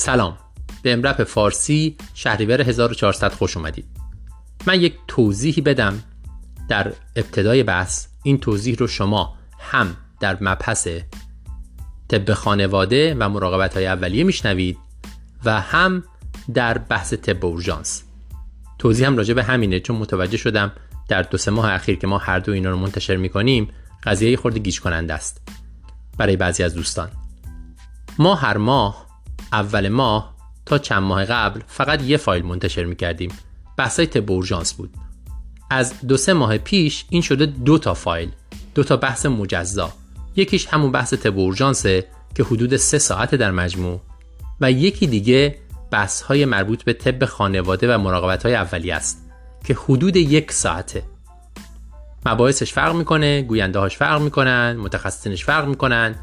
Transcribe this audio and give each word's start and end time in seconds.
سلام. 0.00 0.38
به 0.82 0.92
امرپ 0.92 1.24
فارسی 1.24 1.96
شهریور 2.14 2.60
1400 2.60 3.32
خوش 3.32 3.56
اومدید. 3.56 3.84
من 4.66 4.80
یک 4.80 4.94
توضیحی 5.08 5.62
بدم 5.62 6.02
در 6.68 6.92
ابتدای 7.16 7.62
بحث. 7.62 8.06
این 8.22 8.38
توضیح 8.38 8.76
رو 8.76 8.86
شما 8.86 9.36
هم 9.58 9.96
در 10.20 10.38
مبحث 10.40 10.88
طب 12.08 12.32
خانواده 12.32 13.16
و 13.18 13.28
مراقبت 13.28 13.74
های 13.74 13.86
اولیه 13.86 14.24
میشنوید 14.24 14.78
و 15.44 15.60
هم 15.60 16.04
در 16.54 16.78
بحث 16.78 17.14
طب 17.14 17.44
اورژانس. 17.44 18.02
توضیح 18.78 19.06
هم 19.06 19.16
راجع 19.16 19.34
به 19.34 19.42
همینه 19.42 19.80
چون 19.80 19.96
متوجه 19.96 20.36
شدم 20.36 20.72
در 21.08 21.22
دو 21.22 21.38
سه 21.38 21.50
ماه 21.50 21.72
اخیر 21.72 21.98
که 21.98 22.06
ما 22.06 22.18
هر 22.18 22.38
دو 22.38 22.52
اینا 22.52 22.70
رو 22.70 22.76
منتشر 22.76 23.16
می‌کنیم 23.16 23.68
قضیه 24.02 24.36
خورده 24.36 24.58
گیج 24.58 24.80
کننده 24.80 25.14
است 25.14 25.42
برای 26.18 26.36
بعضی 26.36 26.62
از 26.62 26.74
دوستان. 26.74 27.10
ما 28.18 28.34
هر 28.34 28.56
ماه 28.56 29.09
اول 29.52 29.88
ماه 29.88 30.34
تا 30.66 30.78
چند 30.78 31.02
ماه 31.02 31.24
قبل 31.24 31.60
فقط 31.66 32.02
یه 32.02 32.16
فایل 32.16 32.44
منتشر 32.44 32.84
می‌کردیم. 32.84 33.32
بحثای 33.76 34.06
طب 34.06 34.30
اورژانس 34.30 34.72
بود. 34.72 34.94
از 35.70 35.94
دو 36.08 36.16
سه 36.16 36.32
ماه 36.32 36.58
پیش 36.58 37.04
این 37.10 37.22
شده 37.22 37.46
دو 37.46 37.78
تا 37.78 37.94
فایل 37.94 38.30
دو 38.74 38.84
تا 38.84 38.96
بحث 38.96 39.26
مجزا. 39.26 39.92
یکیش 40.36 40.66
همون 40.66 40.92
بحث 40.92 41.14
طب 41.14 41.38
اورژانسه 41.38 42.06
که 42.34 42.42
حدود 42.44 42.76
سه 42.76 42.98
ساعت 42.98 43.34
در 43.34 43.50
مجموع. 43.50 44.00
و 44.60 44.72
یکی 44.72 45.06
دیگه 45.06 45.58
بحث 45.90 46.22
های 46.22 46.44
مربوط 46.44 46.82
به 46.82 46.92
طب 46.92 47.24
خانواده 47.24 47.94
و 47.94 47.98
مراقبت 47.98 48.42
های 48.42 48.54
اولیه 48.54 48.94
است 48.94 49.30
که 49.64 49.74
حدود 49.74 50.16
یک 50.16 50.52
ساعته. 50.52 51.02
مباحثش 52.26 52.72
فرق 52.72 52.94
می‌کنه 52.96 53.42
گوینده 53.42 53.78
هاش 53.78 53.96
فرق 53.96 54.20
می‌کنن 54.20 54.76
متخصصینش 54.76 55.44
فرق 55.44 55.68
می‌کنن. 55.68 56.14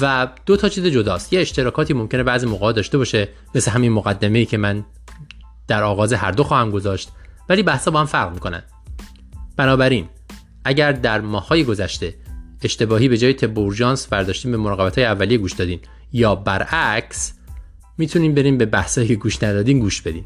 و 0.00 0.28
دو 0.46 0.56
تا 0.56 0.68
چیز 0.68 0.86
جداست. 0.86 1.32
یه 1.32 1.40
اشتراکاتی 1.40 1.94
ممکنه 1.94 2.22
بعضی 2.22 2.46
موقع 2.46 2.72
داشته 2.72 2.98
باشه 2.98 3.28
مثل 3.54 3.70
همین 3.70 3.92
مقدمه 3.92 4.38
ای 4.38 4.46
که 4.46 4.56
من 4.56 4.84
در 5.68 5.82
آغاز 5.82 6.12
هر 6.12 6.30
دو 6.30 6.44
خواهم 6.44 6.70
گذاشت 6.70 7.08
ولی 7.48 7.62
بحثا 7.62 7.90
با 7.90 8.00
هم 8.00 8.06
فرق 8.06 8.32
می‌کنن. 8.32 8.62
بنابراین 9.56 10.08
اگر 10.64 10.92
در 10.92 11.20
ماهای 11.20 11.64
گذشته 11.64 12.14
اشتباهی 12.62 13.08
به 13.08 13.18
جای 13.18 13.34
تب 13.34 13.58
اورژانس 13.58 14.06
برداشتیم 14.06 14.50
به 14.50 14.56
مراقبت 14.56 14.98
های 14.98 15.06
اولیه 15.06 15.38
گوش 15.38 15.52
دادین 15.52 15.80
یا 16.12 16.34
برعکس 16.34 17.32
می‌تونیم 17.98 18.34
بریم 18.34 18.58
به 18.58 18.66
بحثایی 18.66 19.08
که 19.08 19.14
گوش 19.14 19.42
ندادین 19.42 19.78
گوش 19.78 20.02
بدین. 20.02 20.24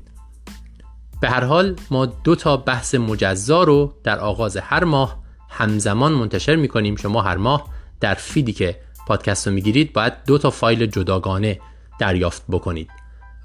به 1.20 1.30
هر 1.30 1.44
حال 1.44 1.77
ما 1.90 2.06
دو 2.06 2.34
تا 2.34 2.56
بحث 2.56 2.94
مجزا 2.94 3.62
رو 3.62 3.94
در 4.05 4.18
آغاز 4.18 4.56
هر 4.56 4.84
ماه 4.84 5.22
همزمان 5.50 6.12
منتشر 6.12 6.56
می‌کنیم. 6.56 6.96
شما 6.96 7.22
هر 7.22 7.36
ماه 7.36 7.68
در 8.00 8.14
فیدی 8.14 8.52
که 8.52 8.80
پادکست 9.06 9.47
رو 9.47 9.55
می‌گیرید 9.55 9.92
باید 9.92 10.12
دو 10.27 10.39
تا 10.39 10.50
فایل 10.50 10.86
جداگانه 10.86 11.61
دریافت 11.98 12.42
بکنید. 12.48 12.90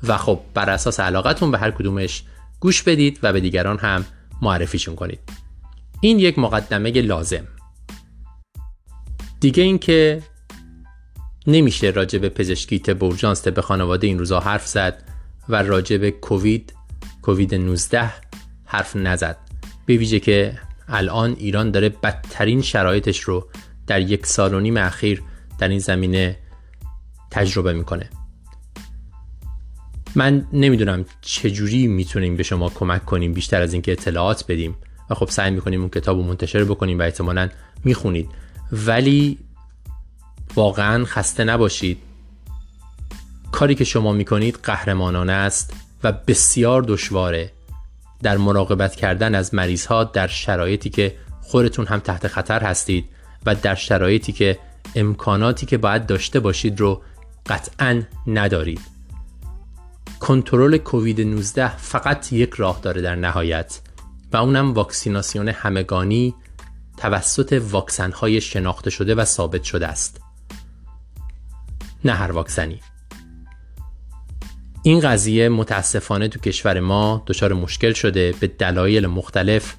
و 0.04 0.18
خب 0.18 0.40
بر 0.54 0.70
اساس 0.70 1.00
علاقتون 1.00 1.52
به 1.52 1.58
هر 1.58 1.72
کدومش 1.72 2.24
گوش 2.60 2.84
بدید 2.84 3.20
و 3.24 3.34
به 3.34 3.40
دیگران 3.40 3.78
هم 3.78 4.06
معرفیشون 4.42 4.96
کنید. 4.96 5.20
این 6.02 6.20
یک 6.20 6.40
مقدمه 6.40 6.92
لازم. 6.92 7.48
دیگه 9.40 9.64
اینکه 9.64 10.24
نمیشه 11.48 11.90
راجع 11.90 12.20
به 12.20 12.30
پزشکی 12.30 12.80
تب 12.80 13.04
اورژانس 13.04 13.48
به 13.48 13.62
خانواده 13.62 14.08
این 14.08 14.20
روزا 14.20 14.40
حرف 14.40 14.68
زد 14.68 15.04
و 15.50 15.64
راجع 15.64 15.98
به 15.98 16.12
کووید 16.12 16.74
کووید 17.22 17.56
19 17.56 18.14
حرف 18.66 18.96
نزد. 18.96 19.38
به 19.86 19.98
ویژه 19.98 20.20
که 20.20 20.60
الان 20.88 21.36
ایران 21.40 21.72
داره 21.72 21.90
بدترین 21.90 22.62
شرایطش 22.62 23.20
رو 23.20 23.48
در 23.88 24.02
یک 24.02 24.26
سال 24.26 24.54
و 24.54 24.60
نیم 24.60 24.78
اخیر 24.78 25.24
در 25.60 25.68
این 25.68 25.80
زمینه 25.80 26.38
تجربه 27.32 27.74
می‌کنه. 27.74 28.10
من 30.16 30.48
نمی‌دونم 30.54 31.06
چجوری 31.22 31.88
می‌تونیم 31.88 32.36
به 32.36 32.44
شما 32.44 32.70
کمک 32.70 33.06
کنیم 33.06 33.34
بیشتر 33.34 33.62
از 33.62 33.74
اینکه 33.74 33.92
اطلاعات 33.92 34.46
بدیم 34.48 34.76
و 35.10 35.16
خب 35.16 35.30
سعی 35.30 35.52
می‌کنیم 35.52 35.82
اون 35.82 35.90
کتاب 35.90 36.18
رو 36.18 36.24
منتشر 36.24 36.64
بکنیم 36.64 37.00
و 37.00 37.02
احتمالا 37.02 37.50
می‌خونید. 37.84 38.30
ولی 38.72 39.40
واقعا 40.56 41.06
خسته 41.06 41.44
نباشید. 41.44 41.98
کاری 43.52 43.76
که 43.76 43.84
شما 43.84 44.14
می‌کنید 44.14 44.60
قهرمانانه 44.64 45.34
است 45.34 45.74
و 46.04 46.12
بسیار 46.12 46.82
دشواره. 46.82 47.52
در 48.24 48.38
مراقبت 48.38 48.96
کردن 48.96 49.36
از 49.36 49.54
مریض 49.54 49.86
ها 49.86 50.04
در 50.04 50.28
شرایطی 50.28 50.90
که 50.90 51.16
خودتون 51.42 51.86
هم 51.86 52.00
تحت 52.00 52.28
خطر 52.28 52.64
هستید 52.64 53.06
و 53.46 53.56
در 53.56 53.76
شرایطی 53.76 54.32
که 54.32 54.60
امکاناتی 54.96 55.66
که 55.66 55.78
باید 55.78 56.06
داشته 56.06 56.40
باشید 56.40 56.80
رو 56.80 57.02
قطعا 57.46 58.02
ندارید. 58.28 58.82
کنترل 60.20 60.78
کووید 60.78 61.22
19 61.22 61.78
فقط 61.78 62.34
یک 62.34 62.54
راه 62.54 62.80
داره 62.82 63.02
در 63.02 63.16
نهایت 63.16 63.80
و 64.34 64.38
اونم 64.38 64.74
واکسیناسیون 64.74 65.48
همگانی 65.48 66.36
توسط 66.98 67.62
واکسن 67.72 68.12
های 68.12 68.42
شناخته 68.42 68.90
شده 68.90 69.16
و 69.16 69.26
ثابت 69.26 69.64
شده 69.64 69.88
است. 69.88 70.22
نه 72.06 72.12
هر 72.12 72.32
واکسنی. 72.32 72.80
این 74.84 75.00
قضیه 75.00 75.50
متاسفانه 75.50 76.28
تو 76.28 76.40
کشور 76.40 76.80
ما 76.80 77.24
دچار 77.28 77.54
مشکل 77.54 77.94
شده 77.94 78.34
به 78.40 78.48
دلایل 78.48 79.08
مختلف 79.08 79.76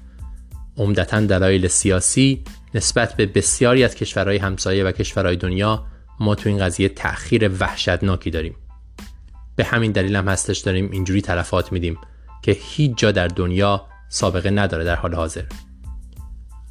عمدتا 0.77 1.19
دلایل 1.19 1.67
سیاسی 1.67 2.43
نسبت 2.73 3.13
به 3.13 3.25
بسیاری 3.25 3.83
از 3.83 3.95
کشورهای 3.95 4.37
همسایه 4.37 4.83
و 4.83 4.91
کشورهای 4.91 5.35
دنیا 5.35 5.85
ما 6.19 6.35
تو 6.35 6.49
این 6.49 6.57
قضیه 6.57 6.89
تأخیر 6.89 7.51
وحشتناکی 7.59 8.31
داریم. 8.31 8.55
به 9.55 9.63
همین 9.65 9.91
دلیل 9.91 10.15
هم 10.15 10.27
هستش 10.27 10.57
داریم 10.57 10.91
اینجوری 10.91 11.21
تلفات 11.21 11.71
میدیم 11.71 11.97
که 12.41 12.51
هیچ 12.51 12.97
جا 12.97 13.11
در 13.11 13.27
دنیا 13.27 13.85
سابقه 14.09 14.49
نداره 14.49 14.83
در 14.83 14.95
حال 14.95 15.15
حاضر. 15.15 15.43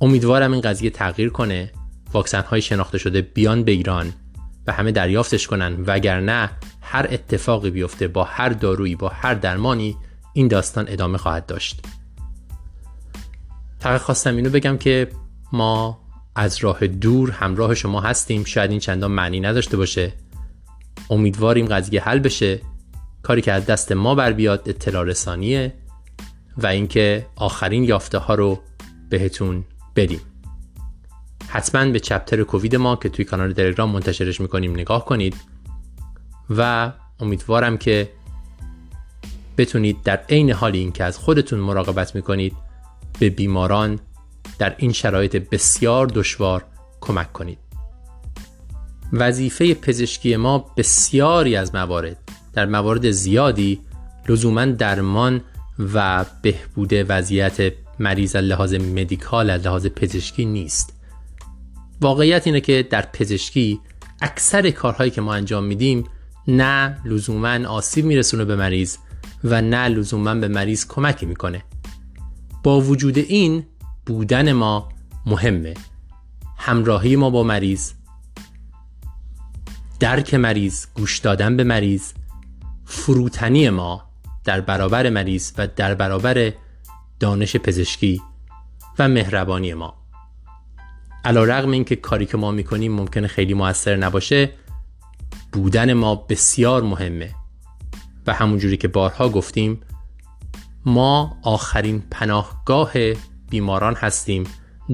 امیدوارم 0.01 0.53
این 0.53 0.61
قضیه 0.61 0.91
تغییر 0.91 1.29
کنه 1.29 1.73
واکسن 2.13 2.43
های 2.43 2.63
شناخته 2.63 2.99
شده 2.99 3.23
بیان 3.23 3.65
به 3.65 3.73
ایران 3.73 4.13
و 4.67 4.73
همه 4.73 4.93
دریافتش 4.93 5.47
کنن. 5.47 5.85
وگرنه 5.87 6.51
هر 6.81 7.07
اتفاقی 7.11 7.71
بیفته 7.71 8.09
با 8.09 8.25
هر 8.25 8.49
دارویی 8.49 8.95
با 8.97 9.09
هر 9.09 9.35
درمانی 9.35 9.97
این 10.33 10.49
داستان 10.49 10.85
ادامه 10.89 11.19
خواهد 11.19 11.47
داشت. 11.47 11.81
فقط 13.79 14.01
خواستم 14.01 14.37
اینو 14.37 14.51
بگم 14.51 14.79
که 14.79 15.09
ما 15.53 16.01
از 16.35 16.59
راه 16.59 16.87
دور 16.87 17.31
همراه 17.31 17.75
شما 17.75 18.01
هستیم. 18.01 18.45
شاید 18.45 18.71
این 18.71 18.81
چندان 18.81 19.11
معنی 19.11 19.41
نداشته 19.41 19.77
باشه. 19.77 20.13
امیدواریم 21.11 21.67
قضیه 21.67 22.03
حل 22.03 22.19
بشه. 22.19 22.61
کاری 23.23 23.43
که 23.43 23.53
از 23.53 23.67
دست 23.67 23.93
ما 23.93 24.15
بر 24.15 24.33
بیاد 24.33 24.69
اطلاع 24.69 25.05
رسانیه 25.05 25.75
و 26.59 26.67
اینکه 26.67 27.27
آخرین 27.37 27.85
یافته 27.85 28.19
ها 28.19 28.35
رو 28.35 28.61
بهتون 29.11 29.65
بدیم. 29.97 30.21
حتما 31.49 31.91
به 31.91 32.01
چپتر 32.01 32.43
کووید 32.43 32.77
ما 32.77 32.97
که 32.97 33.09
توی 33.09 33.25
کانال 33.25 33.53
تلگرام 33.53 33.91
منتشرش 33.91 34.41
می‌کنیم 34.41 34.73
نگاه 34.73 35.05
کنید 35.05 35.37
و 36.51 36.93
امیدوارم 37.21 37.79
که 37.79 38.09
بتونید 39.59 40.03
در 40.03 40.17
عین 40.29 40.51
حال 40.51 40.73
اینکه 40.73 41.05
از 41.05 41.19
خودتون 41.19 41.59
مراقبت 41.59 42.15
می‌کنید 42.15 42.57
به 43.19 43.31
بیماران 43.31 44.01
در 44.59 44.75
این 44.79 44.93
شرایط 44.93 45.37
بسیار 45.37 46.07
دشوار 46.07 46.65
کمک 47.01 47.33
کنید. 47.33 47.59
وظیفه 49.13 49.75
پزشکی 49.75 50.37
ما 50.37 50.59
بسیاری 50.77 51.57
از 51.57 51.75
موارد 51.75 52.17
در 52.53 52.67
موارد 52.67 53.11
زیادی 53.11 53.81
لزوما 54.29 54.65
درمان 54.65 55.41
و 55.95 56.25
بهبود 56.43 56.91
وضعیت 56.93 57.73
مریض 57.99 58.37
لحاظ 58.37 58.75
مدیکال 58.75 59.51
لحاظ 59.51 59.87
پزشکی 59.87 60.45
نیست. 60.45 60.95
واقعیت 62.01 62.47
اینه 62.47 62.61
که 62.61 62.87
در 62.91 63.07
پزشکی 63.13 63.81
اکثر 64.21 64.71
کارهایی 64.71 65.11
که 65.11 65.21
ما 65.21 65.35
انجام 65.35 65.65
میدیم 65.65 66.05
نه 66.49 67.01
لزوما 67.05 67.69
آسیب 67.69 68.05
میرسونه 68.05 68.45
به 68.45 68.57
مریض 68.57 68.97
و 69.45 69.63
نه 69.63 69.89
لزوما 69.89 70.35
به 70.35 70.49
مریض 70.49 70.87
کمکی 70.87 71.27
می‌کنه. 71.27 71.63
با 72.63 72.81
وجود 72.81 73.19
این 73.19 73.65
بودن 74.09 74.53
ما 74.53 74.89
مهمه. 75.27 75.75
همراهی 76.57 77.17
ما 77.17 77.31
با 77.31 77.43
مریض 77.43 77.93
درک 80.01 80.35
مریض 80.35 80.87
گوش 80.95 81.19
دادن 81.19 81.57
به 81.57 81.65
مریض 81.65 82.13
فروتنی 82.85 83.71
ما 83.71 84.03
در 84.45 84.61
برابر 84.61 85.11
مریض 85.11 85.53
و 85.59 85.67
در 85.67 85.95
برابر 85.95 86.53
دانش 87.21 87.57
پزشکی 87.57 88.23
و 88.99 89.09
مهربانی 89.09 89.75
ما. 89.75 89.95
علا 91.25 91.45
رقم 91.45 91.71
این 91.71 91.85
که 91.85 91.97
کاری 91.97 92.27
که 92.27 92.37
ما 92.37 92.51
می‌کنیم 92.51 92.93
ممکنه 92.93 93.27
خیلی 93.27 93.55
موثر 93.55 93.97
نباشه 93.97 94.51
بودن 95.53 95.93
ما 95.93 96.15
بسیار 96.15 96.83
مهمه. 96.83 97.35
و 98.27 98.35
همونجوری 98.35 98.77
که 98.77 98.89
بارها 98.89 99.29
گفتیم 99.29 99.81
ما 100.85 101.37
آخرین 101.43 102.03
پناهگاه 102.11 102.93
بیماران 103.51 103.95
هستیم 103.95 104.45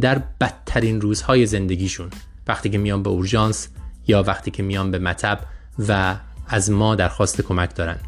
در 0.01 0.23
بدترین 0.41 1.01
روزهای 1.01 1.47
زندگیشون. 1.47 2.11
وقتی 2.47 2.71
که 2.71 2.79
میان 2.79 3.03
به 3.03 3.11
اورژانس 3.11 3.69
یا 4.07 4.23
وقتی 4.23 4.51
که 4.51 4.63
میان 4.63 4.91
به 4.91 4.99
مطب 4.99 5.41
و 5.89 6.17
از 6.47 6.71
ما 6.71 6.95
درخواست 6.95 7.41
کمک 7.41 7.75
دارن. 7.75 7.99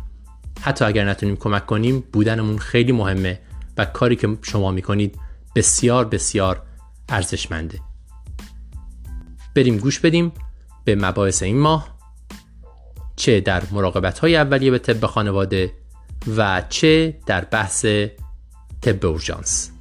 حتی 0.61 0.85
اگر 0.85 1.05
نتونیم 1.05 1.37
کمک 1.37 1.67
کنیم 1.67 2.05
بودنمون 2.13 2.59
خیلی 2.59 2.93
مهمه 2.93 3.39
و 3.79 3.85
کاری 3.85 4.17
که 4.17 4.39
شما 4.43 4.71
می‌کنید 4.71 5.19
بسیار 5.55 6.05
بسیار 6.05 6.63
ارزشمنده. 7.09 7.81
بریم 9.55 9.79
گوش 9.79 10.01
بدیم 10.01 10.33
به 10.85 10.95
مباحث 10.95 11.43
این 11.43 11.59
ماه 11.59 11.97
چه 13.17 13.41
در 13.41 13.63
مراقبت 13.73 14.19
های 14.19 14.37
اولیه 14.37 14.71
به 14.71 14.79
طب 14.79 15.07
خانواده 15.07 15.73
و 16.37 16.63
چه 16.69 17.19
در 17.27 17.45
بحث 17.45 17.87
طب 18.81 19.07
اورژانس. 19.07 19.76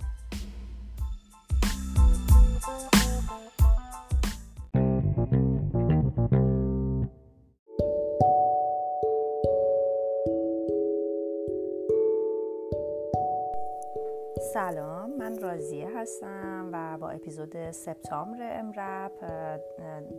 هستم 16.05 16.69
و 16.73 16.97
با 16.97 17.09
اپیزود 17.09 17.71
سپتامبر 17.71 18.59
EMRAP 18.59 19.11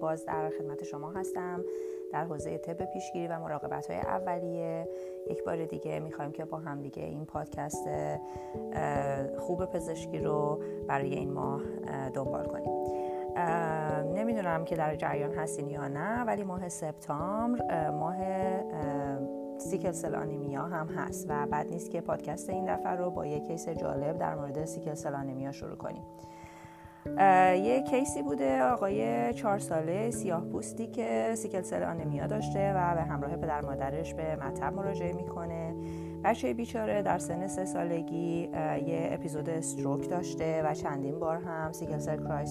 باز 0.01 0.25
در 0.25 0.51
خدمت 0.59 0.85
شما 0.85 1.13
هستم 1.13 1.65
در 2.13 2.25
حوزه 2.25 2.59
طب 2.59 2.85
پیشگیری 2.85 3.29
و 3.29 3.39
مراقبت 3.39 3.91
های 3.91 4.01
اولیه. 4.01 4.89
یک 5.31 5.45
بار 5.45 5.65
دیگه 5.65 6.01
می‌خوایم 6.01 6.33
که 6.33 6.45
با 6.45 6.59
هم 6.59 6.83
دیگه 6.83 7.03
این 7.03 7.25
پادکست 7.25 7.89
خوب 9.39 9.65
پزشکی 9.65 10.19
رو 10.19 10.63
برای 10.89 11.15
این 11.15 11.33
ماه 11.33 11.63
دنبال 12.15 12.47
کنیم. 12.47 12.73
نمی‌دونم 14.15 14.65
که 14.65 14.77
در 14.77 14.95
جریان 14.97 15.35
هستین 15.35 15.69
یا 15.69 15.89
نه 15.89 16.25
ولی 16.25 16.45
ماه 16.45 16.69
سپتامبر 16.69 17.91
ماه 17.91 18.17
sickle 19.59 19.93
cell 19.93 20.15
هم 20.55 20.89
هست 20.89 21.27
و 21.29 21.47
بد 21.47 21.71
نیست 21.71 21.91
که 21.91 22.01
پادکست 22.01 22.51
این 22.51 22.75
دفعه 22.75 22.93
رو 22.93 23.11
با 23.11 23.27
یک 23.27 23.47
case 23.47 23.69
جالب 23.69 24.19
در 24.19 24.35
مورد 24.35 24.65
sickle 24.65 24.95
cell 24.95 25.51
شروع 25.51 25.77
کنیم. 25.77 26.03
یه 27.65 27.83
case 27.91 28.16
ی 28.16 28.23
بوده 28.23 28.63
آقای 28.63 29.35
چهار 29.35 29.59
ساله 29.59 30.11
سیاه 30.11 30.45
پوستی 30.45 30.87
که 30.87 31.33
sickle 31.35 31.63
cell 31.63 31.83
anemia 31.83 32.27
داشته 32.27 32.73
و 32.73 32.95
به 32.95 33.03
همراه 33.03 33.37
پدر 33.37 33.65
مادرش 33.65 34.15
به 34.15 34.37
مطب 34.37 34.75
مراجعه 34.75 35.13
می‌کنه. 35.13 35.75
بچه 36.25 36.55
بیچاره 36.55 37.03
در 37.03 37.19
سن 37.19 37.47
سه 37.47 37.65
سالگی 37.65 38.51
یه 38.87 39.09
اپیزود 39.13 39.51
stroke 39.51 40.11
داشته 40.11 40.63
و 40.63 40.75
چندین 40.75 41.19
بار 41.19 41.37
هم 41.37 41.73
sickle 41.73 41.99
cell 41.99 42.45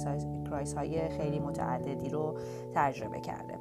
crisis 0.46 0.74
های 0.74 1.10
خیلی 1.10 1.40
متعددی 1.40 2.10
رو 2.10 2.38
تجربه 2.76 3.20
کرده. 3.20 3.60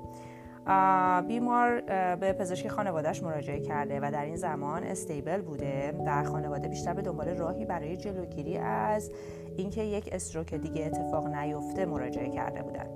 بیمار 1.29 1.81
به 2.17 2.33
پزشک 2.33 2.69
خانوادهش 2.69 3.23
مراجعه 3.23 3.61
کرده 3.61 4.01
و 4.03 4.11
در 4.11 4.25
این 4.25 4.37
زمان 4.37 4.85
stable 4.85 5.41
بوده. 5.41 5.93
و 6.07 6.25
خانواده 6.25 6.69
بیشتر 6.69 6.95
به 6.95 7.03
دنبال 7.03 7.29
راهی 7.29 7.65
برای 7.65 7.97
جلوگیری 7.97 8.59
از 8.59 9.11
اینکه 9.57 9.83
یک 9.83 10.09
stroke 10.13 10.55
دیگه 10.55 10.87
اتفاق 10.87 11.27
نیفته 11.27 11.87
مراجعه 11.87 12.31
کرده 12.31 12.63
بودن. 12.63 12.87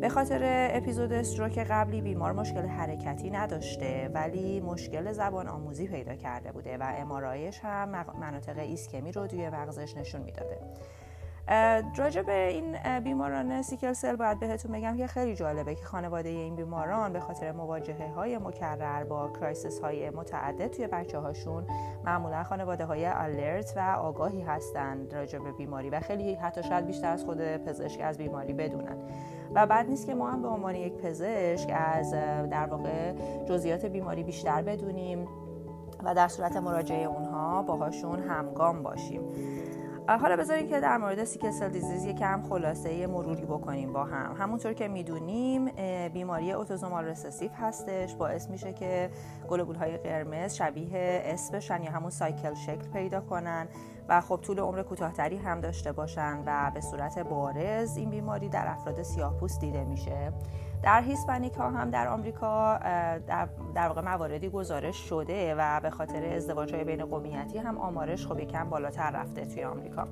به 0.00 0.08
خاطر 0.08 0.40
اپیزود 0.72 1.12
stroke 1.12 1.58
قبلی 1.58 2.00
بیمار 2.00 2.32
مشکل 2.32 2.66
حرکتی 2.66 3.30
نداشته 3.30 4.10
ولی 4.14 4.60
مشکل 4.60 5.12
زبان 5.12 5.48
آموزی 5.48 5.88
پیدا 5.88 6.14
کرده 6.14 6.52
بوده 6.52 6.78
و 6.78 6.94
MRI 6.98 7.35
ش 7.35 7.60
هم 7.62 8.04
مناطق 8.20 8.58
ایسکمی 8.58 9.12
رو 9.12 9.26
توی 9.26 9.50
مغزش 9.50 9.96
نشون 9.96 10.22
می‌داده. 10.22 10.58
راجع 11.96 12.22
به 12.22 12.48
این 12.48 12.98
بیماران 13.00 13.62
sickle 13.62 13.92
cell 13.92 14.16
باید 14.16 14.40
بهتون 14.40 14.72
بگم 14.72 14.96
که 14.96 15.06
خیلی 15.06 15.34
جالبه 15.34 15.74
که 15.74 15.84
خانواده 15.84 16.28
این 16.28 16.56
بیماران 16.56 17.12
به 17.12 17.20
خاطر 17.20 17.52
مواجهه 17.52 18.12
های 18.14 18.38
مکرر 18.38 19.04
با 19.04 19.28
crisis 19.28 19.80
های 19.80 20.10
متعدد 20.10 20.66
توی 20.66 20.86
بچه 20.86 21.18
هاشون 21.18 21.66
معمولا 22.04 22.42
خانواده 22.44 22.84
های 22.84 23.08
آلرت 23.08 23.72
و 23.76 23.80
آگاهی 23.80 24.42
هستند 24.42 25.14
راجع 25.14 25.38
به 25.38 25.52
بیماری 25.52 25.90
و 25.90 26.00
خیلی 26.00 26.34
حتی 26.34 26.62
شاید 26.62 26.86
بیشتر 26.86 27.12
از 27.12 27.24
خود 27.24 27.56
پزشک 27.56 28.00
از 28.00 28.18
بیماری 28.18 28.52
بدونن. 28.52 28.98
و 29.54 29.66
بعد 29.66 29.88
نیست 29.88 30.06
که 30.06 30.14
ما 30.14 30.30
هم 30.30 30.42
به 30.42 30.48
عنوان 30.48 30.74
یک 30.74 30.92
پزشک 30.92 31.72
از 31.74 32.10
در 32.50 32.66
واقع 32.66 33.12
جزئیات 33.44 33.86
بیماری 33.86 34.22
بیشتر 34.22 34.62
بدونیم 34.62 35.28
و 36.04 36.14
در 36.14 36.28
صورت 36.28 36.56
مراجعه 36.56 37.04
اونها 37.04 37.62
باهاشون 37.62 38.20
همگام 38.20 38.82
باشیم. 38.82 39.22
حالا 40.08 40.36
بذارین 40.36 40.68
که 40.68 40.80
در 40.80 40.96
مورد 40.96 41.24
سیکل 41.24 41.50
سل 41.50 41.68
دیزیز 41.68 42.04
یکم 42.04 42.42
خلاصه 42.42 43.06
مروری 43.06 43.44
بکنیم 43.44 43.92
با 43.92 44.04
هم. 44.04 44.36
همونطور 44.38 44.72
که 44.72 44.88
می‌دونیم 44.88 45.64
بیماری 46.08 46.52
اوتوزومال 46.52 47.04
رسسیو 47.04 47.50
هستش. 47.52 48.14
باعث 48.14 48.50
میشه 48.50 48.72
که 48.72 49.10
گلوبول 49.48 49.76
های 49.76 49.96
قرمز 49.96 50.54
شبیه 50.54 51.22
داس 51.24 51.50
بشن 51.50 51.82
یا 51.82 51.90
همون 51.90 52.10
sickle 52.10 52.54
شکل 52.54 52.88
پیدا 52.92 53.20
کنن 53.20 53.68
و 54.08 54.20
خب 54.20 54.36
طول 54.36 54.58
عمر 54.58 54.82
کوتاهتری 54.82 55.36
هم 55.36 55.60
داشته 55.60 55.92
باشن 55.92 56.42
و 56.46 56.70
به 56.74 56.80
صورت 56.80 57.18
بارز 57.18 57.96
این 57.96 58.10
بیماری 58.10 58.48
در 58.48 58.64
افراد 58.68 59.02
سیاهپوست 59.02 59.60
دیده 59.60 59.84
میشه. 59.84 60.32
در 60.86 61.02
Hispanic 61.02 61.54
ها 61.54 61.70
هم 61.70 61.90
در 61.90 62.08
آمریکا 62.08 62.78
در, 62.78 63.48
در 63.74 63.88
واقع 63.88 64.00
مواردی 64.00 64.48
گزارش 64.48 64.96
شده 64.96 65.54
و 65.58 65.80
به 65.80 65.90
خاطر 65.90 66.24
ازدواج 66.24 66.74
های 66.74 66.84
بین 66.84 67.04
قومیتی 67.04 67.58
هم 67.58 67.78
آمارش 67.78 68.26
خب 68.26 68.38
یکم 68.38 68.70
بالاتر 68.70 69.10
رفته 69.10 69.46
توی 69.46 69.64
آمریکا. 69.64 70.08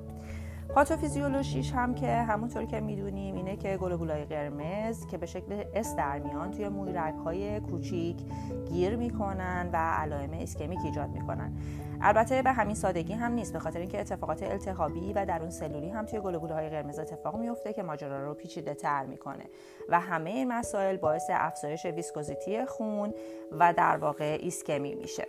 پاتوفیزیولوژیش 0.73 1.71
هم 1.71 1.95
که 1.95 2.07
همونطور 2.07 2.65
که 2.65 2.79
می‌دونیم 2.79 3.35
اینه 3.35 3.57
که 3.57 3.77
گلوبولای 3.77 4.25
قرمز 4.25 5.07
که 5.07 5.17
به 5.17 5.25
شکل 5.25 5.63
داس 5.73 5.95
در 5.95 6.19
میان 6.19 6.51
توی 6.51 6.69
مویرک 6.69 7.15
های 7.25 7.59
کوچیک 7.59 8.17
گیر 8.65 8.95
می‌کنن 8.95 9.69
و 9.73 9.77
علائم 9.77 10.33
ischemic 10.33 10.79
ایجاد 10.85 11.09
می‌کنن. 11.09 11.53
البته 12.01 12.41
به 12.41 12.51
همین 12.51 12.75
سادگی 12.75 13.13
هم 13.13 13.31
نیست 13.31 13.53
به 13.53 13.59
خاطر 13.59 13.79
اینکه 13.79 13.99
اتفاقات 13.99 14.43
التهابی 14.43 15.13
و 15.13 15.25
درون 15.25 15.49
سلولی 15.49 15.89
هم 15.89 16.05
توی 16.05 16.19
های 16.19 16.69
قرمز 16.69 16.99
اتفاق 16.99 17.35
میفته 17.35 17.73
که 17.73 17.83
ماجرا 17.83 18.25
رو 18.25 18.33
پیچیده 18.33 18.73
تر 18.73 19.05
می‌کنه 19.05 19.45
و 19.89 19.99
همه 19.99 20.29
این 20.29 20.47
مسائل 20.47 20.97
باعث 20.97 21.25
افزایش 21.29 21.85
viscosity 21.85 22.65
خون 22.65 23.13
و 23.59 23.73
در 23.73 23.97
واقع 23.97 24.37
ایسکمی 24.41 24.95
میشه. 24.95 25.27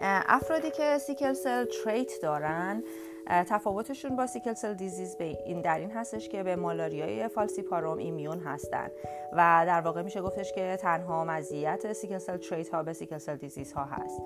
افرادی 0.00 0.70
که 0.70 0.98
sickle 0.98 1.32
cell 1.32 1.64
trait 1.84 2.12
دارن 2.22 2.82
تفاوتشون 3.28 4.16
با 4.16 4.26
sickle 4.26 4.54
cell 4.54 4.74
disease 4.74 5.16
به 5.16 5.24
این 5.24 5.60
در 5.60 5.78
این 5.78 5.90
هستش 5.90 6.28
که 6.28 6.42
به 6.42 6.56
مالاریای 6.56 7.28
فالسیپاروم 7.28 7.98
immune 7.98 8.40
هستن. 8.40 8.88
و 9.32 9.64
در 9.66 9.80
واقع 9.80 10.02
میشه 10.02 10.22
گفتش 10.22 10.52
که 10.52 10.76
تنها 10.80 11.24
مزیت 11.24 11.92
sickle 11.92 12.18
cell 12.18 12.36
trait 12.36 12.68
ها 12.68 12.82
به 12.82 12.92
sickle 12.92 13.18
cell 13.18 13.36
disease 13.36 13.72
ها 13.72 13.84
هست. 13.84 14.22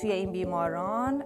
توی 0.00 0.12
این 0.12 0.32
بیماران 0.32 1.24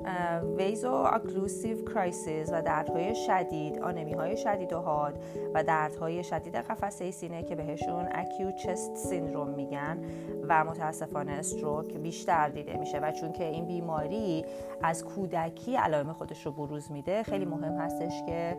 vaso-occlusive 0.56 1.84
crisis 1.84 2.48
و 2.52 2.62
دردهای 2.62 3.14
شدید 3.14 3.78
آنمی 3.78 4.12
های 4.12 4.36
شدید 4.36 4.72
و 4.72 4.78
حاد 4.80 5.22
و 5.54 5.64
دردهای 5.64 6.24
شدید 6.24 6.56
قفسه 6.56 7.10
سینه 7.10 7.42
که 7.42 7.54
بهشون 7.54 8.08
acute 8.12 8.52
chest 8.52 8.96
syndrome 8.96 9.48
میگن 9.48 10.04
و 10.48 10.64
متاسفانه 10.64 11.32
stroke 11.32 11.94
بیشتر 11.94 12.48
دیده 12.48 12.76
میشه. 12.76 12.98
و 12.98 13.12
چون 13.12 13.32
که 13.32 13.44
این 13.44 13.66
بیماری 13.66 14.44
از 14.82 15.04
کودکی 15.04 15.76
علائم 15.76 16.12
خودش 16.12 16.46
رو 16.46 16.52
بروز 16.52 16.92
میده 16.92 17.13
خیلی 17.22 17.44
مهم 17.44 17.78
هستش 17.78 18.22
که 18.26 18.56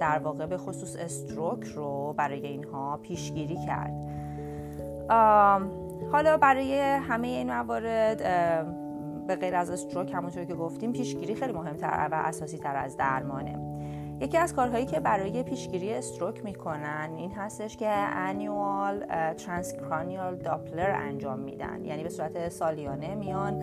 در 0.00 0.18
واقع 0.18 0.46
به 0.46 0.58
خصوص 0.58 0.96
استروک 0.96 1.64
رو 1.64 2.14
برای 2.16 2.46
اینها 2.46 2.96
پیشگیری 3.02 3.58
کرد. 3.66 3.94
حالا 6.12 6.36
برای 6.36 6.80
همه 6.80 7.28
این 7.28 7.52
موارد 7.52 8.18
به 9.26 9.36
غیر 9.36 9.54
از 9.54 9.70
استروک 9.70 10.14
همونطور 10.14 10.44
که 10.44 10.54
گفتیم 10.54 10.92
پیشگیری 10.92 11.34
خیلی 11.34 11.52
مهمتر 11.52 12.08
و 12.12 12.14
اساسی 12.14 12.58
تر 12.58 12.76
از 12.76 12.96
درمانه. 12.96 13.58
یکی 14.20 14.36
از 14.36 14.54
کارهایی 14.54 14.86
که 14.86 15.00
برای 15.00 15.42
پیشگیری 15.42 15.94
استروک 15.94 16.44
می‌کنن 16.44 17.10
این 17.16 17.30
هستش 17.30 17.76
که 17.76 17.88
انیوال 17.88 19.04
ترانسکرانیال 19.32 20.36
داپلر 20.36 20.90
انجام 20.90 21.38
میدن. 21.38 21.84
یعنی 21.84 22.02
به 22.02 22.08
صورت 22.08 22.48
سالیانه 22.48 23.14
میان 23.14 23.62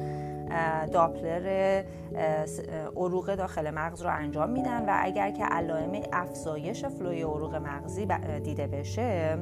داپلر 0.91 1.83
عروق 2.95 3.35
داخل 3.35 3.71
مغز 3.71 4.01
رو 4.01 4.09
انجام 4.09 4.49
میدن 4.49 4.85
و 4.85 4.97
اگر 5.01 5.31
که 5.31 5.45
علائم 5.45 6.03
افزایش 6.13 6.85
فلوی 6.85 7.21
عروق 7.21 7.55
مغزی 7.55 8.07
دیده 8.43 8.67
بشه 8.67 9.37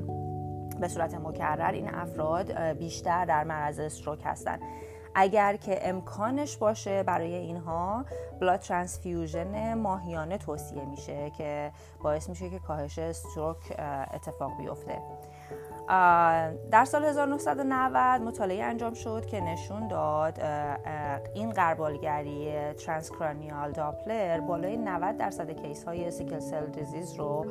به 0.80 0.88
صورت 0.88 1.16
مکرر 1.16 1.72
این 1.72 1.94
افراد 1.94 2.52
بیشتر 2.54 3.26
در 3.26 3.44
معرض 3.44 3.80
استروک 3.80 4.20
هستند 4.24 4.60
اگر 5.16 5.56
که 5.56 5.90
امکانش 5.90 6.58
باشه 6.58 7.04
برای 7.04 7.36
اینها 7.36 8.06
بلاد 8.40 8.60
ترانسفیوژن 8.60 9.74
ماهیانه 9.74 10.38
توصیه 10.38 10.86
میشه 10.86 11.32
که 11.38 11.72
باعث 12.04 12.30
میشه 12.30 12.50
که 12.50 12.60
کاهش 12.60 13.00
استروک 13.00 13.58
اتفاق 14.14 14.58
بیفته. 14.58 15.02
در 16.72 16.86
سال 16.86 17.06
1990 17.06 18.22
مطالعه 18.22 18.64
انجام 18.64 18.94
شد 18.94 19.26
که 19.26 19.42
نشون 19.42 19.88
داد 19.88 20.40
این 21.34 21.50
غربالگری 21.50 22.74
transcranial 22.74 23.72
Doppler 23.72 24.40
بالای 24.40 24.78
90 24.78 25.18
درصد 25.18 25.52
case 25.52 25.84
های 25.84 26.12
sickle 26.12 26.40
cell 26.40 26.66
disease 26.66 27.14
رو 27.14 27.46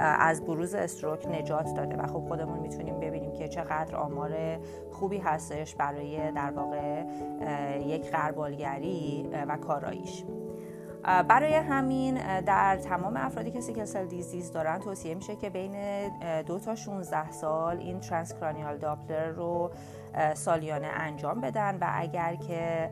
از 0.00 0.44
بروز 0.44 0.74
stroke 0.74 1.26
نجات 1.26 1.74
داده. 1.74 1.96
و 1.96 2.06
خب 2.06 2.24
خودمون 2.28 2.58
می‌تونیم 2.58 3.00
ببینیم 3.00 3.32
که 3.32 3.48
چقدر 3.48 3.96
آمار 3.96 4.58
خوبی 4.92 5.18
هستش 5.18 5.74
برای 5.74 6.32
در 6.32 6.50
واقع 6.50 7.04
یک 7.86 8.10
غربالگری 8.10 9.30
و 9.48 9.56
کاراییش. 9.56 10.24
برای 11.04 11.54
همین 11.54 12.40
در 12.40 12.76
تمام 12.76 13.16
افرادی 13.16 13.50
که 13.50 13.60
sickle 13.60 14.06
disease 14.06 14.52
دارن 14.52 14.78
توصیه 14.78 15.14
میشه 15.14 15.36
که 15.36 15.50
بین 15.50 16.08
دو 16.42 16.58
تا 16.58 16.74
16 16.74 17.30
سال 17.30 17.76
این 17.76 18.00
transcranial 18.00 18.78
Doppler 18.78 19.26
رو 19.26 19.70
سالیانه 20.34 20.86
انجام 20.86 21.40
بدن 21.40 21.78
و 21.80 21.86
اگر 21.92 22.34
که 22.34 22.90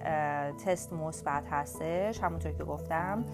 تست 0.66 0.92
مثبت 0.92 1.42
هستش 1.50 2.22
همونطور 2.22 2.52
که 2.52 2.64
گفتم 2.64 3.24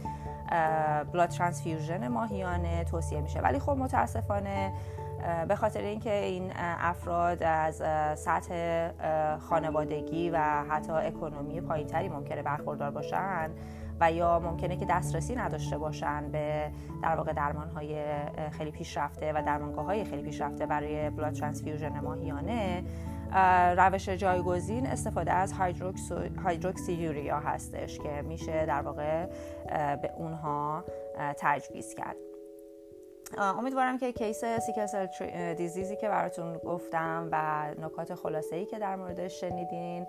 blood 1.13 1.29
transfusion 1.29 2.09
ماهیانه 2.09 2.85
توصیه 2.85 3.21
میشه. 3.21 3.41
ولی 3.41 3.59
خب 3.59 3.73
متاسفانه 3.73 4.73
به 5.49 5.57
خاطر 5.57 5.81
اینکه 5.81 6.13
این 6.13 6.53
افراد 6.81 7.43
از 7.43 7.75
سطح 8.19 8.89
خانوادگی 9.39 10.31
و 10.31 10.39
حتی 10.69 10.93
economy 10.93 11.61
پایینتری 11.61 12.09
ممکنه 12.09 12.43
برخوردار 12.43 12.91
باشن 12.91 13.51
و 14.01 14.13
یا 14.13 14.39
ممکنه 14.39 14.77
که 14.77 14.87
دسترسی 14.91 15.35
نداشته 15.35 15.79
باشن 15.79 16.31
به 16.33 16.71
در 17.03 17.17
واقع 17.17 17.33
درمان 17.33 17.69
های 17.69 18.05
خیلی 18.51 18.71
پیشرفته 18.71 19.33
و 19.33 19.43
درمانگاه 19.47 19.85
های 19.85 20.05
خیلی 20.05 20.23
پیشرفته 20.23 20.67
برای 20.67 21.11
blood 21.11 21.33
transfusion 21.33 22.01
ماهیانه 22.01 22.85
روش 23.77 24.09
جایگزین 24.09 24.87
استفاده 24.87 25.33
از 25.33 25.53
هایدروکسی 26.45 26.93
یوریا 26.93 27.41
هستش 27.41 27.99
که 27.99 28.23
میشه 28.23 28.67
در 28.67 28.83
واقع 28.83 29.27
به 29.97 30.11
اونها 30.17 30.85
تجویز 31.39 31.95
کرد. 31.95 32.17
امیدوارم 33.39 33.99
که 33.99 34.13
کیس 34.13 34.45
سیکل 34.45 35.55
دیزیزی 35.55 35.97
که 35.97 36.09
براتون 36.09 36.59
گفتم 36.59 37.29
و 37.33 37.67
نکات 37.81 38.15
خلاصه 38.15 38.57
ای 38.57 38.67
که 38.67 38.79
در 38.79 38.97
موردش 38.97 39.41
شنیدین 39.41 40.07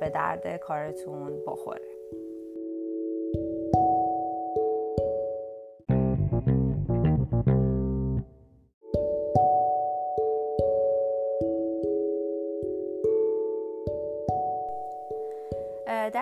به 0.00 0.10
درد 0.10 0.56
کارتون 0.56 1.32
بخوره. 1.46 1.95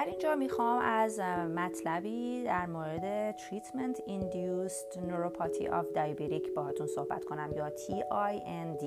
در 0.04 0.10
اینجا 0.10 0.34
می‌خوام 0.34 0.82
از 0.82 1.20
مطلبی 1.56 2.42
در 2.44 2.66
مورد 2.66 3.36
Treatment 3.36 3.96
Induced 3.96 4.98
Neuropathy 4.98 5.64
of 5.64 5.96
Diabetic 5.96 6.48
باهاتون 6.56 6.86
صحبت 6.86 7.24
کنم 7.24 7.50
یا 7.56 7.70
TIND 7.70 8.84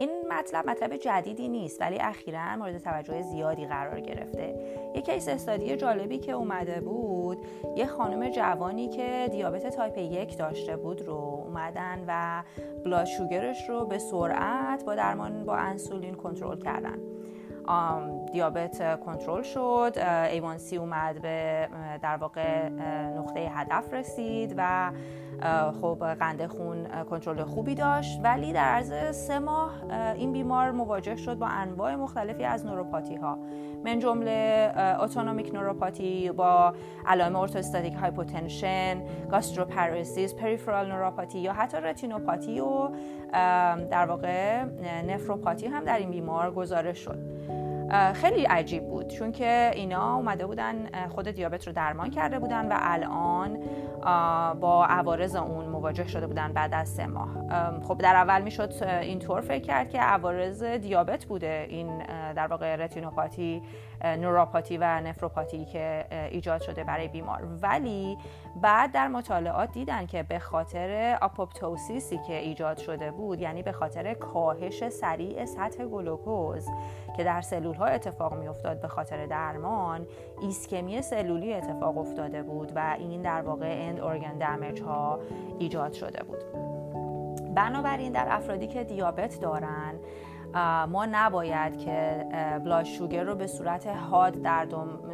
این 0.00 0.10
مطلب 0.30 0.70
مطلب 0.70 0.96
جدیدی 0.96 1.48
نیست 1.48 1.80
ولی 1.80 1.98
اخیرا 1.98 2.56
مورد 2.56 2.78
توجه 2.78 3.22
زیادی 3.22 3.66
قرار 3.66 4.00
گرفته. 4.00 4.54
یک 4.94 5.04
case 5.04 5.28
study 5.28 5.76
جالبی 5.76 6.18
که 6.18 6.32
اومده 6.32 6.80
بود 6.80 7.38
یه 7.76 7.86
خانم 7.86 8.28
جوانی 8.28 8.88
که 8.88 9.28
دیابت 9.32 9.66
تایپ 9.66 9.98
یک 9.98 10.38
داشته 10.38 10.76
بود 10.76 11.02
رو 11.02 11.42
اومدن 11.46 12.04
و 12.08 12.42
blood 12.84 13.04
sugar 13.04 13.50
ش 13.50 13.68
رو 13.68 13.84
به 13.84 13.98
سرعت 13.98 14.84
با 14.84 14.94
درمان 14.94 15.44
با 15.44 15.56
انسولین 15.56 16.14
کنترل 16.14 16.58
کردن. 16.58 17.09
دیابت 18.32 19.00
کنترل 19.00 19.42
شد 19.42 19.92
A1C 20.30 20.76
اومد 20.76 21.22
به 21.22 21.68
در 22.02 22.16
واقع 22.16 22.68
نقطه 23.18 23.40
هدف 23.40 23.94
رسید 23.94 24.54
و 24.56 24.92
خب 25.80 26.14
قند 26.14 26.46
خون 26.46 27.04
کنترل 27.04 27.44
خوبی 27.44 27.74
داشت. 27.74 28.20
ولی 28.22 28.52
در 28.52 28.64
عرض 28.64 29.16
سه 29.16 29.38
ماه 29.38 29.70
این 30.14 30.32
بیمار 30.32 30.70
مواجه 30.70 31.16
شد 31.16 31.38
با 31.38 31.46
انواع 31.46 31.94
مختلفی 31.94 32.44
از 32.44 32.66
neuropathy 32.66 33.16
ها 33.16 33.38
من 33.84 33.98
جمله 33.98 34.72
autonomic 35.00 35.54
neuropathy 35.54 36.30
با 36.30 36.74
علائم 37.06 37.36
orthostatic 37.36 37.94
hypotension 37.94 39.02
gastroparesis 39.30 40.34
peripheral 40.34 40.92
neuropathy 40.92 41.38
یا 41.38 41.52
حتی 41.52 41.76
retinopathy 41.76 42.60
و 42.60 42.88
در 43.90 44.06
واقع 44.06 44.64
نفروپاتی 45.08 45.66
هم 45.66 45.84
در 45.84 45.98
این 45.98 46.10
بیمار 46.10 46.50
گزارش 46.50 46.98
شد. 46.98 47.18
خیلی 48.14 48.44
عجیب 48.44 48.88
بود 48.88 49.08
چون 49.08 49.32
که 49.32 49.70
اینا 49.74 50.16
اومده 50.16 50.46
بودن 50.46 50.74
خود 51.08 51.28
دیابت 51.28 51.66
رو 51.66 51.72
درمان 51.72 52.10
کرده 52.10 52.38
بودن 52.38 52.72
و 52.72 52.76
الان 52.76 53.58
با 54.60 54.86
عوارض 54.88 55.36
اون 55.36 55.66
مواجه 55.66 56.08
شده 56.08 56.26
بودن 56.26 56.52
بعد 56.52 56.74
از 56.74 56.88
سه 56.88 57.06
ماه. 57.06 57.28
خب 57.82 57.98
در 57.98 58.16
اول 58.16 58.42
می‌شد 58.42 58.82
اینطور 58.82 59.40
فکر 59.40 59.64
کرد 59.64 59.90
که 59.90 60.00
عوارض 60.00 60.62
دیابت 60.62 61.24
بوده. 61.24 61.66
این 61.68 61.98
در 62.32 62.46
واقع 62.46 62.76
رتینوپاتی 62.76 63.62
نوروپاتی 64.04 64.78
و 64.78 65.00
نفروپاتی 65.00 65.64
که 65.64 66.04
ایجاد 66.30 66.60
شده 66.60 66.84
برای 66.84 67.08
بیمار. 67.08 67.42
ولی 67.62 68.18
بعد 68.62 68.92
در 68.92 69.08
مطالعات 69.08 69.72
دیدن 69.72 70.06
که 70.06 70.22
به 70.22 70.38
خاطر 70.38 71.18
آپوپتوسیسی 71.22 72.18
که 72.26 72.36
ایجاد 72.36 72.78
شده 72.78 73.10
بود 73.10 73.40
یعنی 73.40 73.62
به 73.62 73.72
خاطر 73.72 74.14
کاهش 74.14 74.88
سریع 74.88 75.44
سطح 75.44 75.84
گلوکوز 75.84 76.68
که 77.16 77.24
در 77.24 77.40
سلول 77.40 77.74
ها 77.74 77.84
اتفاق 77.84 78.34
می 78.34 78.48
افتاد 78.48 78.80
به 78.80 78.88
خاطر 78.88 79.26
درمان 79.26 80.06
ایسکمی 80.42 81.02
سلولی 81.02 81.54
اتفاق 81.54 81.98
افتاده 81.98 82.42
بود 82.42 82.72
و 82.74 82.96
این 82.98 83.22
در 83.22 83.42
واقع 83.42 83.66
end 83.90 84.00
organ 84.00 84.38
damage 84.38 84.82
ها 84.82 85.20
ایجاد 85.58 85.92
شده 85.92 86.24
بود. 86.24 86.44
بنابراین 87.54 88.12
در 88.12 88.26
افرادی 88.28 88.66
که 88.66 88.84
دیابت 88.84 89.40
دارن 89.40 89.94
ما 90.88 91.06
نباید 91.10 91.78
که 91.78 92.26
blood 92.64 92.84
sugar 92.84 93.22
رو 93.22 93.34
به 93.34 93.46
صورت 93.46 93.86
حاد 93.86 94.42
در, 94.42 94.66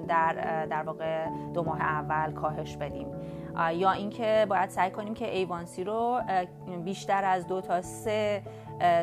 در, 0.08 0.66
در 0.66 0.82
واقع 0.82 1.26
دو 1.54 1.62
ماه 1.62 1.80
اول 1.80 2.32
کاهش 2.32 2.76
بدیم. 2.76 3.06
یا 3.74 3.90
اینکه 3.90 4.46
باید 4.48 4.70
سعی 4.70 4.90
کنیم 4.90 5.14
که 5.14 5.36
A1C 5.36 5.84
رو 5.84 6.20
بیشتر 6.84 7.24
از 7.24 7.46
دو 7.46 7.60
تا 7.60 7.82
سه 7.82 8.42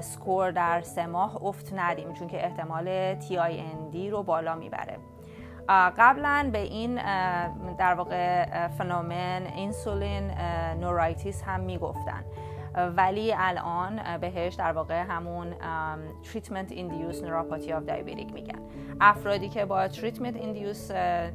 score 0.02 0.52
در 0.51 0.82
سه 0.82 1.06
ماه 1.06 1.46
افت 1.46 1.74
ندیم 1.75 2.13
چون 2.13 2.27
که 2.27 2.46
احتمال 2.46 3.15
TIND 3.20 4.12
رو 4.12 4.24
بالا 4.24 4.56
می‌بره. 4.56 4.98
قبلا 5.70 6.50
به 6.53 6.60
این 6.60 6.96
در 7.77 7.93
واقع 7.93 8.67
phenomenon 8.68 9.46
insulin 9.56 10.32
neuritis 10.80 11.44
هم 11.43 11.60
می‌گفتن. 11.60 12.24
ولی 12.98 13.34
الان 13.38 14.17
بهش 14.17 14.53
در 14.53 14.72
واقع 14.72 15.03
همون 15.03 15.53
treatment 16.24 16.70
induced 16.72 17.22
neuropathy 17.22 17.70
of 17.70 17.88
diabetic 17.88 18.34
میگن. 18.34 18.60
افرادی 19.01 19.50
که 19.50 19.65
با 19.65 19.88
treatment 19.88 20.36
induced 20.36 20.91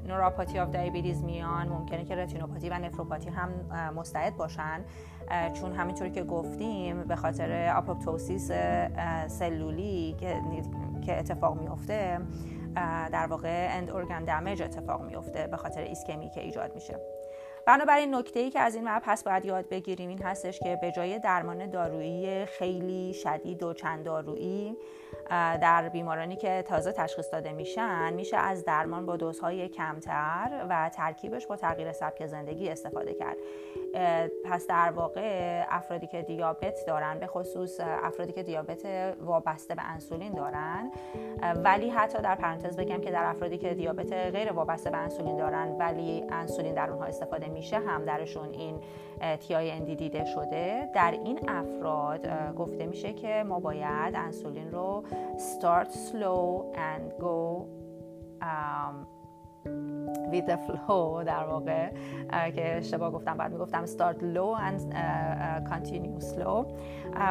neuropathy 0.08 0.54
of 0.54 0.72
diabetes 0.72 1.24
میان 1.24 1.68
ممکنه 1.68 2.04
که 2.04 2.16
retinopathy 2.16 2.68
و 2.68 2.78
nephropathy 2.78 3.28
هم 3.30 3.50
مستعد 3.96 4.36
باشن. 4.36 4.84
چون 5.52 5.72
همینطوری 5.72 6.10
که 6.10 6.22
گفتیم 6.22 7.04
به 7.04 7.16
خاطر 7.16 7.72
apoptosis 7.76 8.50
سلولی 9.26 10.16
که 11.06 11.18
اتفاق 11.18 11.60
میفته 11.60 12.18
در 13.12 13.26
واقع 13.26 13.68
end 13.70 13.90
organ 13.90 14.24
damage 14.24 14.62
اتفاق 14.62 15.02
میفته 15.02 15.46
به 15.46 15.56
خاطر 15.56 15.80
ایسکمی 15.80 16.30
که 16.30 16.40
ایجاد 16.40 16.74
میشه. 16.74 17.00
بنابراین 17.66 18.14
نکته 18.14 18.40
ای 18.40 18.50
که 18.50 18.60
از 18.60 18.74
این 18.74 18.88
مبحث 18.88 19.22
باید 19.22 19.44
یاد 19.44 19.68
بگیریم 19.68 20.08
این 20.08 20.22
هستش 20.22 20.58
که 20.58 20.78
به 20.82 20.92
جای 20.92 21.18
درمان 21.18 21.70
دارویی 21.70 22.46
خیلی 22.46 23.14
شدید 23.14 23.62
و 23.62 23.72
چند 23.72 24.04
دارویی 24.04 24.76
در 25.30 25.88
بیمارانی 25.88 26.36
که 26.36 26.62
تازه 26.62 26.92
تشخیص 26.92 27.32
داده 27.32 27.52
میشن 27.52 28.12
میشه 28.12 28.36
از 28.36 28.64
درمان 28.64 29.06
با 29.06 29.16
دوزهای 29.16 29.68
کمتر 29.68 30.66
و 30.68 30.88
ترکیبش 30.88 31.46
با 31.46 31.56
تغییر 31.56 31.92
سبک 31.92 32.26
زندگی 32.26 32.68
استفاده 32.68 33.14
کرد. 33.14 33.36
پس 34.44 34.66
در 34.66 34.90
واقع 34.90 35.64
افرادی 35.68 36.06
که 36.06 36.22
دیابت 36.22 36.86
دارن 36.86 37.18
به 37.18 37.26
خصوص 37.26 37.80
افرادی 37.80 38.32
که 38.32 38.42
دیابت 38.42 38.86
وابسته 39.20 39.74
به 39.74 39.82
انسولین 39.90 40.32
دارن 40.32 40.90
ولی 41.64 41.90
حتی 41.90 42.22
در 42.22 42.34
پرانتز 42.34 42.76
بگم 42.76 43.00
که 43.00 43.10
در 43.10 43.24
افرادی 43.24 43.58
که 43.58 43.74
دیابت 43.74 44.12
غیر 44.12 44.52
وابسته 44.52 44.90
به 44.90 44.96
انسولین 44.96 45.36
دارن 45.36 45.68
ولی 45.68 46.24
انسولین 46.30 46.74
در 46.74 46.90
اونها 46.90 47.06
استفاده 47.06 47.48
میشه 47.48 47.76
هم 47.76 48.04
درشون 48.04 48.48
این 48.52 48.80
آی 49.56 49.80
دیده 49.80 50.24
شده. 50.24 50.90
در 50.94 51.10
این 51.10 51.50
افراد 51.50 52.26
گفته 52.54 52.86
میشه 52.86 53.12
که 53.12 53.44
ما 53.48 53.60
باید 53.60 54.14
انسولین 54.14 54.70
رو 54.70 55.04
start 55.38 55.92
slow 55.92 56.72
and 56.74 57.12
go 57.20 57.68
um, 58.42 59.06
with 60.32 60.46
the 60.46 60.58
flow 60.66 61.22
در 61.32 61.44
واقع 61.44 61.90
که 62.50 62.76
اشتباه 62.76 63.10
گفتم 63.10 63.36
بعد 63.36 63.52
می‌گفتم 63.52 63.86
start 63.86 64.16
low 64.16 64.58
and 64.68 64.94
continue 65.70 66.20
slow. 66.20 66.66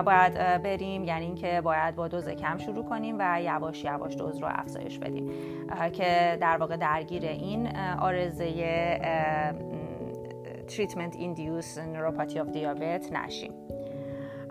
باید 0.05 0.33
بریم 0.63 1.03
یعنی 1.03 1.25
اینکه 1.25 1.61
باید 1.61 1.95
با 1.95 2.07
دوز 2.07 2.29
کم 2.29 2.57
شروع 2.57 2.85
کنیم 2.85 3.15
و 3.19 3.41
یواش 3.41 3.83
یواش 3.83 4.15
دوز 4.15 4.37
رو 4.37 4.47
افزایش 4.51 4.99
بدیم. 4.99 5.31
که 5.93 6.37
در 6.41 6.57
واقع 6.57 6.77
درگیر 6.77 7.25
این 7.25 7.77
آرزه 7.99 8.47
treatment 10.67 11.15
induced 11.15 11.77
neuropathy 11.77 12.37
of 12.37 12.51
diabetes 12.51 13.11
نشیم. 13.11 13.66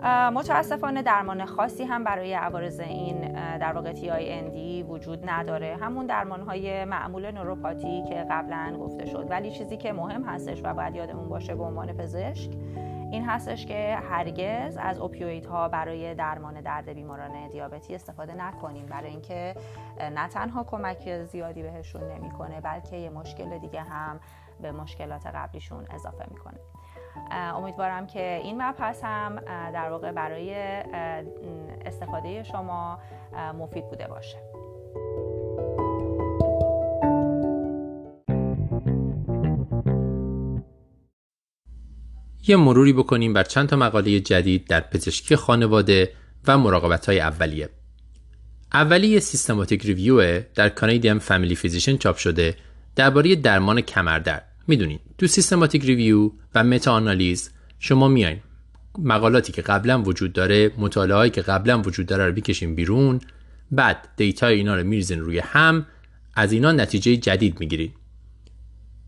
متاسفانه 0.03 1.01
درمان 1.01 1.45
خاصی 1.45 1.83
هم 1.83 2.03
برای 2.03 2.33
عوارض 2.33 2.79
این 2.79 3.31
در 3.57 3.73
واقع 3.73 3.93
تی 3.93 4.09
آی 4.09 4.83
وجود 4.83 5.29
نداره. 5.29 5.77
همون 5.81 6.05
درمان 6.05 6.41
های 6.41 6.85
معمول 6.85 7.31
نوروپاتی 7.31 8.03
که 8.09 8.25
قبلا 8.31 8.77
گفته 8.79 9.05
شد. 9.05 9.27
ولی 9.29 9.51
چیزی 9.51 9.77
که 9.77 9.93
مهم 9.93 10.23
هستش 10.23 10.61
و 10.63 10.73
باید 10.73 10.95
یادمون 10.95 11.29
باشه 11.29 11.55
به 11.55 11.63
عنوان 11.63 11.93
پزشک 11.93 12.51
این 13.11 13.25
هستش 13.25 13.65
که 13.65 13.97
هرگز 14.09 14.77
از 14.77 14.99
ها 15.49 15.67
برای 15.69 16.15
درمان 16.15 16.61
درد 16.61 16.89
بیماران 16.89 17.47
دیابتی 17.47 17.95
استفاده 17.95 18.33
نکنیم. 18.33 18.85
برای 18.85 19.09
اینکه 19.09 19.55
نه 19.99 20.27
تنها 20.27 20.63
کمک 20.63 21.23
زیادی 21.23 21.63
بهشون 21.63 22.11
نمی‌کنه 22.11 22.61
بلکه 22.61 22.95
یه 22.95 23.09
مشکل 23.09 23.57
دیگه 23.57 23.81
هم 23.81 24.19
به 24.61 24.71
مشکلات 24.71 25.27
قبلیشون 25.27 25.85
اضافه 25.89 26.25
می‌کنه. 26.31 26.57
امیدوارم 27.31 28.07
که 28.07 28.39
این 28.43 28.61
مبحث 28.61 29.03
هم 29.03 29.39
در 29.73 29.89
واقع 29.89 30.11
برای 30.11 30.53
استفاده 31.85 32.43
شما 32.43 32.99
مفید 33.59 33.89
بوده 33.89 34.07
باشه 34.07 34.37
یه 42.47 42.55
مروری 42.55 42.93
بکنیم 42.93 43.33
بر 43.33 43.43
چند 43.43 43.69
تا 43.69 43.75
مقاله 43.75 44.19
جدید 44.19 44.67
در 44.67 44.79
پزشکی 44.79 45.35
خانواده 45.35 46.11
و 46.47 46.57
مراقبت 46.57 47.05
های 47.05 47.19
اولیه. 47.19 47.69
اولی 48.73 49.19
systematic 49.19 49.85
review 49.85 50.41
در 50.55 50.69
Canadian 50.69 51.19
Family 51.19 51.55
Physician 51.55 51.97
چاپ 51.97 52.17
شده 52.17 52.55
درباره 52.95 53.35
درمان 53.35 53.81
کمردرد. 53.81 54.56
می‌دونید 54.67 55.01
تو 55.17 55.27
systematic 55.27 55.85
review 55.85 56.31
و 56.55 56.63
meta 56.63 56.91
analysis 56.91 57.49
شما 57.79 58.07
میاین. 58.07 58.39
مقالاتی 58.99 59.51
که 59.51 59.61
قبلا 59.61 60.01
وجود 60.01 60.33
داره 60.33 60.71
مطالعاتی 60.77 61.29
که 61.29 61.41
قبلا 61.41 61.81
وجود 61.81 62.05
داره 62.05 62.25
رو 62.25 62.31
بکشین 62.31 62.75
بیرون 62.75 63.19
بعد 63.71 64.07
data 64.17 64.47
اینا 64.47 64.75
رو 64.75 64.83
میریزین 64.83 65.19
روی 65.19 65.39
هم 65.39 65.85
از 66.35 66.51
اینا 66.51 66.71
نتیجه 66.71 67.17
جدید 67.17 67.59
می‌گیرید 67.59 67.93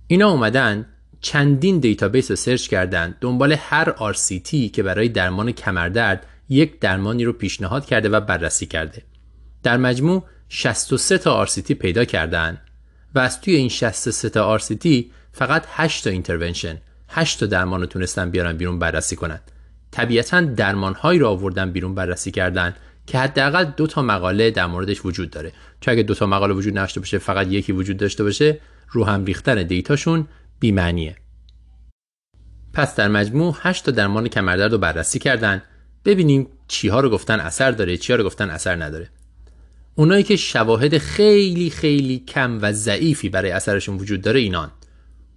اینا 0.08 0.30
اومدن 0.30 0.86
چندین 1.22 1.80
database 1.80 2.32
رو 2.32 2.36
search 2.36 2.68
کردن 2.68 3.16
دنبال 3.22 3.56
هر 3.60 4.14
RCT 4.14 4.72
که 4.74 4.84
برای 4.84 5.10
درمان 5.10 5.52
کمردرد 5.52 6.26
یک 6.50 6.80
درمانی 6.80 7.26
رو 7.26 7.34
پیشنهاد 7.34 7.86
کرده 7.86 8.10
و 8.10 8.20
بررسی 8.20 8.66
کرده. 8.66 9.02
در 9.64 9.78
مجموع 9.78 10.24
63 10.50 11.18
تا 11.18 11.46
RCT 11.46 11.72
پیدا 11.72 12.06
کردن. 12.06 12.62
و 13.16 13.20
از 13.20 13.42
توی 13.42 13.56
این 13.56 13.70
63 13.70 14.30
تا 14.30 14.58
RCT 14.58 14.88
فقط 15.32 15.66
8 15.70 16.04
تا 16.04 16.10
intervention 16.10 16.78
8 17.10 17.40
تا 17.40 17.46
درمان 17.46 17.80
رو 17.80 17.86
تونستن 17.86 18.32
بیارن 18.32 18.58
بیرون 18.58 18.80
بررسی 18.80 19.16
کنن. 19.16 19.40
طبیعتا 19.92 20.42
درمانهایی 20.42 21.20
رو 21.20 21.28
آوردن 21.28 21.72
بیرون 21.72 21.96
بررسی 21.96 22.32
کردن 22.32 22.76
که 23.08 23.20
حداقل 23.20 23.66
دو 23.66 23.88
تا 23.88 24.02
مقاله 24.02 24.52
در 24.52 24.66
موردش 24.66 25.06
وجود 25.06 25.30
داره. 25.30 25.52
چون 25.82 25.92
اگه 25.92 26.04
دو 26.04 26.16
تا 26.16 26.26
مقاله 26.26 26.54
وجود 26.54 26.78
نداشته 26.78 27.00
باشه 27.00 27.18
فقط 27.18 27.48
یکی 27.48 27.72
وجود 27.72 27.98
داشته 27.98 28.24
باشه 28.24 28.60
رو 28.90 29.06
هم 29.06 29.26
ریختن 29.26 29.64
data 29.64 29.96
شون 29.96 30.28
بی‌معنیه. 30.60 31.16
پس 32.74 32.96
در 32.96 33.08
مجموع 33.08 33.56
8 33.62 33.86
تا 33.86 33.92
درمان 33.92 34.28
کمردرد 34.28 34.72
رو 34.72 34.78
بررسی 34.78 35.20
کردن. 35.20 35.62
ببینیم 36.06 36.48
چیها 36.68 37.00
رو 37.00 37.10
گفتن 37.10 37.40
اثر 37.40 37.72
داره 37.72 37.98
چیها 37.98 38.18
رو 38.18 38.24
گفتن 38.24 38.50
اثر 38.50 38.84
نداره. 38.84 39.10
اونایی 40.00 40.24
که 40.24 40.36
شواهد 40.36 40.98
خیلی 40.98 41.70
خیلی 41.70 42.24
کم 42.28 42.60
و 42.62 42.74
ضعیفی 42.74 43.30
برای 43.30 43.52
اثرشون 43.52 43.98
وجود 43.98 44.22
داره 44.22 44.40
اینان. 44.40 44.72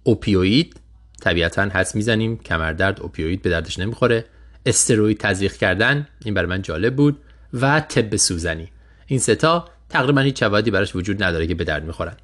اوپیوید 0.03 0.75
طبیعتا 1.21 1.61
حس 1.63 1.95
می‌زنیم 1.95 2.37
کمردرد 2.37 3.01
اوپیوید 3.01 3.41
به 3.41 3.49
دردش 3.49 3.79
نمی‌خوره. 3.79 4.25
استروید 4.65 5.17
تزریق 5.17 5.53
کردن 5.53 6.07
این 6.25 6.33
برای 6.33 6.49
من 6.49 6.61
جالب 6.61 6.95
بود. 6.95 7.17
و 7.53 7.79
طب 7.79 8.15
سوزنی. 8.15 8.67
این 9.07 9.19
ستا 9.19 9.69
تقریبا 9.89 10.21
هیچ 10.21 10.39
شواهدی 10.39 10.71
براش 10.71 10.95
وجود 10.95 11.23
نداره 11.23 11.47
که 11.47 11.55
به 11.55 11.63
درد 11.63 11.85
می‌خورن. 11.85 12.15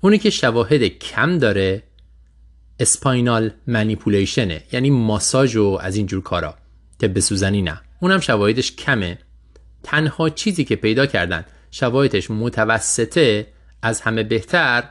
اونی 0.00 0.18
که 0.18 0.30
شواهد 0.30 0.82
کم 0.82 1.38
داره 1.38 1.82
اسپاینال 2.80 3.50
منیپولیشنه 3.66 4.62
یعنی 4.72 4.90
ماساژ 4.90 5.56
و 5.56 5.78
از 5.80 5.96
اینجور 5.96 6.22
کارا. 6.22 6.54
طب 6.98 7.18
سوزنی 7.18 7.62
نه. 7.62 7.80
اونم 8.00 8.20
شواهدش 8.20 8.72
کمه. 8.72 9.18
تنها 9.82 10.28
چیزی 10.28 10.64
که 10.64 10.76
پیدا 10.76 11.06
کردن 11.06 11.44
شواهدش 11.70 12.30
متوسطه 12.30 13.46
از 13.82 14.00
همه 14.00 14.22
بهتر 14.22 14.84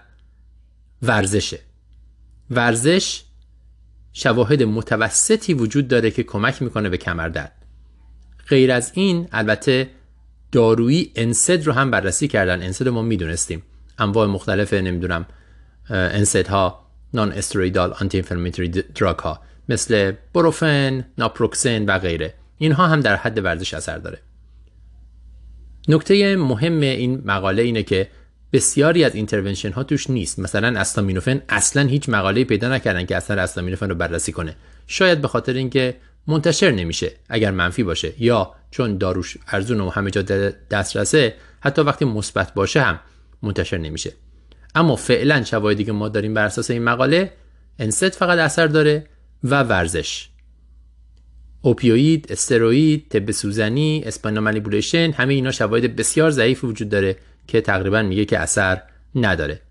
ورزشه. 1.02 1.60
ورزش 2.50 3.24
شواهد 4.14 4.64
متوسطی 4.64 5.54
وجود 5.54 5.88
داره 5.88 6.12
که 6.12 6.24
کمک 6.24 6.62
می‌کنه 6.62 6.90
به 6.90 6.98
کمردرد. 6.98 7.66
غیر 8.50 8.72
از 8.72 8.92
این 8.96 9.28
البته 9.32 9.90
دارویی 10.52 11.12
انسد 11.16 11.68
رو 11.68 11.74
هم 11.74 11.92
بررسی 11.92 12.28
کردن. 12.28 12.62
انسد 12.62 12.88
رو 12.88 12.94
ما 12.94 13.02
می‌دونستیم. 13.02 13.64
انواع 13.98 14.28
مختلف 14.28 14.74
نمی‌دونم 14.74 15.26
انسد 15.90 16.48
ها 16.48 16.88
نان 17.14 17.32
استرویدال 17.32 17.94
آنتی 17.94 18.18
انفلاماتوری 18.18 18.70
دراگ 18.70 19.20
ها 19.20 19.42
مثل 19.70 20.14
بروفن، 20.34 21.06
ناپروکسن 21.18 21.86
و 21.86 22.00
غیره. 22.00 22.34
اینها 22.58 22.88
هم 22.88 23.00
در 23.00 23.16
حد 23.16 23.44
ورزش 23.46 23.74
اثر 23.74 23.98
داره. 23.98 24.20
نکته 25.92 26.36
مهم 26.36 26.82
این 26.82 27.22
مقاله 27.26 27.62
اینه 27.62 27.84
که 27.84 28.08
بسیاری 28.54 29.04
از 29.04 29.16
اینترونشن 29.16 29.72
ها 29.72 29.84
توش 29.84 30.10
نیست. 30.10 30.40
مثلا 30.40 30.80
استامینوفن 30.80 31.42
اصلا 31.50 31.84
هیچ 31.88 32.10
مقاله 32.10 32.44
پیدا 32.44 32.70
نکردن 32.70 33.06
که 33.06 33.16
اصلا 33.16 33.42
استامینوفن 33.42 33.90
رو 33.90 33.96
بررسی 33.96 34.32
کنه. 34.32 34.56
شاید 34.88 35.22
به 35.22 35.28
خاطر 35.28 35.54
اینکه 35.54 35.96
منتشر 36.28 36.72
نمیشه 36.72 37.12
اگر 37.30 37.52
منفی 37.52 37.84
باشه 37.84 38.14
یا 38.24 38.56
چون 38.72 38.98
داروش 38.98 39.38
ارزون 39.48 39.82
و 39.82 39.90
همه 39.90 40.12
جا 40.12 40.22
دسترسه 40.72 41.34
حتی 41.60 41.82
وقتی 41.82 42.06
مثبت 42.06 42.54
باشه 42.54 42.82
هم 42.82 43.00
منتشر 43.42 43.78
نمیشه. 43.78 44.14
اما 44.76 44.96
فعلا 44.96 45.44
شواهدی 45.44 45.84
که 45.84 45.92
ما 45.92 46.10
داریم 46.10 46.34
بر 46.34 46.46
اساس 46.46 46.72
این 46.72 46.84
مقاله 46.84 47.34
انست 47.80 48.10
فقط 48.10 48.40
اثر 48.40 48.68
داره 48.68 49.06
و 49.44 49.64
ورزش. 49.64 50.31
اوپیوید، 51.62 52.28
استروئید، 52.30 53.06
طب 53.10 53.32
سوزنی، 53.32 54.04
اسپاینال 54.06 54.44
مانیپولیشن 54.44 55.12
همه 55.12 55.34
اینا 55.34 55.52
شواهد 55.52 55.96
بسیار 55.96 56.32
ضعیف 56.32 56.64
وجود 56.64 56.90
داره 56.90 57.16
که 57.48 57.62
تقریبا 57.62 58.02
میگه 58.02 58.26
که 58.26 58.40
اثر 58.40 58.82
نداره. 59.16 59.62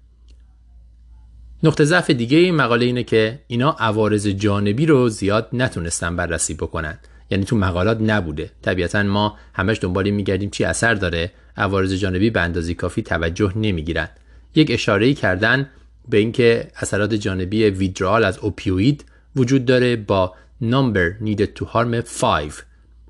نقطه 1.63 1.85
ضعف 1.85 2.11
دیگه 2.11 2.39
این 2.39 2.55
مقاله 2.55 2.87
اینه 2.87 3.03
که 3.03 3.39
اینا 3.47 3.71
عوارض 3.71 4.27
جانبی 4.27 4.87
رو 4.87 5.09
زیاد 5.09 5.49
نتونستن 5.53 6.17
بررسی 6.17 6.55
بکنن. 6.55 6.99
یعنی 7.31 7.45
تو 7.45 7.57
مقالات 7.57 8.01
نبوده. 8.01 8.51
طبیعتا 8.63 9.03
ما 9.03 9.37
همش 9.55 9.79
دنبال 9.81 10.11
میگردیم 10.11 10.51
چی 10.51 10.65
اثر 10.65 10.95
داره. 10.95 11.33
عوارض 11.57 11.93
جانبی 11.93 12.31
به 12.31 12.41
اندازه 12.41 12.75
کافی 12.75 13.03
توجه 13.03 13.53
نمی‌گیرن. 13.57 14.09
یک 14.55 14.71
اشاره 14.71 15.15
کردن 15.15 15.69
به 16.09 16.19
اینکه 16.19 16.69
اثرات 16.77 17.15
جانبی 17.15 17.65
ویدرال 17.65 18.25
از 18.25 18.39
اوپیوید 18.39 19.05
وجود 19.37 19.65
داره 19.65 19.97
با 19.97 20.35
number 20.63 21.23
needed 21.23 21.61
to 21.61 21.65
harm 21.65 22.01
5 22.01 22.53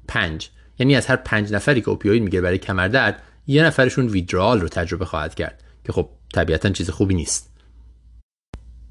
5 0.09 0.51
یعنی 0.79 0.97
از 0.97 1.07
هر 1.07 1.17
پنج 1.17 1.53
نفری 1.53 1.81
که 1.81 1.89
اوپیوید 1.89 2.23
می‌گیره 2.23 2.43
برای 2.43 2.59
کمردرد 2.59 3.23
یه 3.47 3.65
نفرشون 3.65 4.07
ویدرال 4.07 4.61
رو 4.61 4.69
تجربه 4.69 5.05
خواهد 5.05 5.35
کرد 5.35 5.63
که 5.85 5.93
خب 5.93 6.09
طبیعتا 6.35 6.71
چیز 6.71 6.91
خوبی 6.91 7.15
نیست. 7.15 7.51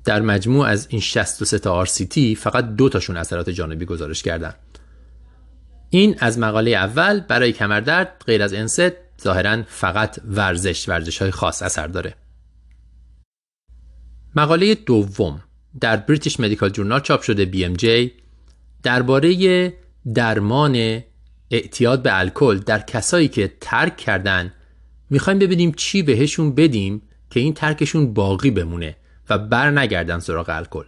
در 0.05 0.21
مجموع 0.21 0.67
از 0.67 0.87
این 0.89 1.01
63 1.01 1.59
تا 1.59 1.85
RCT 1.85 2.37
فقط 2.37 2.65
دو 2.75 2.89
تاشون 2.89 3.17
اثرات 3.17 3.49
جانبی 3.49 3.85
گزارش 3.85 4.23
کردن. 4.23 4.53
این 5.89 6.15
از 6.19 6.39
مقاله 6.39 6.71
اول 6.71 7.19
برای 7.19 7.53
کمردرد 7.53 8.23
غیر 8.25 8.43
از 8.43 8.53
انست 8.53 8.91
ظاهرا 9.21 9.63
فقط 9.67 10.19
ورزش 10.27 10.89
ورزش 10.89 11.21
های 11.21 11.31
خاص 11.31 11.61
اثر 11.61 11.87
داره. 11.87 12.15
مقاله 14.35 14.75
دوم. 14.75 15.43
در 15.79 15.97
بریتیش 15.97 16.39
مدیکال 16.39 16.69
جورنال 16.69 16.99
چاپ 16.99 17.21
شده 17.21 17.51
BMJ 17.51 18.11
درباره 18.83 19.73
درمان 20.13 21.01
اعتیاد 21.51 22.01
به 22.01 22.19
الکل 22.19 22.57
در 22.57 22.79
کسایی 22.79 23.27
که 23.27 23.53
ترک 23.61 23.97
کردن 23.97 24.53
می‌خوایم 25.09 25.39
ببینیم 25.39 25.71
چی 25.71 26.01
بهشون 26.01 26.55
بدیم 26.55 27.01
که 27.29 27.39
این 27.39 27.53
ترکشون 27.53 28.13
باقی 28.13 28.51
بمونه 28.51 28.95
و 29.29 29.37
بر 29.37 29.71
نگردن 29.71 30.19
سراغ 30.19 30.49
الکل. 30.49 30.83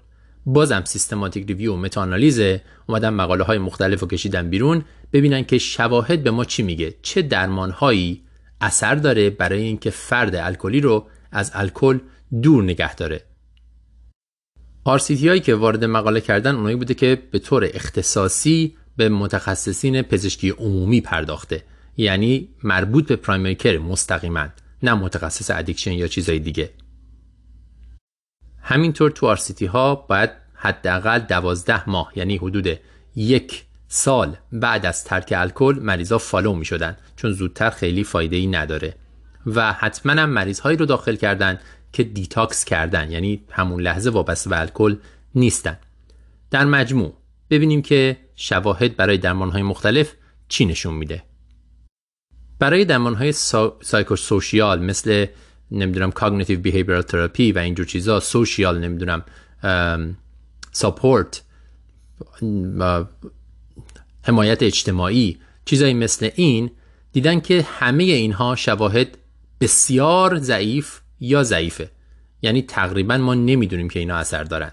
بازم 0.46 0.84
سیستماتیک 0.86 1.48
ریویو 1.48 1.74
و 1.74 1.78
متاانالیزه 1.78 2.62
اومدن 2.88 3.10
مقاله 3.10 3.44
های 3.44 3.58
مختلف 3.58 4.00
رو 4.00 4.08
کشیدن 4.08 4.50
بیرون 4.50 4.84
ببینن 5.14 5.44
که 5.44 5.58
شواهد 5.58 6.24
به 6.24 6.32
ما 6.32 6.46
چی 6.46 6.64
میگه 6.64 6.94
چه 7.02 7.22
درمان 7.22 7.72
هایی 7.72 8.24
اثر 8.62 8.96
داره 8.96 9.30
برای 9.30 9.62
اینکه 9.62 9.90
فرد 9.90 10.36
الکلی 10.36 10.82
رو 10.82 11.08
از 11.32 11.52
الکل 11.54 12.00
دور 12.42 12.64
نگه 12.64 12.96
داره. 12.96 13.24
RCT 14.84 15.28
هایی 15.28 15.40
که 15.42 15.56
وارد 15.56 15.86
مقاله 15.86 16.22
کردن 16.22 16.56
اونایی 16.56 16.76
بوده 16.76 16.94
که 16.94 17.22
به 17.32 17.40
طور 17.40 17.70
اختصاصی 17.74 18.76
به 18.98 19.10
متخصصین 19.10 20.02
پزشکی 20.02 20.50
عمومی 20.50 21.02
پرداخته. 21.02 21.64
یعنی 21.98 22.50
مربوط 22.64 23.08
به 23.08 23.16
primary 23.16 23.56
care 23.56 23.78
مستقیما 23.78 24.48
نه 24.84 24.94
متخصص 24.94 25.52
addiction 25.52 25.92
یا 25.92 26.08
چیزای 26.08 26.40
دیگه. 26.40 26.70
همینطور 28.62 29.12
تو 29.12 29.28
RCT 29.28 29.66
ها 29.66 29.96
باید 29.96 30.30
حداقل 30.54 31.20
دوازده 31.20 31.90
ماه 31.90 32.12
یعنی 32.16 32.38
حدود 32.38 32.80
یک 33.16 33.64
سال 33.88 34.38
بعد 34.52 34.86
از 34.86 35.04
ترک 35.04 35.34
الکل 35.38 35.80
مریضا 35.82 36.18
follow 36.18 36.54
می 36.54 36.66
شدن 36.66 36.98
چون 37.16 37.32
زودتر 37.32 37.70
خیلی 37.70 38.04
فایده 38.04 38.36
ای 38.36 38.48
نداره. 38.48 38.96
و 39.46 39.74
حتما 39.74 40.14
هم 40.14 40.30
مریض 40.30 40.60
هایی 40.60 40.78
رو 40.78 40.86
داخل 40.86 41.16
کردن 41.16 41.60
که 41.94 42.04
detox 42.04 42.66
کردن 42.66 43.12
یعنی 43.12 43.44
همون 43.50 43.82
لحظه 43.82 44.10
وابسته 44.10 44.50
به 44.50 44.60
الکل 44.60 44.96
نیستن. 45.36 45.78
در 46.52 46.66
مجموع 46.66 47.14
ببینیم 47.50 47.82
که 47.82 48.18
شواهد 48.36 48.96
برای 48.96 49.18
درمان 49.18 49.50
های 49.50 49.62
مختلف 49.62 50.14
چی 50.48 50.66
نشون 50.66 50.94
میده. 50.94 51.24
برای 52.60 52.86
درمان 52.86 53.16
های 53.16 53.32
سا... 53.32 53.78
social 54.18 54.86
مثل 54.86 55.26
نمی‌دونم 55.72 56.12
cognitive 56.12 56.60
behavioral 56.60 57.02
therapy 57.02 57.52
و 57.52 57.58
اینجور 57.58 57.86
چیزا 57.86 58.20
social 58.20 58.80
نمی‌دونم 58.80 59.24
support 60.72 61.44
حمایت 64.24 64.64
اجتماعی 64.64 65.38
چیزایی 65.66 65.94
مثل 65.94 66.30
این 66.36 66.72
دیدن 67.12 67.40
که 67.40 67.66
همه 67.80 68.04
اینها 68.04 68.56
شواهد 68.56 69.18
بسیار 69.62 70.38
ضعیف 70.40 71.00
یا 71.22 71.44
ضعیفه. 71.44 71.90
یعنی 72.42 72.62
تقریبا 72.62 73.18
ما 73.18 73.34
نمی‌دونیم 73.34 73.90
که 73.90 74.00
اینا 74.00 74.16
اثر 74.16 74.44
دارن. 74.44 74.72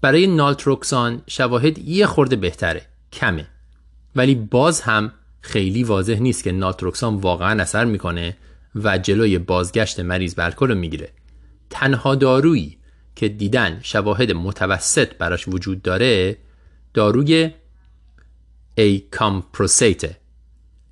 برای 0.00 0.26
نالتروکسان 0.26 1.22
شواهد 1.26 1.78
یه 1.78 2.06
خورده 2.06 2.36
بهتره 2.36 2.82
کمه. 3.12 3.46
ولی 4.16 4.34
باز 4.34 4.80
هم 4.80 5.12
خیلی 5.40 5.84
واضح 5.84 6.18
نیست 6.18 6.44
که 6.44 6.52
نالتروکسان 6.52 7.14
واقعا 7.14 7.62
اثر 7.62 7.84
می‌کنه 7.84 8.36
و 8.74 8.98
جلوی 8.98 9.38
بازگشت 9.38 10.00
مریض 10.00 10.34
بر 10.34 10.54
رو 10.58 10.74
می‌گیره. 10.74 11.08
تنها 11.70 12.14
دارویی 12.14 12.78
که 13.16 13.28
دیدن 13.28 13.80
شواهد 13.82 14.32
متوسط 14.32 15.14
براش 15.14 15.48
وجود 15.48 15.82
داره 15.82 16.36
داروی 16.94 17.50
acamprosate 18.74 20.16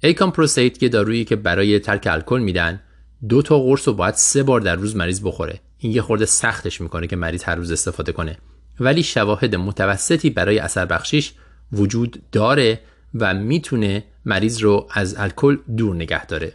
acamprosate 0.03 0.83
یه 0.83 0.89
دارویی 0.89 1.25
که 1.25 1.37
برای 1.37 1.79
ترک 1.79 2.07
الکل 2.11 2.41
میدن 2.41 2.81
دو 3.29 3.43
تا 3.43 3.59
قرص 3.59 3.89
رو 3.89 3.95
باید 3.95 4.15
سه 4.15 4.43
بار 4.43 4.61
در 4.61 4.77
روز 4.77 4.97
مریض 4.97 5.21
بخوره. 5.25 5.61
این 5.79 5.93
یه 5.93 6.03
خورده 6.03 6.27
سختش 6.27 6.81
می‌کنه 6.81 7.07
که 7.07 7.17
مریض 7.17 7.43
هر 7.43 7.55
روز 7.55 7.71
استفاده 7.73 8.13
کنه. 8.13 8.39
ولی 8.81 9.03
شواهد 9.03 9.55
متوسطی 9.55 10.31
برای 10.31 10.59
اثر 10.59 10.87
بخشیش 10.87 11.33
وجود 11.73 12.23
داره 12.33 12.81
و 13.15 13.35
می‌تونه 13.35 14.05
مریض 14.25 14.63
رو 14.63 14.89
از 14.91 15.15
الکل 15.19 15.57
دور 15.77 15.95
نگه 15.95 16.27
داره. 16.27 16.55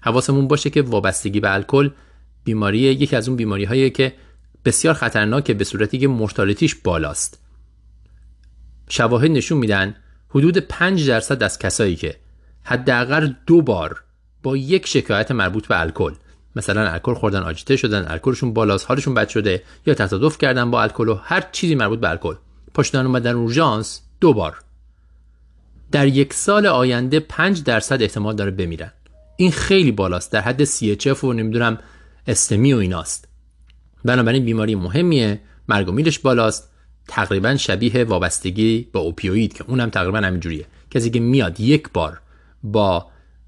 حواسمون 0.00 0.48
باشه 0.48 0.70
که 0.70 0.82
وابستگی 0.82 1.40
به 1.40 1.54
الکل 1.54 1.90
بیماری 2.44 2.78
یکی 2.78 3.16
از 3.16 3.28
اون 3.28 3.36
بیماری 3.36 3.64
هایی 3.64 3.90
که 3.90 4.12
بسیار 4.64 4.94
خطرناکه 4.94 5.54
به 5.54 5.64
صورتی 5.64 5.98
که 5.98 6.08
مرتالتیش 6.08 6.74
بالاست. 6.74 7.42
شواهد 8.88 9.30
نشون 9.30 9.58
میدن 9.58 9.96
حدود 10.28 10.58
5 10.58 11.08
درصد 11.08 11.42
از 11.42 11.58
کسایی 11.58 11.96
که 11.96 12.16
حداقل 12.62 13.32
دو 13.46 13.62
بار 13.62 14.02
با 14.46 14.56
یک 14.56 14.86
شکایت 14.86 15.30
مربوط 15.30 15.66
به 15.66 15.80
الکل. 15.80 16.12
مثلا 16.56 16.90
الکل 16.90 17.14
خوردن 17.14 17.42
آجیته 17.42 17.76
شدن 17.76 18.04
الکلشون 18.08 18.52
بالاست 18.52 18.86
حالشون 18.86 19.14
بد 19.14 19.28
شده 19.28 19.62
یا 19.86 19.94
تصادف 19.94 20.38
کردن 20.38 20.70
با 20.70 20.82
الکل 20.82 21.08
و 21.08 21.14
هر 21.14 21.44
چیزی 21.52 21.74
مربوط 21.74 21.98
به 21.98 22.10
الکل. 22.10 22.34
پشتن 22.74 23.06
اومدن 23.06 23.34
اورژانس 23.34 24.00
دو 24.20 24.32
بار. 24.32 24.58
در 25.92 26.06
یک 26.06 26.32
سال 26.32 26.66
آینده 26.66 27.20
5 27.20 27.62
درصد 27.62 28.02
احتمال 28.02 28.36
داره 28.36 28.50
بمیرن. 28.50 28.92
این 29.36 29.50
خیلی 29.50 29.92
بالاست 29.92 30.32
در 30.32 30.40
حد 30.40 30.64
CHF 30.64 31.24
و 31.24 31.32
نمی‌دونم 31.32 31.78
استمی 32.26 32.72
و 32.72 32.76
ایناست. 32.76 33.28
بنابراین 34.04 34.44
بیماری 34.44 34.74
مهمیه 34.74 35.40
مرگ 35.68 35.88
و 35.88 35.92
میرش 35.92 36.18
بالاست. 36.18 36.70
تقریبا 37.08 37.56
شبیه 37.56 38.04
وابستگی 38.04 38.88
با 38.92 39.00
opioid 39.00 39.52
که 39.52 39.64
اونم 39.68 39.90
تقریبا 39.90 40.18
همینجوریه. 40.18 40.66
کسی 40.90 41.10
که 41.10 41.20
میاد 41.20 41.60
یک 41.60 41.88
بار 41.92 42.20
با 42.62 43.06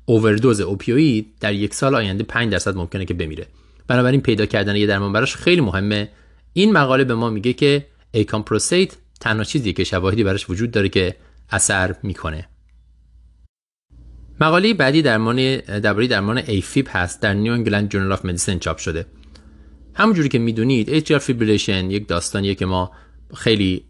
overdose 0.09 0.61
opioid 0.61 1.35
در 1.41 1.55
یک 1.55 1.75
سال 1.75 1.95
آینده 1.95 2.25
5 2.25 2.53
درصد 2.53 2.77
ممکنه 2.77 3.05
که 3.05 3.15
بمیره. 3.15 3.47
بنابراین 3.89 4.21
پیدا 4.21 4.47
کردن 4.47 4.77
یه 4.77 4.87
درمان 4.87 5.13
براش 5.13 5.37
خیلی 5.37 5.61
مهمه. 5.61 6.09
این 6.53 6.73
مقاله 6.73 7.05
به 7.05 7.15
ما 7.15 7.31
میگه 7.31 7.53
که 7.53 7.87
acamprosate 8.11 8.97
تنها 9.21 9.45
چیزی 9.45 9.73
که 9.73 9.85
شواهدی 9.85 10.25
براش 10.25 10.51
وجود 10.51 10.71
داره 10.71 10.89
که 10.89 11.17
اثر 11.51 11.95
می‌کنه. 12.03 12.49
مقاله 14.41 14.75
بعدی 14.75 15.03
درمان 15.03 15.57
درباره 15.57 16.07
درمان 16.07 16.39
AFib 16.39 16.89
هست. 16.91 17.23
در 17.23 17.35
New 17.35 17.53
England 17.53 17.89
Journal 17.89 18.13
of 18.13 18.25
Medicine 18.25 18.59
چاپ 18.59 18.79
شده. 18.79 19.07
همونجوری 19.95 20.29
که 20.29 20.39
می‌دونید 20.39 20.89
atrial 20.89 21.21
fibrillation 21.21 21.91
یک 21.91 22.09
داستانیه 22.09 22.55
که 22.55 22.67
ما 22.67 22.91
خیلی 23.35 23.85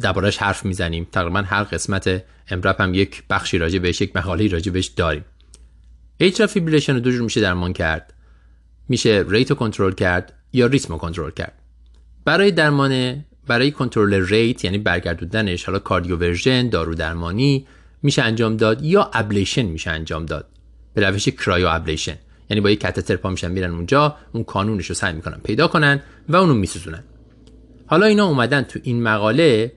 دربارش 0.00 0.36
حرف 0.36 0.64
می‌زنیم. 0.64 1.06
تقریبا 1.12 1.42
هر 1.42 1.62
قسمت 1.62 2.24
EM:RAP 2.50 2.80
هم 2.80 2.94
یک 2.94 3.22
بخشی 3.30 3.58
راجع 3.58 3.78
بهش 3.78 4.00
یک 4.00 4.16
مقاله 4.16 4.48
راجع 4.48 4.72
بهش 4.72 4.86
داریم. 4.86 5.24
atrial 6.20 6.48
fibrillation 6.48 6.94
رو 6.94 7.00
دو 7.00 7.10
جور 7.10 7.22
میشه 7.22 7.40
درمان 7.40 7.72
کرد. 7.72 8.14
میشه 8.88 9.24
rate 9.28 9.50
رو 9.50 9.56
کنترل 9.56 9.92
کرد 9.92 10.32
یا 10.52 10.66
ریتم 10.66 10.92
رو 10.92 10.98
کنترل 10.98 11.30
کرد. 11.30 11.52
برای 12.24 12.50
درمان 12.50 13.24
برای 13.46 13.70
کنترل 13.70 14.26
rate 14.26 14.64
یعنی 14.64 14.78
برگردوندنش 14.78 15.64
حالا 15.64 15.78
cardioversion 15.78 16.68
دارو 16.68 16.94
درمانی 16.94 17.66
میشه 18.02 18.22
انجام 18.22 18.56
داد 18.56 18.84
یا 18.84 19.10
ablation 19.12 19.62
میشه 19.62 19.90
انجام 19.90 20.26
داد. 20.26 20.46
به 20.94 21.08
روش 21.08 21.28
cryoablation 21.28 22.16
یعنی 22.50 22.60
با 22.60 22.70
یک 22.70 22.82
کاتتر 22.82 23.16
پا 23.16 23.30
میشن 23.30 23.50
میرن 23.50 23.70
اونجا 23.70 24.16
اون 24.32 24.44
کانونش 24.44 24.86
رو 24.86 24.94
سعی 24.94 25.12
می‌کنن 25.12 25.40
پیدا 25.44 25.68
کنن 25.68 26.00
و 26.28 26.36
اونو 26.36 26.54
میسوزونن. 26.54 27.04
حالا 27.86 28.06
اینا 28.06 28.26
اومدن 28.26 28.62
تو 28.62 28.78
این 28.82 29.02
مقاله 29.02 29.72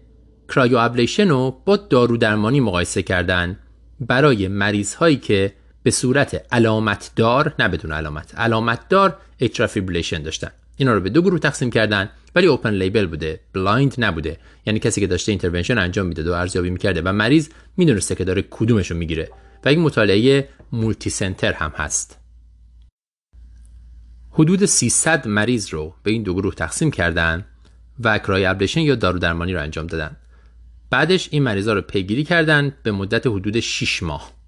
cryoablation 0.49 1.29
رو 1.29 1.61
با 1.65 1.77
دارو 1.77 2.17
درمانی 2.17 2.59
مقایسه 2.59 3.01
کردن 3.01 3.57
برای 3.99 4.47
مریض 4.47 4.93
هایی 4.93 5.17
که 5.17 5.53
به 5.83 5.91
صورت 5.91 6.45
علامت 6.51 7.11
دار 7.15 7.53
نه 7.59 7.67
بدون 7.67 7.91
علامت 7.91 8.35
علامت 8.35 8.89
دار 8.89 9.17
atrial 9.41 9.69
fibrillation 9.69 10.23
داشتن. 10.23 10.51
اینا 10.77 10.93
رو 10.93 10.99
به 10.99 11.09
دو 11.09 11.21
گروه 11.21 11.39
تقسیم 11.39 11.71
کردن 11.71 12.09
ولی 12.35 12.47
open 12.47 12.73
label 12.73 13.05
بوده 13.05 13.39
blind 13.53 13.95
نبوده. 13.97 14.37
یعنی 14.65 14.79
کسی 14.79 15.01
که 15.01 15.07
داشته 15.07 15.31
intervention 15.31 15.77
انجام 15.77 16.05
می‌داد 16.05 16.27
و 16.27 16.33
ارزیابی 16.33 16.69
می‌کرده 16.69 17.01
و 17.01 17.11
مریض 17.11 17.49
می‌دونسته 17.77 18.15
که 18.15 18.23
داره 18.23 18.45
کدومش 18.49 18.91
رو 18.91 18.97
می‌گیره. 18.97 19.29
و 19.65 19.69
این 19.69 19.79
مطالعه 19.79 20.49
multicenter 20.71 21.53
هم 21.53 21.73
هست. 21.75 22.17
حدود 24.31 24.65
300 24.65 25.27
مریض 25.27 25.69
رو 25.69 25.93
به 26.03 26.11
این 26.11 26.23
دو 26.23 26.33
گروه 26.33 26.55
تقسیم 26.55 26.91
کردن 26.91 27.45
و 27.99 28.19
cryoablation 28.19 28.81
یا 28.81 28.95
دارو 28.95 29.19
درمانی 29.19 29.53
رو 29.53 29.61
انجام 29.61 29.87
دادن. 29.87 30.17
بعدش 30.89 31.29
این 31.31 31.43
مریضا 31.43 31.73
رو 31.73 31.81
پیگیری 31.81 32.23
کردن 32.23 32.73
به 32.83 32.91
مدت 32.91 33.27
حدود 33.27 33.59
6 33.59 34.03
ماه. 34.03 34.40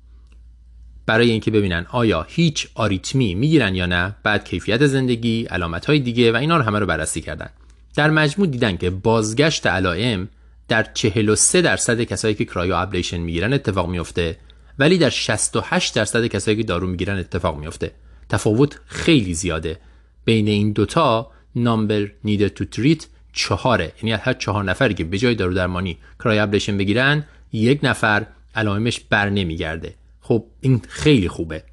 برای 1.05 1.31
اینکه 1.31 1.51
ببینن 1.51 1.85
آیا 1.89 2.25
هیچ 2.29 2.67
آریتمی 2.75 3.35
می‌گیرن 3.35 3.75
یا 3.75 3.85
نه 3.85 4.15
بعد 4.23 4.45
کیفیت 4.45 4.85
زندگی 4.85 5.43
علامت 5.43 5.85
های 5.85 5.99
دیگه 5.99 6.31
و 6.31 6.35
اینا 6.35 6.57
رو 6.57 6.63
همه 6.63 6.79
رو 6.79 6.85
بررسی 6.85 7.21
کردن. 7.21 7.49
در 7.95 8.09
مجموع 8.09 8.47
دیدن 8.47 8.77
که 8.77 8.89
بازگشت 8.89 9.67
علائم 9.67 10.29
در 10.67 10.87
43 10.93 11.61
درصد 11.61 12.01
کسایی 12.01 12.35
که 12.35 12.45
cryoablation 12.45 13.17
می‌گیرن 13.17 13.53
اتفاق 13.53 13.89
میفته 13.89 14.37
ولی 14.79 14.97
در 14.97 15.09
68 15.09 15.95
درصد 15.95 16.25
کسایی 16.25 16.57
که 16.57 16.63
دارو 16.63 16.87
می‌گیرن 16.87 17.17
اتفاق 17.17 17.57
میفته 17.57 17.91
تفاوت 18.29 18.79
خیلی 18.85 19.33
زیاده. 19.33 19.77
بین 20.25 20.47
این 20.47 20.71
دوتا 20.71 21.31
number 21.55 22.07
needed 22.23 22.47
to 22.47 22.65
treat 22.65 23.05
چهاره. 23.33 23.91
یعنی 24.03 24.11
هر 24.11 24.33
چهار 24.33 24.63
نفری 24.63 24.93
که 24.93 25.03
به 25.03 25.17
جای 25.17 25.35
دارو 25.35 25.53
درمانی 25.53 25.97
cryoablation 26.19 26.77
بگیرن 26.77 27.25
یک 27.51 27.79
نفر 27.83 28.25
علائمش 28.55 28.99
بر 28.99 29.29
نمیگرده. 29.29 29.93
خب 30.23 30.45
این 30.61 30.81
خیلی 30.89 31.27
خوبه. 31.27 31.63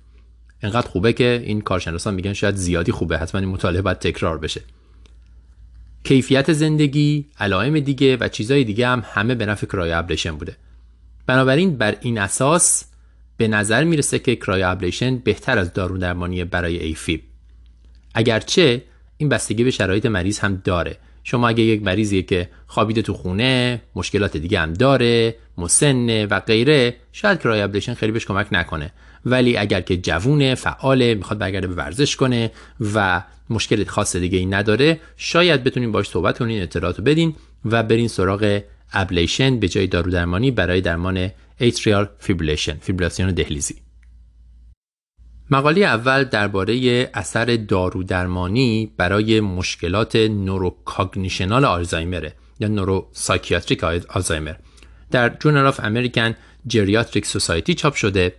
اینقدر 0.63 0.89
خوبه 0.89 1.13
که 1.13 1.43
این 1.45 1.61
کارشناسان 1.61 2.15
میگن 2.15 2.33
شاید 2.33 2.55
زیادی 2.55 2.93
خوبه 2.93 3.19
حتما 3.19 3.41
این 3.41 3.51
مطالعه 3.51 3.83
باید 3.83 3.99
تکرار 3.99 4.39
بشه. 4.39 4.61
کیفیت 6.05 6.53
زندگی 6.53 7.27
علائم 7.39 7.81
دیگه 7.81 8.17
و 8.17 8.29
چیزهای 8.29 8.65
دیگه 8.65 8.89
هم 8.89 9.03
همه 9.07 9.35
به 9.35 9.47
نفع 9.47 9.67
cryoablation 9.67 10.37
بوده. 10.37 10.57
بنابراین 11.27 11.77
بر 11.77 11.97
این 12.01 12.19
اساس 12.19 12.85
به 13.37 13.49
نظر 13.49 13.85
می‌رسه 13.85 14.19
که 14.19 14.37
cryoablation 14.37 15.19
بهتر 15.19 15.59
از 15.59 15.73
دارو 15.73 15.99
درمانی 15.99 16.45
برای 16.45 16.79
AFib 16.79 17.23
اگرچه 18.15 18.83
این 19.17 19.29
بستگی 19.29 19.65
به 19.65 19.71
شرایط 19.71 20.07
مریض 20.07 20.39
هم 20.39 20.61
داره. 20.65 20.97
شما 21.25 21.49
اگه 21.49 21.63
یک 21.63 21.83
مریضیه 21.83 22.23
که 22.23 22.49
خوابیده 22.67 23.03
تو 23.03 23.15
خونه 23.15 23.83
مشکلات 23.95 24.37
دیگه 24.37 24.61
هم 24.61 24.73
داره 24.73 25.35
مسنه 25.59 26.27
و 26.27 26.41
غیره 26.41 26.97
شاید 27.13 27.39
cryoablation 27.39 27.95
خیلی 27.95 28.13
بهش 28.13 28.27
کمک 28.27 28.47
نکنه. 28.53 28.93
ولی 29.25 29.57
اگر 29.57 29.81
که 29.81 29.97
جوونه 29.97 30.55
فعاله 30.55 31.15
می‌خواد 31.15 31.39
برگرده 31.39 31.67
به 31.67 31.75
ورزش 31.75 32.17
کنه 32.17 32.51
و 32.95 33.23
مشکل 33.51 33.85
خاص 33.85 34.17
دیگه 34.17 34.39
ای 34.39 34.47
نداره 34.47 35.01
شاید 35.17 35.65
بتونین 35.65 35.93
باش 35.93 36.09
صحبت 36.09 36.39
کنین 36.39 36.63
اطلاعات 36.63 37.01
بدین 37.01 37.35
و 37.65 37.83
برین 37.83 38.09
سراغ 38.09 38.61
ablation 38.93 39.61
به 39.61 39.69
جای 39.69 39.87
دارو 39.87 40.11
درمانی 40.11 40.51
برای 40.51 40.81
درمان 40.81 41.31
atrial 41.59 42.09
fibrillation 42.19 42.77
فیبریلاسیون 42.81 43.31
دهلیزی. 43.31 43.90
مقاله 45.53 45.81
اول 45.81 46.25
درباره 46.25 47.11
اثر 47.15 47.45
دارو 47.57 48.03
درمانی 48.03 48.93
برای 48.97 49.41
مشکلات 49.41 50.17
neurocognitional 50.17 51.65
آلزایمر 51.65 52.31
یا 52.61 52.69
neuropsychiatric 52.69 53.85
آلزایمر. 53.85 54.55
در 55.11 55.29
Journal 55.29 55.67
of 55.67 55.81
American 55.83 56.35
Geriatric 56.67 57.27
Society 57.27 57.75
چاپ 57.75 57.95
شده 57.95 58.35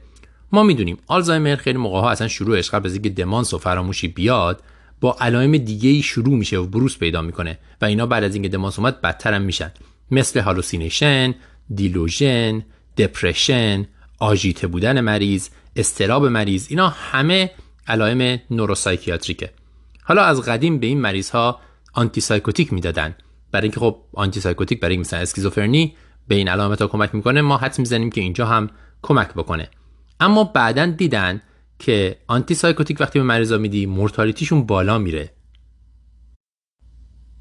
ما 0.52 0.63
می‌دونیم 0.63 0.97
آلزایمر 1.08 1.56
خیلی 1.56 1.78
موقع 1.78 2.00
ها 2.00 2.10
اصلا 2.10 2.28
شروعش 2.28 2.69
قبل 2.69 2.86
از 2.86 2.93
اینکه 2.93 3.10
دمانس 3.10 3.54
و 3.54 3.58
فراموشی 3.58 4.08
بیاد 4.08 4.63
با 5.02 5.17
علائم 5.19 5.58
دیگه 5.58 5.89
ای 5.89 6.02
شروع 6.02 6.38
میشه 6.38 6.58
و 6.58 6.65
بروز 6.65 6.97
پیدا 6.97 7.21
می‌کنه 7.21 7.58
و 7.82 7.86
اینا 7.86 8.06
بعد 8.06 8.24
از 8.24 8.34
اینکه 8.34 8.50
دمانس 8.50 8.80
اومد 8.80 9.02
بدتر 9.02 9.34
هم 9.34 9.41
میشن. 9.41 9.71
مثل 10.12 10.39
hallucination، 10.39 11.36
delusion، 11.76 12.65
depression، 12.97 13.86
آژیته 14.19 14.67
بودن 14.67 15.02
مریض، 15.02 15.50
اضطراب 15.76 16.26
مریض. 16.25 16.67
اینا 16.69 16.89
همه 16.89 17.51
علائم 17.88 18.39
neuropsychiatric 18.52 19.40
ه. 19.40 19.52
حالا 20.03 20.23
از 20.23 20.41
قدیم 20.41 20.79
به 20.79 20.88
این 20.88 21.01
مریض 21.01 21.29
ها 21.29 21.60
antipsychotic 21.93 22.74
می‌دادن. 22.73 23.15
برای 23.51 23.63
اینکه 23.63 23.79
خب 23.79 23.97
antipsychotic 24.13 24.80
برای 24.79 24.97
مثلا 24.97 25.19
اسکیزوفرنی 25.19 25.95
به 26.27 26.36
این 26.36 26.47
علامت 26.47 26.81
ها 26.81 26.88
کمک 26.88 27.15
می‌کنه 27.15 27.41
ما 27.41 27.57
حدس 27.58 27.80
می‌زنیم 27.79 28.10
که 28.10 28.21
اینجا 28.21 28.45
هم 28.45 28.69
کمک 29.01 29.34
بکنه. 29.34 29.69
اما 30.19 30.43
بعدا 30.43 30.86
دیدن 30.86 31.41
که 31.79 32.17
antipsychotic 32.28 33.02
وقتی 33.01 33.19
به 33.19 33.25
مریضا 33.25 33.57
میدی 33.57 33.86
mortality 33.86 34.41
شون 34.41 34.65
بالا 34.65 34.97
میره. 34.97 35.34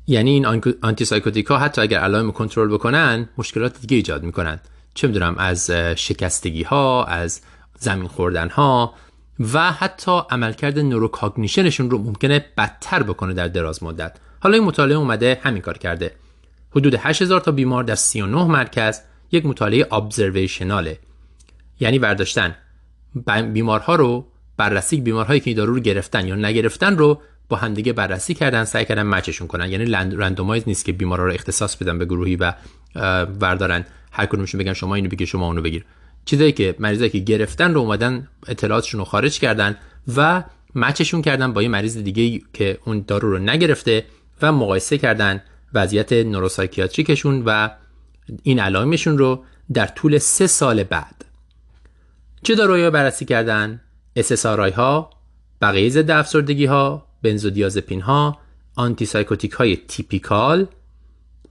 یعنی 0.06 0.30
این 0.30 0.46
antipsychotic 0.83 1.46
ها 1.46 1.58
حتی 1.58 1.80
اگر 1.80 1.98
علائم 1.98 2.32
کنترل 2.32 2.68
بکنن 2.68 3.28
مشکلات 3.38 3.80
دیگه 3.80 3.96
ایجاد 3.96 4.22
می‌کنن. 4.22 4.60
چه 4.94 5.06
می‌دونم 5.06 5.34
از 5.38 5.70
شکستگی 5.96 6.62
ها 6.62 7.04
از 7.04 7.40
زمین 7.80 8.08
خوردن 8.08 8.48
ها 8.48 8.94
و 9.52 9.72
حتی 9.72 10.20
عملکرد 10.30 10.78
neurocognition 10.78 11.66
شون 11.66 11.90
رو 11.90 11.98
ممکنه 11.98 12.44
بدتر 12.58 13.02
بکنه 13.02 13.34
در 13.34 13.48
دراز 13.48 13.82
مدت. 13.82 14.16
حالا 14.40 14.54
این 14.54 14.64
مطالعه 14.64 14.96
اومده 14.96 15.40
همین 15.42 15.62
کار 15.62 15.78
کرده. 15.78 16.14
حدود 16.70 16.94
8000 16.94 17.40
تا 17.40 17.52
بیمار 17.52 17.84
در 17.84 17.94
39 17.94 18.44
مرکز 18.44 19.00
یک 19.32 19.46
مطالعه 19.46 19.94
ابزرویشناله 19.94 20.98
یعنی 21.80 21.98
برداشتن 21.98 22.56
بیمارها 23.52 23.94
رو 23.94 24.26
بررسی 24.56 25.00
بیمارهایی 25.00 25.40
که 25.40 25.54
دارو 25.54 25.74
رو 25.74 25.80
گرفتن 25.80 26.26
یا 26.28 26.34
نگرفتن 26.34 26.98
رو 26.98 27.22
با 27.48 27.56
همدیگه 27.56 27.92
بررسی 27.92 28.34
کردن 28.34 28.64
سعی 28.64 28.84
کردن 28.84 29.02
مچشون 29.02 29.46
کنن. 29.46 29.70
یعنی 29.70 29.84
رندومایز 30.16 30.62
نیست 30.66 30.84
که 30.84 30.92
بیمارا 30.92 31.26
رو 31.26 31.32
اختصاص 31.32 31.76
بدن 31.76 31.98
به 31.98 32.04
گروهی 32.04 32.36
و 32.36 32.52
وردارن. 33.40 33.84
هر 34.12 34.26
کدومشون 34.26 34.58
بگن 34.58 34.72
شما 34.72 34.94
اینو 34.94 35.08
بگیر 35.08 35.26
شما 35.26 35.46
اونو 35.46 35.62
بگیر. 35.62 35.84
چیزایی 36.24 36.52
که 36.52 36.74
مریضایی 36.78 37.11
که 37.11 37.18
گرفتن 37.18 37.74
رو 37.74 37.80
اومدن 37.80 38.28
اطلاعاتشون 38.46 38.98
رو 38.98 39.04
خارج 39.04 39.38
کردن 39.38 39.76
و 40.16 40.44
مچشون 40.74 41.22
کردن 41.22 41.52
با 41.52 41.62
یه 41.62 41.68
مریض 41.68 41.98
دیگه 41.98 42.44
که 42.52 42.78
اون 42.85 43.04
دارو 43.06 43.30
رو 43.30 43.38
نگرفته 43.38 44.04
و 44.42 44.52
مقایسه 44.52 44.98
کردن 44.98 45.42
وضعیت 45.74 46.12
neuropsychiatric 46.12 47.16
شون 47.16 47.42
و 47.46 47.68
این 48.42 48.59
علائمشون 48.61 49.18
رو 49.18 49.44
در 49.72 49.87
طول 49.87 50.18
سه 50.18 50.46
سال 50.46 50.83
بعد. 50.83 51.24
چه 52.42 52.54
داروهایی 52.54 52.90
بررسی 52.90 53.24
کردن؟ 53.24 53.80
SSRI 54.18 54.72
ها 54.72 55.11
بقیه 55.62 55.88
ضد 55.88 56.11
افسردگی 56.11 56.64
ها 56.64 57.06
بنزودیازپین 57.22 58.00
ها 58.00 58.38
antipsychotic 58.76 59.52
های 59.52 59.76
typical 59.76 60.66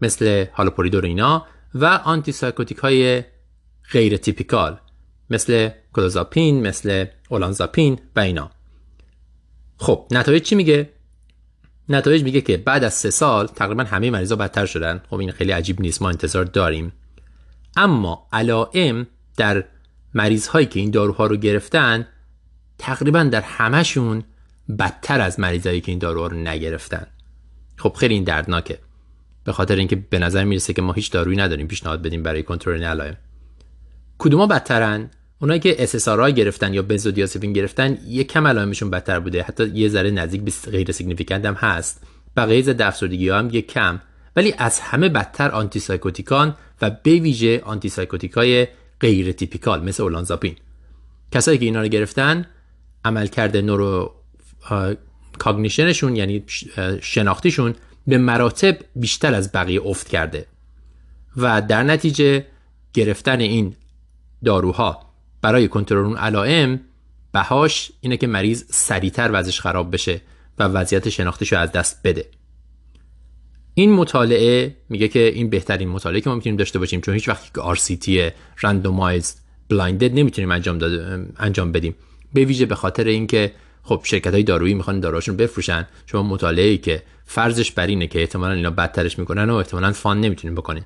مثل 0.02 0.46
هالوپریدول 0.54 1.06
اینا 1.06 1.46
و 1.76 1.86
antipsychotic 1.86 2.78
های 2.78 3.24
غیر 3.92 4.18
typical 4.18 4.80
مثل 5.30 5.70
کلوزاپین 5.94 6.68
مثل 6.68 7.06
اولانزاپین 7.30 8.00
و 8.16 8.20
اینا. 8.20 8.52
خب 9.78 10.08
نتایج 10.12 10.44
چی 10.44 10.56
میگه؟ 10.56 10.90
نتایج 11.90 12.24
میگه 12.24 12.42
که 12.42 12.58
بعد 12.58 12.84
از 12.84 12.94
سه 12.94 13.10
سال 13.10 13.48
تقریبا 13.48 13.84
همه 13.84 14.12
مریضا 14.12 14.36
بدتر 14.36 14.66
شدن. 14.66 15.02
خب 15.10 15.16
این 15.16 15.32
خیلی 15.32 15.52
عجیب 15.52 15.82
نیست 15.82 16.02
ما 16.02 16.10
انتظار 16.10 16.46
داریم. 16.46 16.92
اما 17.78 18.28
علائم 18.34 19.08
در 19.38 19.64
مریض 20.14 20.48
هایی 20.48 20.66
که 20.66 20.80
این 20.80 20.92
داروها 20.92 21.26
رو 21.26 21.38
گرفتن 21.38 22.08
تقریبا 22.78 23.24
در 23.24 23.42
همهشون 23.42 24.24
بدتر 24.80 25.22
از 25.22 25.40
مریضایی 25.40 25.82
که 25.82 25.92
این 25.92 26.00
داروها 26.00 26.28
رو 26.28 26.38
نگرفتن. 26.38 27.08
خب 27.78 27.94
خیلی 28.00 28.14
این 28.14 28.24
دردناکه. 28.24 28.80
به 29.44 29.52
خاطر 29.52 29.76
اینکه 29.76 29.96
به 29.96 30.20
نظر 30.20 30.44
می‌رسه 30.44 30.74
که 30.74 30.82
ما 30.82 30.94
هیچ 30.94 31.12
دارویی 31.12 31.38
نداریم 31.38 31.68
پیشنهاد 31.68 32.02
بدیم 32.02 32.24
برای 32.24 32.44
کنترل 32.44 32.84
علائم. 32.84 33.18
کدوما 34.20 34.48
بدترن؟ 34.48 35.10
اونایی 35.42 35.60
که 35.60 35.88
SSRI 35.88 36.32
گرفتن 36.32 36.74
یا 36.74 36.82
بنزودیازپین 36.82 37.54
گرفتن 37.54 37.98
یه 38.08 38.24
کم 38.24 38.48
علائمشون 38.48 38.90
بدتر 38.90 39.20
بوده. 39.20 39.44
حتی 39.44 39.68
یه 39.68 39.90
ذره 39.90 40.12
نزدیک 40.12 40.42
به 40.42 40.52
غیر 40.72 40.92
significant 40.92 41.46
هم 41.46 41.54
هست. 41.54 42.04
بقیه 42.38 42.62
ضد 42.62 42.82
افسردگی 42.82 43.30
هم 43.30 43.50
یه 43.52 43.62
کم. 43.62 44.02
ولی 44.36 44.54
از 44.58 44.80
همه 44.80 45.10
بدتر 45.10 45.50
antipsychotic 45.50 45.80
ان 45.80 46.56
و 46.82 46.90
به 46.90 47.12
ویژه 47.12 47.62
antipsychotic 47.66 47.90
ای 47.90 48.68
غیر 49.00 49.32
typical 49.32 49.84
مثل 49.84 50.04
اولانزاپین. 50.04 50.56
کسایی 51.32 51.58
که 51.58 51.66
اینا 51.66 51.82
رو 51.82 51.88
گرفتن 51.88 52.46
عملکرد 53.06 53.58
neurocognition 53.58 54.16
شون 55.38 56.16
یعنی 56.16 56.44
شناختیشون 57.02 57.76
به 58.08 58.18
مراتب 58.18 58.78
بیشتر 58.96 59.34
از 59.34 59.52
بقیه 59.52 59.82
افت 59.86 60.08
کرده. 60.08 60.46
و 61.38 61.62
در 61.62 61.84
نتیجه 61.84 62.46
گرفتن 62.94 63.40
این 63.40 63.76
داروها. 64.46 65.14
برای 65.42 65.68
کنترل 65.68 66.06
اون 66.06 66.18
علائم 66.18 66.80
بهاش 67.32 67.92
اینه 68.02 68.18
که 68.18 68.28
مریض 68.28 68.64
سریعتر 68.70 69.30
وضعش 69.34 69.62
خراب 69.62 69.94
بشه 69.94 70.22
و 70.60 70.64
وضعیت 70.64 71.10
شناختیش 71.10 71.54
رو 71.54 71.60
از 71.60 71.72
دست 71.72 72.00
بده. 72.04 72.26
این 73.74 73.94
مطالعه 73.94 74.76
میگه 74.90 75.08
که 75.08 75.20
این 75.20 75.50
بهترین 75.50 75.90
مطالعه 75.90 76.22
که 76.22 76.30
ما 76.30 76.36
می‌تونیم 76.36 76.58
داشته 76.58 76.80
باشیم 76.80 77.02
چون 77.02 77.14
هیچ 77.14 77.30
وقتی 77.30 77.50
که 77.56 77.62
RCT 77.62 78.32
randomized 78.60 79.36
blinded 79.74 80.12
نمی‌تونیم 80.14 80.52
انجام 80.52 80.80
انجام 81.40 81.72
بدیم. 81.72 81.96
به 82.34 82.46
ویژه 82.46 82.66
به 82.66 82.76
خاطر 82.76 83.04
اینکه 83.04 83.52
خب 83.84 84.02
شرکت 84.04 84.34
های 84.34 84.44
دارویی 84.44 84.74
می‌خوان 84.74 85.00
داروهاشون 85.00 85.38
بفروشن 85.38 85.88
شما 86.06 86.24
مطالعه 86.24 86.68
ای 86.68 86.78
که 86.78 87.04
فرضش 87.26 87.72
بر 87.72 87.88
اینه 87.88 88.08
که 88.08 88.20
احتمالاً 88.20 88.54
اینا 88.54 88.72
بدترش 88.72 89.20
می‌کنن 89.20 89.50
و 89.50 89.56
احتمالاً 89.56 89.92
فان 89.92 90.22
نمی‌تونیم 90.22 90.56
بکنیم. 90.56 90.86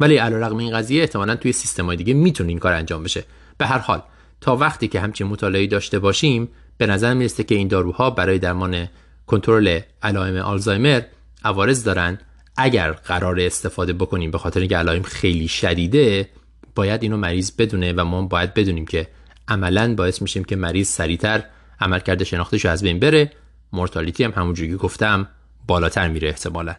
ولی 0.00 0.16
علیرغم 0.16 0.56
این 0.56 0.78
قضیه 0.78 1.00
احتمالاً 1.00 1.36
توی 1.36 1.52
سیستم 1.52 1.86
های 1.86 1.96
دیگه 1.96 2.14
می‌تونه 2.14 2.48
این 2.48 2.58
کار 2.58 2.72
انجام 2.72 3.02
بشه. 3.02 3.24
به 3.58 3.66
هر 3.66 3.78
حال 3.78 4.02
تا 4.40 4.56
وقتی 4.56 4.88
که 4.88 5.00
همچین 5.00 5.26
مطالعه 5.26 5.66
داشته 5.66 5.98
باشیم 5.98 6.48
به 6.78 6.86
نظر 6.86 7.14
می‌رسه 7.14 7.44
که 7.44 7.54
این 7.54 7.68
داروها 7.68 8.10
برای 8.10 8.38
درمان 8.38 8.88
کنترل 9.26 9.80
علائم 10.02 10.36
آلزایمر 10.36 11.02
عوارض 11.44 11.84
دارن. 11.84 12.18
اگر 12.56 12.92
قرار 12.92 13.40
استفاده 13.40 13.92
بکنیم 13.92 14.30
به 14.30 14.38
خاطر 14.38 14.60
اینکه 14.60 14.76
علائم 14.76 15.02
خیلی 15.02 15.48
شدیده 15.48 16.28
باید 16.74 17.02
اینو 17.02 17.16
مریض 17.16 17.50
بدونه 17.50 17.92
و 17.92 18.04
ما 18.04 18.22
باید 18.22 18.54
بدونیم 18.54 18.86
که 18.86 19.08
عملا 19.48 19.94
باعث 19.94 20.22
میشیم 20.22 20.44
که 20.44 20.56
مریض 20.56 20.88
سریعتر 20.88 21.44
عملکرد 21.80 22.24
شناختش 22.24 22.66
از 22.66 22.82
بین 22.82 22.98
بره. 22.98 23.32
مورتالیتی 23.72 24.24
هم 24.24 24.32
همونجوری 24.36 24.76
گفتم 24.76 25.28
بالاتر 25.66 26.08
میره 26.08 26.28
احتمالا. 26.28 26.74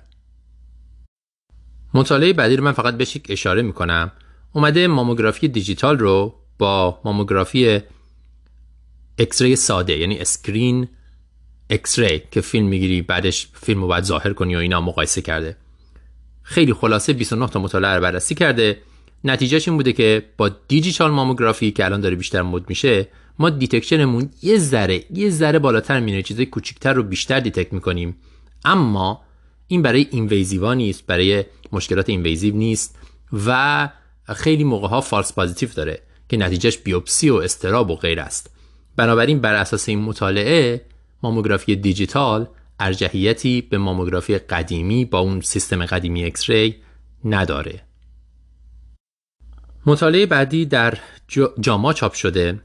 مطالعه 1.98 2.34
بعدی 2.34 2.56
رو 2.56 2.64
من 2.64 2.72
فقط 2.72 2.98
بهش 2.98 3.18
اشاره 3.30 3.62
می‌کنم. 3.62 4.12
اومده 4.54 4.88
ماموگرافی 4.88 5.48
دیجیتال 5.48 6.00
رو 6.00 6.36
با 6.58 7.02
ماموگرافی 7.06 7.80
ایکس 9.18 9.43
ری 9.43 9.56
ساده 9.56 9.98
یعنی 9.98 10.18
screen 10.20 10.88
ایکس 11.70 12.05
ری 12.05 12.22
که 12.32 12.42
فیلم 12.42 12.68
می‌گیری 12.68 13.02
بعدش 13.02 13.48
فیلم 13.54 13.82
رو 13.82 13.88
باید 13.88 14.04
ظاهر 14.04 14.34
کنی 14.34 14.56
و 14.56 14.60
اینا 14.60 14.82
مقایسه 14.82 15.22
کرده. 15.22 15.58
خیلی 16.44 16.74
خلاصه 16.74 17.14
29 17.14 17.48
تا 17.48 17.60
مطالعه 17.60 17.96
رو 17.96 18.02
بررسی 18.02 18.36
کرده. 18.36 18.82
نتیجهش 19.24 19.68
این 19.68 19.78
بوده 19.78 19.94
که 19.94 20.26
با 20.38 20.50
digital 20.50 21.12
mammography 21.12 21.72
که 21.72 21.86
الان 21.86 22.02
داره 22.02 22.16
بیشتر 22.16 22.42
مد 22.42 22.70
میشه 22.70 23.08
ما 23.40 23.50
detection 23.50 24.10
مون 24.10 24.30
یه 24.42 24.58
ذره 24.58 25.04
یه 25.14 25.30
ذره 25.30 25.60
بالاتر 25.60 26.00
میره 26.00 26.22
چیزای 26.24 26.46
کوچیکتر 26.46 26.94
رو 26.94 27.04
بیشتر 27.04 27.40
detect 27.40 27.74
می‌کنیم. 27.74 28.16
اما 28.66 29.27
این 29.68 29.82
برای 29.82 30.08
اینویزیوا 30.12 30.74
نیست 30.74 31.06
برای 31.06 31.46
مشکلات 31.72 32.10
invasive 32.10 32.56
نیست 32.56 32.98
و 33.46 33.90
خیلی 34.36 34.64
موقع 34.64 34.88
ها 34.88 35.02
false 35.02 35.34
positive 35.34 35.70
داره 35.76 36.02
که 36.30 36.38
نتیجهش 36.38 36.78
بیوپسی 36.78 37.30
و 37.30 37.36
استرس 37.36 37.92
و 37.92 37.96
غیر 37.96 38.20
است. 38.20 38.50
بنابراین 38.96 39.42
بر 39.42 39.54
اساس 39.54 39.90
این 39.90 40.00
مطالعه 40.00 40.86
ماموگرافی 41.24 41.76
دیجیتال 41.76 42.48
ارجحیتی 42.80 43.62
به 43.62 43.78
ماموگرافی 43.78 44.38
قدیمی 44.38 45.06
با 45.06 45.20
اون 45.20 45.42
سیستم 45.42 45.86
قدیمی 45.86 46.24
ایکس 46.24 46.50
ری 46.50 46.76
نداره. 47.26 47.82
مطالعه 49.86 50.26
بعدی 50.26 50.66
در 50.66 50.98
جاما 51.60 51.94
چاپ 51.94 52.14
شده. 52.14 52.60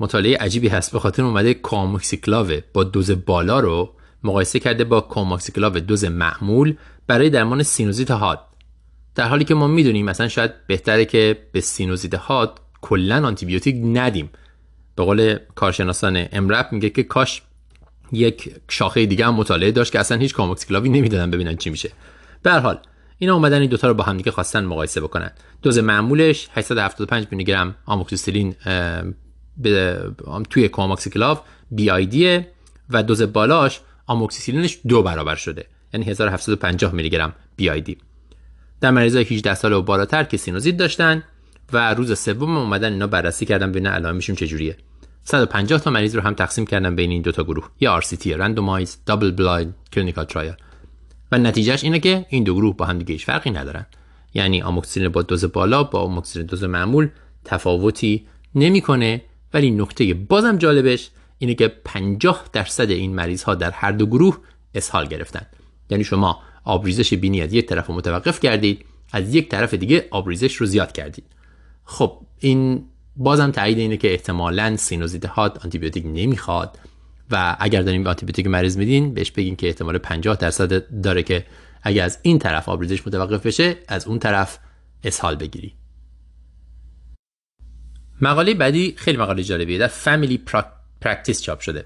مطالعه 0.00 0.36
عجیبی 0.36 0.68
هست 0.68 0.92
به 0.92 0.98
خاطر 0.98 1.22
اومده 1.22 1.54
کاموکسیکلاو 1.54 2.52
با 2.72 2.84
دوز 2.84 3.10
بالا 3.10 3.60
رو 3.60 3.95
مقایسه 4.26 4.58
کرده 4.58 4.84
با 4.84 5.00
کاموکسیکلاو 5.00 5.78
دوز 5.78 6.04
معمول 6.04 6.76
برای 7.06 7.30
درمان 7.30 7.62
سینوزیت 7.62 8.10
حاد 8.10 8.40
در 9.14 9.28
حالی 9.28 9.44
که 9.44 9.54
ما 9.54 9.66
می‌دونیم 9.66 10.06
مثلا 10.06 10.28
شاید 10.28 10.66
بهتره 10.66 11.04
که 11.04 11.38
به 11.52 11.60
سینوزیت 11.60 12.14
حاد 12.14 12.60
کلا 12.80 13.26
آنتیبیوتیک 13.26 13.76
ندیم. 13.84 14.30
به 14.96 15.04
قول 15.04 15.38
کارشناسان 15.54 16.26
EMRAP 16.32 16.72
میگه 16.72 16.90
که 16.90 17.02
کاش 17.02 17.42
یک 18.12 18.54
شاخه 18.68 19.06
دیگه 19.06 19.26
هم 19.26 19.34
مطالعه 19.34 19.70
داشت 19.70 19.92
که 19.92 20.00
اصلا 20.00 20.18
هیچ 20.18 20.34
کاموکسیکلاوی 20.34 20.88
نمی‌دادن 20.88 21.30
ببینن 21.30 21.56
چی 21.56 21.70
میشه. 21.70 21.90
به 22.42 22.50
هر 22.50 22.58
حال 22.58 22.78
اینا 23.18 23.34
اومدن 23.34 23.60
این 23.60 23.70
دوتا 23.70 23.88
رو 23.88 23.94
با 23.94 24.04
هم 24.04 24.16
دیگه 24.16 24.30
خواستن 24.30 24.64
مقایسه 24.64 25.00
بکنن. 25.00 25.30
دوز 25.62 25.78
معمولش 25.78 26.48
875 26.54 27.26
میلی 27.30 27.44
گرم 27.44 27.74
آموکسیسیلین 27.86 28.54
توی 30.50 30.68
کاموکسیکلاو 30.68 31.38
BID 31.70 31.90
یه 31.90 32.48
و 32.90 33.02
دوز 33.02 33.22
بالاش 33.22 33.80
آموکسیسیلینش 34.06 34.78
دو 34.88 35.02
برابر 35.02 35.34
شده 35.34 35.66
یعنی 35.94 36.06
1750 36.06 36.92
میلی 36.92 37.10
گرم 37.10 37.32
BID. 37.56 37.98
در 38.80 38.90
مریضای 38.90 39.24
18 39.24 39.54
سال 39.54 39.72
و 39.72 39.82
بالاتر 39.82 40.24
که 40.24 40.36
سینوزیت 40.36 40.76
داشتن 40.76 41.22
و 41.72 41.94
روز 41.94 42.18
سوم 42.18 42.56
اومدن 42.56 42.92
اینا 42.92 43.06
بررسی 43.06 43.46
کردن 43.46 43.70
ببینن 43.70 43.90
علائمشون 43.90 44.36
چجوریه. 44.36 44.76
150 45.24 45.80
تا 45.80 45.90
مریض 45.90 46.16
رو 46.16 46.22
هم 46.22 46.34
تقسیم 46.34 46.66
کردن 46.66 46.96
بین 46.96 47.10
این 47.10 47.22
دو 47.22 47.32
تا 47.32 47.44
گروه 47.44 47.68
یا 47.80 48.00
RCT 48.00 48.26
randomized 48.26 48.98
double 49.06 49.30
blind 49.30 49.74
clinical 49.92 50.24
trial. 50.24 50.54
و 51.32 51.38
نتیجهش 51.38 51.84
اینه 51.84 51.98
که 51.98 52.26
این 52.28 52.44
دو 52.44 52.54
گروه 52.54 52.76
با 52.76 52.84
هم 52.84 52.98
دیگه 52.98 53.12
هیچ 53.12 53.24
فرقی 53.24 53.50
ندارن. 53.50 53.86
یعنی 54.34 54.62
آموکسی‌سیلین 54.62 55.08
با 55.08 55.22
دوز 55.22 55.44
بالا 55.44 55.84
با 55.84 56.00
آموکسیلین 56.00 56.46
دوز 56.46 56.64
معمول 56.64 57.08
تفاوتی 57.44 58.26
نمی‌کنه 58.54 59.22
ولی 59.54 59.70
نکته 59.70 60.14
بازم 60.14 60.58
جالبش 60.58 61.10
اینه 61.38 61.54
که 61.54 61.68
50 61.68 62.44
درصد 62.52 62.90
این 62.90 63.14
مریض 63.14 63.42
ها 63.42 63.54
در 63.54 63.70
هر 63.70 63.92
دو 63.92 64.06
گروه 64.06 64.38
اسهال 64.74 65.06
گرفتن 65.06 65.46
یعنی 65.90 66.04
شما 66.04 66.42
آبریزش 66.64 67.14
بینی 67.14 67.42
از 67.42 67.52
یک 67.52 67.66
طرف 67.66 67.86
رو 67.86 67.94
متوقف 67.94 68.40
کردید 68.40 68.84
از 69.12 69.34
یک 69.34 69.48
طرف 69.48 69.74
دیگه 69.74 70.08
آبریزش 70.10 70.54
رو 70.54 70.66
زیاد 70.66 70.92
کردید. 70.92 71.24
خب 71.84 72.20
این 72.38 72.84
بازم 73.16 73.50
تایید 73.50 73.78
اینه 73.78 73.96
که 73.96 74.10
احتمالا 74.10 74.76
سینوزیت 74.76 75.26
حاد 75.26 75.64
آنتیبیوتیک 75.64 76.04
نمی‌خواد 76.06 76.78
و 77.30 77.56
اگر 77.60 77.82
داریم 77.82 78.04
به 78.04 78.10
آنتیبیوتیک 78.10 78.46
مریض 78.46 78.76
میدین 78.76 79.14
بهش 79.14 79.30
بگین 79.30 79.56
که 79.56 79.66
احتمال 79.66 79.98
50 79.98 80.36
درصد 80.36 81.02
داره 81.02 81.22
که 81.22 81.46
اگر 81.82 82.04
از 82.04 82.18
این 82.22 82.38
طرف 82.38 82.68
آبریزش 82.68 83.06
متوقف 83.06 83.46
بشه 83.46 83.76
از 83.88 84.06
اون 84.06 84.18
طرف 84.18 84.58
اسهال 85.04 85.36
بگیری. 85.36 85.74
مقاله 88.20 88.54
بعدی 88.54 88.94
خیلی 88.96 89.18
مقاله 89.18 89.42
جالبیه 89.42 89.78
در 89.78 89.86
Family 89.86 90.38
Practice 91.00 91.42
چاپ 91.42 91.60
شده. 91.60 91.84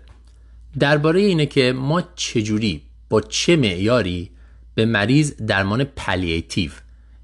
درباره 0.78 1.20
اینه 1.20 1.46
که 1.46 1.72
ما 1.72 2.02
چجوری 2.14 2.82
با 3.08 3.20
چه 3.20 3.56
معیاری 3.56 4.30
به 4.74 4.84
مریض 4.84 5.36
درمان 5.36 5.84
palliative 5.84 6.70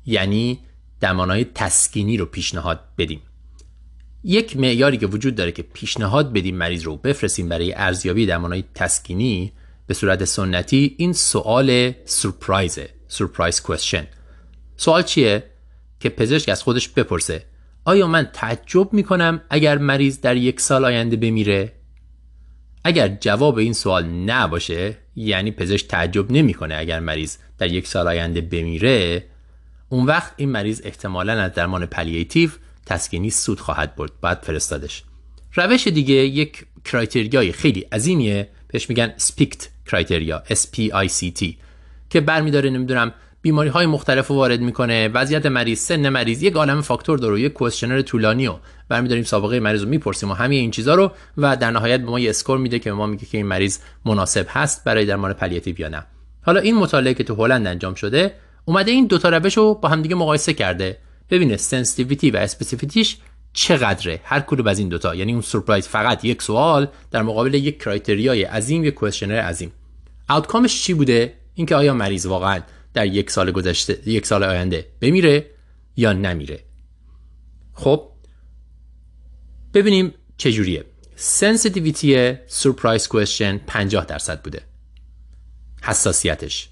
یعنی 0.06 0.60
درمانهای 1.00 1.46
تسکینی 1.54 2.16
رو 2.16 2.26
پیشنهاد 2.26 2.80
بدیم. 2.98 3.20
یک 4.24 4.56
معیاری 4.56 4.96
که 4.96 5.06
وجود 5.06 5.34
داره 5.34 5.52
که 5.52 5.62
پیشنهاد 5.62 6.32
بدیم 6.32 6.56
مریض 6.56 6.82
رو 6.82 6.96
بفرستیم 6.96 7.48
برای 7.48 7.72
ارزیابی 7.72 8.26
درمانهای 8.26 8.64
تسکینی 8.74 9.52
به 9.86 9.94
صورت 9.94 10.24
سنتی 10.24 10.94
این 10.98 11.12
سوال 11.12 11.92
surprise 12.04 12.88
ه 13.08 13.14
surprise 13.14 13.60
question 13.60 14.06
سوال 14.76 15.02
چیه؟ 15.02 15.44
که 16.00 16.08
پزشک 16.08 16.48
از 16.48 16.62
خودش 16.62 16.88
بپرسه 16.88 17.46
آیا 17.84 18.06
من 18.06 18.30
تعجب 18.32 18.92
می‌کنم 18.92 19.40
اگر 19.50 19.78
مریض 19.78 20.20
در 20.20 20.36
یک 20.36 20.60
سال 20.60 20.84
آینده 20.84 21.16
بمیره؟ 21.16 21.72
اگر 22.86 23.08
جواب 23.08 23.58
این 23.58 23.72
سوال 23.72 24.04
نه 24.06 24.36
باشه 24.36 24.96
یعنی 25.16 25.50
پزشک 25.50 25.88
تعجب 25.88 26.32
نمی‌کنه 26.32 26.76
اگر 26.76 27.00
مریض 27.00 27.36
در 27.58 27.72
یک 27.72 27.86
سال 27.86 28.08
آینده 28.08 28.40
بمیره 28.40 29.24
اون 29.88 30.06
وقت 30.06 30.32
این 30.36 30.48
مریض 30.48 30.80
احتمالا 30.84 31.32
از 31.32 31.54
درمان 31.54 31.86
palliative 31.86 32.50
تسکینی 32.86 33.30
سود 33.30 33.60
خواهد 33.60 33.96
برد 33.96 34.12
بعد 34.20 34.38
فرستادش. 34.42 35.02
روش 35.54 35.86
دیگه 35.88 36.14
یک 36.14 36.66
criteria 36.84 37.44
ی 37.44 37.52
خیلی 37.52 37.80
عظیمیه 37.80 38.48
بهش 38.68 38.88
میگن 38.88 39.12
SPICT 39.16 39.68
criteria 39.86 40.42
S 40.48 40.76
P 40.76 40.90
I 40.92 41.08
C 41.08 41.40
T 41.40 41.54
که 42.10 42.20
برمیداره 42.20 42.70
نمی‌دونم 42.70 43.14
بیماری 43.46 43.68
های 43.68 43.86
مختلف 43.86 44.28
رو 44.28 44.36
وارد 44.36 44.60
می‌کنه. 44.60 45.08
وضعیت 45.08 45.46
مریض 45.46 45.80
سن 45.80 46.08
مریض 46.08 46.42
یک 46.42 46.54
عالم 46.54 46.80
فاکتور 46.80 47.18
داره. 47.18 47.40
یک 47.40 47.52
questionnaire 47.52 48.02
طولانی 48.02 48.46
و 48.46 48.54
برمیداریم 48.88 49.24
سابقه 49.24 49.60
مریض 49.60 49.82
رو 49.82 49.88
می‌پرسیم 49.88 50.30
و 50.30 50.34
همه 50.34 50.54
این 50.54 50.70
چیزا 50.70 50.94
رو 50.94 51.10
و 51.36 51.56
در 51.56 51.70
نهایت 51.70 52.00
به 52.00 52.06
ما 52.06 52.20
یه 52.20 52.30
score 52.30 52.58
میده 52.58 52.78
که 52.78 52.90
به 52.90 52.96
ما 52.96 53.06
میگه 53.06 53.26
که 53.26 53.38
این 53.38 53.46
مریض 53.46 53.78
مناسب 54.04 54.46
هست 54.48 54.84
برای 54.84 55.04
درمان 55.04 55.32
palliative 55.32 55.80
یا 55.80 55.88
نه. 55.88 56.06
حالا 56.42 56.60
این 56.60 56.74
مطالعه 56.74 57.14
که 57.14 57.24
تو 57.24 57.34
هلند 57.34 57.66
انجام 57.66 57.94
شده 57.94 58.34
اومده 58.64 58.90
این 58.90 59.06
دوتا 59.06 59.28
روش 59.28 59.56
رو 59.56 59.74
با 59.74 59.88
همدیگه 59.88 60.14
مقایسه 60.14 60.52
کرده. 60.52 60.98
ببینه 61.30 61.56
sensitivity 61.56 62.30
و 62.30 62.36
specificity 62.36 63.04
ش 63.04 63.16
چقدره؟ 63.52 64.20
هر 64.24 64.40
کدوم 64.40 64.66
از 64.66 64.78
این 64.78 64.88
دوتا. 64.88 65.14
یعنی 65.14 65.32
اون 65.32 65.42
surprise 65.42 65.88
فقط 65.88 66.24
یک 66.24 66.42
سوال 66.42 66.88
در 67.10 67.22
مقابل 67.22 67.54
یک 67.54 67.82
criteria 67.82 68.35
ی 68.35 68.42
عظیم 68.42 68.84
یک 68.84 68.94
questionnaire 68.94 69.40
عظیم. 69.40 69.72
outcome 70.28 70.70
ش 70.70 70.82
چی 70.82 70.94
بوده؟ 70.94 71.34
اینکه 71.54 71.76
آیا 71.76 71.94
مریض 71.94 72.26
واقعا 72.26 72.60
در 72.96 73.06
یک 73.06 73.30
سال 73.30 73.50
گذشته 73.50 74.08
یک 74.08 74.26
سال 74.26 74.44
آینده 74.44 74.86
بمیره 75.00 75.50
یا 75.96 76.12
نمیره. 76.12 76.64
خب 77.72 78.08
ببینیم 79.74 80.14
چجوریه 80.36 80.84
sensitivity 81.16 82.34
surprise 82.46 83.08
question 83.08 83.58
50 83.58 84.04
درصد 84.04 84.42
بوده. 84.42 84.62
حساسیتش. 85.82 86.68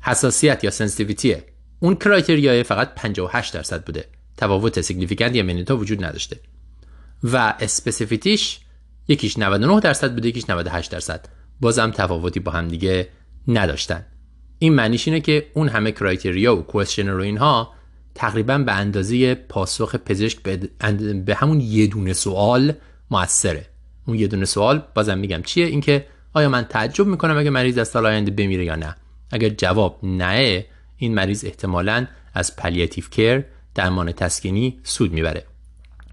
حساسیت 0.00 0.64
یا 0.64 0.70
sensitivity 0.70 1.36
اون 1.80 1.94
criteria 1.94 2.54
ی 2.54 2.62
فقط 2.62 2.94
58 2.94 3.54
درصد 3.54 3.84
بوده. 3.84 4.04
تفاوت 4.36 4.80
significant 4.80 5.36
یا 5.36 5.42
معنی‌دار 5.42 5.76
وجود 5.76 6.04
نداشته. 6.04 6.40
و 7.24 7.54
specificity 7.60 8.45
ش 8.45 8.60
یکیش 9.08 9.38
99 9.38 9.80
درصد 9.80 10.14
بوده 10.14 10.28
یکیش 10.28 10.50
98 10.50 10.90
درصد. 10.90 11.28
بازم 11.60 11.90
تفاوتی 11.90 12.40
با 12.40 12.52
هم 12.52 12.68
دیگه 12.68 13.08
نداشتن. 13.48 14.06
این 14.62 14.74
معنیش 14.74 15.08
اینه 15.08 15.20
که 15.20 15.46
اون 15.54 15.68
همه 15.68 15.92
کرایتریا 15.92 16.56
و 16.56 16.62
کوشن 16.62 17.08
رو 17.08 17.22
اینها 17.22 17.72
تقریبا 18.14 18.58
به 18.58 18.72
اندازه 18.72 19.34
پاسخ 19.34 19.94
پزشک 19.94 20.42
به 21.26 21.34
همون 21.34 21.60
یه 21.60 21.86
دونه 21.86 22.12
سوال 22.12 22.72
موثره. 23.10 23.66
اون 24.06 24.16
یه 24.16 24.26
دونه 24.26 24.44
سوال 24.44 24.82
بازم 24.94 25.18
میگم 25.18 25.42
چیه؟ 25.42 25.66
اینکه 25.66 26.06
آیا 26.32 26.48
من 26.48 26.64
تعجب 26.64 27.06
می‌کنم 27.06 27.38
اگه 27.38 27.50
مریض 27.50 27.78
از 27.78 27.88
سال 27.88 28.06
آینده 28.06 28.30
بمیره 28.30 28.64
یا 28.64 28.76
نه؟ 28.76 28.96
اگر 29.30 29.48
جواب 29.48 29.98
نه 30.02 30.64
این 30.96 31.14
مریض 31.14 31.44
احتمالا 31.44 32.06
از 32.34 32.56
پلیاتیو 32.56 33.04
کر 33.10 33.44
درمان 33.74 34.12
تسکینی 34.12 34.80
سود 34.82 35.12
می‌بره. 35.12 35.44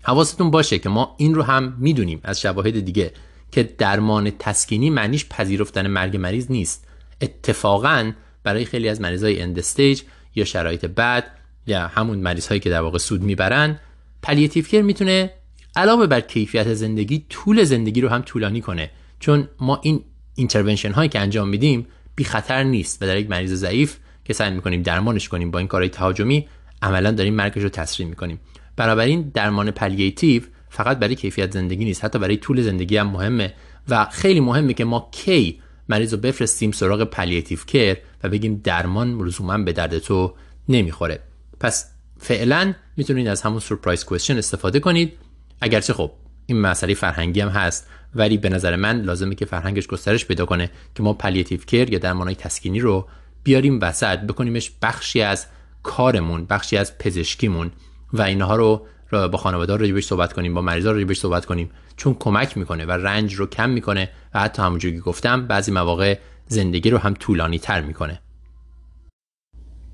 حواستون 0.01 0.51
باشه 0.51 0.79
که 0.79 0.89
ما 0.89 1.15
این 1.17 1.35
رو 1.35 1.43
هم 1.43 1.75
می‌دونیم 1.79 2.19
از 2.23 2.41
شواهد 2.41 2.79
دیگه 2.85 3.11
که 3.51 3.63
درمان 3.63 4.31
تسکینی 4.39 4.89
معنیش 4.89 5.25
پذیرفتن 5.29 5.87
مرگ 5.87 6.17
مریض 6.17 6.51
نیست. 6.51 6.87
اتفاقا 7.21 8.11
برای 8.49 8.65
خیلی 8.65 8.89
از 8.89 9.01
مریضای 9.01 9.41
end 9.41 9.59
stage 9.59 10.01
یا 10.35 10.45
شرایط 10.45 10.85
بد 10.85 11.23
یا 11.67 11.87
همون 11.87 12.17
مریض 12.17 12.47
هایی 12.47 12.59
که 12.59 12.69
در 12.69 12.81
واقع 12.81 12.97
سود 12.97 13.21
می‌برن 13.21 13.79
palliative 14.21 14.65
care 14.65 14.81
می‌تونه 14.81 15.31
علاوه 15.75 16.07
بر 16.07 16.21
کیفیت 16.21 16.73
زندگی 16.73 17.25
طول 17.29 17.63
زندگی 17.63 18.01
رو 18.01 18.09
هم 18.09 18.21
طولانی 18.21 18.61
کنه. 18.61 18.91
چون 19.19 19.47
ما 19.59 19.79
این 19.83 20.03
intervention 20.35 20.91
هایی 20.91 21.09
که 21.09 21.19
انجام 21.19 21.49
میدیم 21.49 21.87
بی 22.15 22.23
خطر 22.23 22.63
نیست 22.63 23.03
و 23.03 23.05
در 23.05 23.17
یک 23.17 23.29
مریض 23.29 23.53
ضعیف 23.53 23.97
که 24.25 24.33
سعی 24.33 24.51
می‌کنیم 24.51 24.81
درمانش 24.81 25.29
کنیم 25.29 25.51
با 25.51 25.59
این 25.59 25.67
کارهای 25.67 25.89
تهاجمی 25.89 26.47
عملا 26.81 27.11
داریم 27.11 27.33
مرگش 27.33 27.63
رو 27.63 27.69
تسریع 27.69 28.09
می‌کنیم. 28.09 28.39
بنابراین 28.75 29.31
درمان 29.33 29.71
palliative 29.71 30.43
فقط 30.69 30.99
برای 30.99 31.15
کیفیت 31.15 31.51
زندگی 31.51 31.85
نیست 31.85 32.05
حتی 32.05 32.19
برای 32.19 32.37
طول 32.37 32.61
زندگی 32.61 32.97
هم 32.97 33.07
مهمه. 33.07 33.53
و 33.89 34.05
خیلی 34.05 34.39
مهمه 34.39 34.73
که 34.73 34.85
ما 34.85 35.09
کی 35.11 35.61
مریض 35.89 36.13
رو 36.13 36.19
بفرستیم 36.19 36.71
سراغ 36.71 37.03
palliative 37.03 37.59
care 37.67 37.97
و 38.23 38.29
بگیم 38.29 38.61
درمان 38.63 39.21
لزوما 39.21 39.57
به 39.57 39.73
درد 39.73 39.97
تو 39.97 40.33
نمی‌خوره. 40.69 41.19
پس 41.59 41.85
فعلا 42.19 42.73
می‌تونید 42.97 43.27
از 43.27 43.41
همون 43.41 43.59
surprise 43.59 44.05
question 44.05 44.37
استفاده 44.37 44.79
کنید. 44.79 45.13
اگرچه 45.61 45.93
خب 45.93 46.11
این 46.45 46.61
مسئله 46.61 46.93
فرهنگی 46.93 47.41
هم 47.41 47.49
هست 47.49 47.87
ولی 48.15 48.37
به 48.37 48.49
نظر 48.49 48.75
من 48.75 49.01
لازمه 49.01 49.35
که 49.35 49.45
فرهنگش 49.45 49.87
گسترش 49.87 50.25
پیدا 50.25 50.45
کنه 50.45 50.69
که 50.95 51.03
ما 51.03 51.13
palliative 51.13 51.59
care 51.59 51.93
یا 51.93 51.99
درمانهای 51.99 52.35
تسکینی 52.35 52.79
رو 52.79 53.07
بیاریم 53.43 53.79
وسط 53.81 54.19
بکنیمش 54.19 54.71
بخشی 54.81 55.21
از 55.21 55.45
کارمون 55.83 56.45
بخشی 56.45 56.77
از 56.77 56.97
پزشکیمون 56.97 57.71
و 58.13 58.21
اینها 58.21 58.55
رو 58.55 58.85
با 59.11 59.37
خانواده 59.37 59.75
راجبش 59.75 60.05
صحبت 60.05 60.33
کنیم 60.33 60.53
با 60.53 60.61
مریضا 60.61 60.91
راجبش 60.91 61.19
صحبت 61.19 61.45
کنیم. 61.45 61.71
چون 61.97 62.13
کمک 62.19 62.57
می‌کنه 62.57 62.85
و 62.85 62.91
رنج 62.91 63.33
رو 63.33 63.47
کم 63.47 63.69
می‌کنه 63.69 64.09
و 64.33 64.39
حتی 64.39 64.61
همونجوری 64.61 64.95
که 64.95 65.01
گفتم 65.01 65.47
بعضی 65.47 65.71
مواقع 65.71 66.17
زندگی 66.47 66.89
رو 66.89 66.97
هم 66.97 67.13
طولانی 67.13 67.59
تر 67.59 67.81
می‌کنه. 67.81 68.21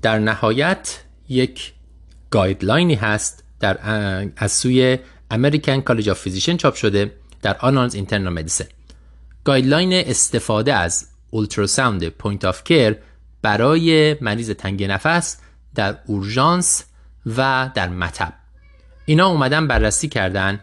در 0.02 0.18
نهایت 0.18 1.04
یک 1.28 1.72
گایدلاینی 2.30 2.94
هست 2.94 3.44
در 3.60 3.78
از 4.36 4.52
سوی 4.52 4.98
American 5.34 5.82
College 5.90 6.06
of 6.06 6.16
Physicians 6.26 6.56
چاپ 6.56 6.74
شده 6.74 7.12
در 7.42 7.56
آنالز 7.60 7.94
اینترنال 7.94 8.32
مدیسن 8.32 8.64
guideline 9.44 9.92
استفاده 9.92 10.74
از 10.74 11.08
ultrasound 11.30 12.08
point 12.08 12.44
of 12.44 12.64
care 12.64 12.96
برای 13.42 14.16
مریض 14.20 14.50
تنگ 14.50 14.84
نفس 14.84 15.40
در 15.74 15.98
اورژانس 16.06 16.84
و 17.36 17.70
در 17.74 17.88
مطب. 17.88 18.32
اینا 19.08 19.26
اومدن 19.26 19.66
بررسی 19.66 20.08
کردن. 20.08 20.60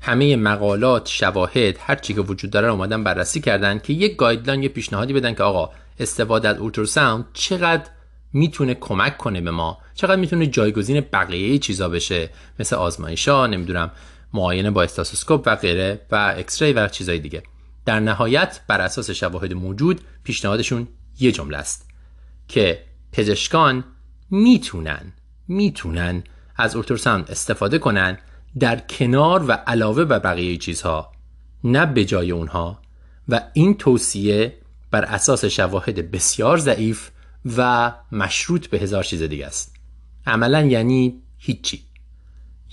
همه 0.00 0.36
مقالات 0.36 1.08
شواهد 1.08 1.76
هر 1.80 1.94
چی 1.94 2.14
که 2.14 2.20
وجود 2.20 2.50
داره 2.50 2.68
اومدن 2.68 3.04
بررسی 3.04 3.40
کردن 3.40 3.78
که 3.78 3.92
یک 3.92 4.16
guideline 4.16 4.62
یه 4.62 4.68
پیشنهادی 4.68 5.12
بدن 5.12 5.34
که 5.34 5.42
آقا 5.42 5.70
استفاده 6.00 6.48
از 6.48 6.58
ultrasound 6.58 7.24
چقدر 7.32 7.90
می‌تونه 8.32 8.74
کمک 8.74 9.18
کنه 9.18 9.40
به 9.40 9.50
ما؟ 9.50 9.78
چقدر 9.94 10.16
می‌تونه 10.16 10.46
جایگزین 10.46 11.00
بقیه 11.00 11.58
چیزا 11.58 11.88
بشه؟ 11.88 12.30
مثل 12.58 12.76
آزمایشا 12.76 13.46
نمی‌دونم 13.46 13.90
معاینه 14.34 14.70
با 14.70 14.82
استاسوسکوپ 14.82 15.42
و 15.46 15.56
غیره 15.56 16.00
و 16.10 16.34
اکسری 16.36 16.72
و 16.72 16.88
چیزای 16.88 17.18
دیگه. 17.18 17.42
در 17.86 18.00
نهایت 18.00 18.60
بر 18.68 18.80
اساس 18.80 19.10
شواهد 19.10 19.52
موجود 19.52 20.00
پیشنهادشون 20.24 20.88
یه 21.20 21.32
جمله 21.32 21.56
است 21.56 21.90
که 22.48 22.84
پزشکان 23.12 23.84
می‌تونن 24.30 25.12
می‌تونن 25.48 26.22
از 26.56 26.74
اولتراساوند 26.74 27.30
استفاده 27.30 27.78
کنن 27.78 28.18
در 28.58 28.78
کنار 28.78 29.44
و 29.48 29.52
علاوه 29.52 30.04
بر 30.04 30.18
بقیه 30.18 30.56
چیزها 30.56 31.12
نه 31.64 31.86
به 31.86 32.04
جای 32.04 32.30
اونها. 32.30 32.78
و 33.28 33.40
این 33.52 33.74
توصیه 33.74 34.58
بر 34.90 35.04
اساس 35.04 35.44
شواهد 35.44 36.10
بسیار 36.10 36.58
ضعیف 36.58 37.10
و 37.56 37.92
مشروط 38.12 38.66
به 38.66 38.78
هزار 38.78 39.04
چیز 39.04 39.22
دیگه 39.22 39.46
است. 39.46 39.76
عملا 40.26 40.62
یعنی 40.62 41.22
هیچی. 41.38 41.82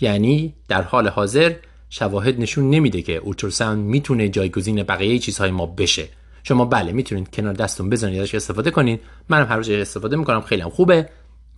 یعنی 0.01 0.55
در 0.67 0.81
حال 0.81 1.07
حاضر 1.07 1.55
شواهد 1.89 2.41
نشون 2.41 2.69
نمیده 2.69 3.01
که 3.01 3.15
اولتراساوند 3.15 3.85
می‌تونه 3.85 4.29
جایگزین 4.29 4.83
بقیه 4.83 5.19
چیزهای 5.19 5.51
ما 5.51 5.65
بشه. 5.65 6.07
شما 6.43 6.65
بله 6.65 6.91
می‌تونید 6.91 7.35
کنار 7.35 7.53
دستتون 7.53 7.89
بزنید 7.89 8.19
ازش 8.19 8.35
استفاده 8.35 8.71
کنین 8.71 8.99
منم 9.29 9.45
هر 9.45 9.55
روز 9.55 9.69
استفاده 9.69 10.15
می‌کنم 10.15 10.41
خیلی 10.41 10.63
خوبه. 10.63 11.09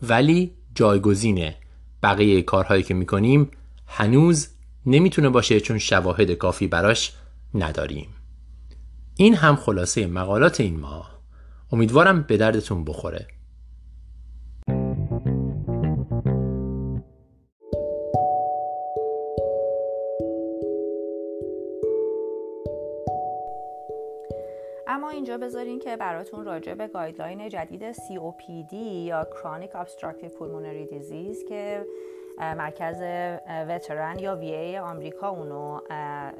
ولی 0.01 0.51
جایگزین 0.75 1.51
بقیه 2.03 2.41
کارهایی 2.41 2.83
که 2.83 2.93
می‌کنیم 2.93 3.51
هنوز 3.87 4.47
نمی‌تونه 4.85 5.29
باشه 5.29 5.59
چون 5.59 5.77
شواهد 5.77 6.31
کافی 6.31 6.67
براش 6.67 7.13
نداریم. 7.53 8.07
این 9.15 9.35
هم 9.35 9.55
خلاصه 9.55 10.07
مقالات 10.07 10.59
این 10.59 10.79
ماه. 10.79 11.19
امیدوارم 11.71 12.21
به 12.21 12.37
دردتون 12.37 12.85
بخوره. 12.85 13.27
اینجا 25.23 25.37
بذارین 25.37 25.79
که 25.79 25.97
براتون 25.97 26.45
راجع 26.45 26.73
به 26.73 26.87
گایدلاین 26.87 27.49
جدید 27.49 27.91
COPD 27.91 28.73
یا 28.73 29.23
Chronic 29.23 29.75
Obstructive 29.75 30.31
Pulmonary 30.39 30.93
Disease 30.93 31.49
که 31.49 31.85
مرکز 32.39 33.01
وترن 33.69 34.19
یا 34.19 34.39
ای 34.39 34.77
آمریکا 34.77 35.29
اونو 35.29 35.79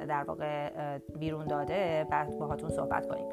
در 0.08 0.24
واقع 0.26 0.70
بیرون 1.18 1.46
داده. 1.46 2.06
بعد 2.10 2.38
باهاتون 2.38 2.70
صحبت 2.70 3.08
کنیم. 3.08 3.26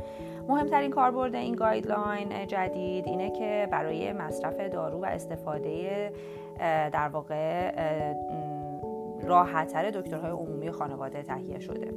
مهمترین 0.48 0.92
کاربرد 0.92 1.36
این 1.36 1.56
guideline 1.56 2.48
جدید 2.48 3.08
اینه 3.08 3.32
که 3.32 3.68
برای 3.72 4.14
مصرف 4.14 4.60
دارو 4.60 5.02
و 5.02 5.06
استفاده 5.06 6.12
در 6.92 7.08
واقع 7.08 7.72
راحتتر 9.24 9.90
دکترهای 9.90 10.32
عمومی 10.32 10.72
خانواده 10.72 11.24
تهیه 11.24 11.60
شده. 11.60 11.94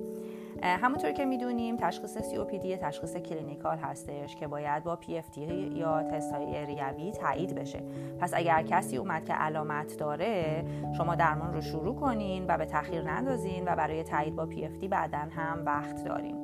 همونطور 0.64 1.12
که 1.12 1.24
می‌دونیم 1.24 1.76
تشخیص 1.76 2.18
COPD 2.18 2.66
تشخیص 2.80 3.16
clinical 3.16 3.78
هستش 3.78 4.36
که 4.36 4.46
باید 4.46 4.84
با 4.84 4.98
PFT 5.02 5.38
یا 5.76 6.02
تست 6.02 6.32
های 6.32 6.66
ریوی 6.66 7.12
تایید 7.12 7.54
بشه. 7.54 7.82
پس 8.20 8.34
اگر 8.34 8.62
کسی 8.62 8.96
اومد 8.96 9.24
که 9.24 9.32
علامت 9.32 9.96
داره 9.98 10.64
شما 10.96 11.14
درمان 11.14 11.54
رو 11.54 11.60
شروع 11.60 11.94
کنین 11.94 12.44
و 12.48 12.58
به 12.58 12.66
تاخیر 12.66 13.02
نندازین 13.02 13.68
و 13.68 13.76
برای 13.76 14.02
تایید 14.02 14.36
با 14.36 14.46
PFT 14.50 14.84
بعدا 14.84 15.18
هم 15.18 15.64
وقت 15.66 16.04
داریم 16.04 16.36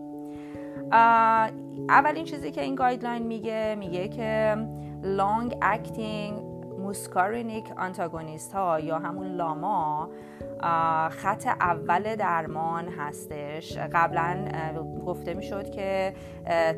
اولین 1.89 2.25
چیزی 2.25 2.51
که 2.51 2.63
این 2.63 2.75
guideline 2.75 3.23
میگه 3.23 3.77
میگه 3.79 4.09
که 4.09 4.57
long 5.03 5.57
acting 5.63 6.50
muscarinic 6.91 7.73
antagonist 7.79 8.53
ها 8.53 8.81
یا 8.81 8.99
همون 8.99 9.27
LAMA 9.27 10.09
خط 11.11 11.47
اول 11.47 12.17
درمان 12.17 12.89
هستش. 12.89 13.79
قبلا 13.79 14.45
گفته 15.07 15.35
می‌شد 15.35 15.71
که 15.71 16.15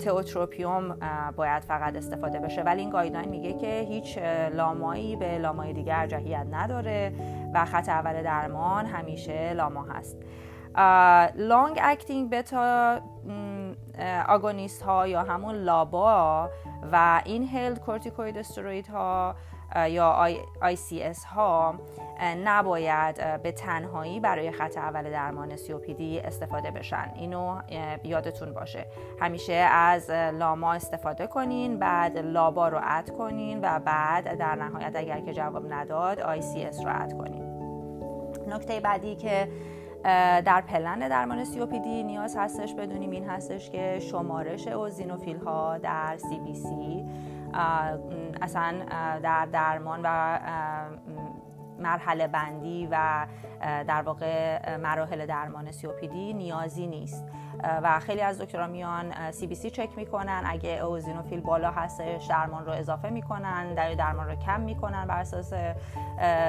tiotropium 0.04 0.96
باید 1.36 1.64
فقط 1.64 1.96
استفاده 1.96 2.38
بشه. 2.38 2.62
ولی 2.62 2.80
این 2.80 2.90
guideline 2.90 3.28
میگه 3.28 3.52
که 3.52 3.86
هیچ 3.88 4.18
LAMA 4.52 4.95
یی 4.95 5.16
به 5.16 5.38
LAMA 5.38 5.66
ی 5.66 5.72
دیگر 5.72 5.96
ارجحیت 5.96 6.46
نداره 6.50 7.12
و 7.54 7.64
خط 7.64 7.88
اول 7.88 8.22
درمان 8.22 8.86
همیشه 8.86 9.52
LAMA 9.52 9.82
هست. 9.82 10.16
long 11.34 11.78
acting 11.82 12.30
beta 12.30 13.00
agonist 14.28 14.82
ها 14.82 15.06
یا 15.06 15.22
همون 15.22 15.54
LABA 15.54 16.50
و 16.92 17.22
inhaled 17.24 17.80
corticosteroid 17.80 18.86
ها 18.86 19.34
یا 19.76 20.28
ICS 20.62 21.24
ها 21.24 21.74
نباید 22.44 23.42
به 23.42 23.52
تنهایی 23.52 24.20
برای 24.20 24.52
خط 24.52 24.78
اول 24.78 25.10
درمان 25.10 25.56
COPD 25.56 26.00
استفاده 26.00 26.70
بشن. 26.70 27.12
اینو 27.16 27.58
یادتون 28.04 28.54
باشه. 28.54 28.86
همیشه 29.20 29.52
از 29.72 30.10
LAMA 30.10 30.72
استفاده 30.72 31.26
کنین 31.26 31.78
بعد 31.78 32.18
LABA 32.18 32.68
رو 32.68 32.78
add 32.82 33.10
کنین 33.10 33.60
و 33.62 33.80
بعد 33.80 34.38
در 34.38 34.54
نهایت 34.54 34.96
اگر 34.96 35.20
که 35.20 35.32
جواب 35.32 35.72
نداد 35.72 36.18
ICS 36.20 36.84
رو 36.84 37.02
add 37.02 37.12
کنین. 37.18 37.52
نکته 38.48 38.80
بعدی 38.80 39.16
که 39.16 39.48
در 40.44 40.60
پلن 40.60 41.08
درمان 41.08 41.44
COPD 41.44 41.86
نیاز 41.86 42.36
هستش 42.36 42.74
بدونیم 42.74 43.10
این 43.10 43.28
هستش 43.28 43.70
که 43.70 44.00
شمارش 44.00 44.68
اوزینوفیل 44.68 45.36
ها 45.36 45.78
در 45.78 46.16
CBC 46.18 46.66
اصلا 48.42 48.74
در 49.22 49.46
درمان 49.46 50.00
و 50.04 50.38
مرحله 51.78 52.28
بندی 52.28 52.88
و 52.90 53.26
در 53.60 54.02
واقع 54.02 54.76
مراحل 54.76 55.26
درمان 55.26 55.72
COPD 55.72 56.14
نیازی 56.14 56.86
نیست. 56.86 57.24
و 57.82 58.00
خیلی 58.00 58.20
از 58.20 58.40
دکترها 58.40 58.66
میان 58.66 59.30
سی 59.30 59.46
بی 59.46 59.54
سی 59.54 59.70
چک 59.70 59.88
می‌کنن. 59.96 60.42
اگه 60.46 60.70
اوزینوفیل 60.70 61.40
بالا 61.40 61.70
هستش 61.70 62.26
درمان 62.26 62.66
رو 62.66 62.72
اضافه 62.72 63.10
می‌کنن 63.10 63.74
در 63.74 63.94
درمان 63.94 64.28
رو 64.28 64.34
کم 64.34 64.60
می‌کنن 64.60 65.06
بر 65.06 65.20
اساس 65.20 65.50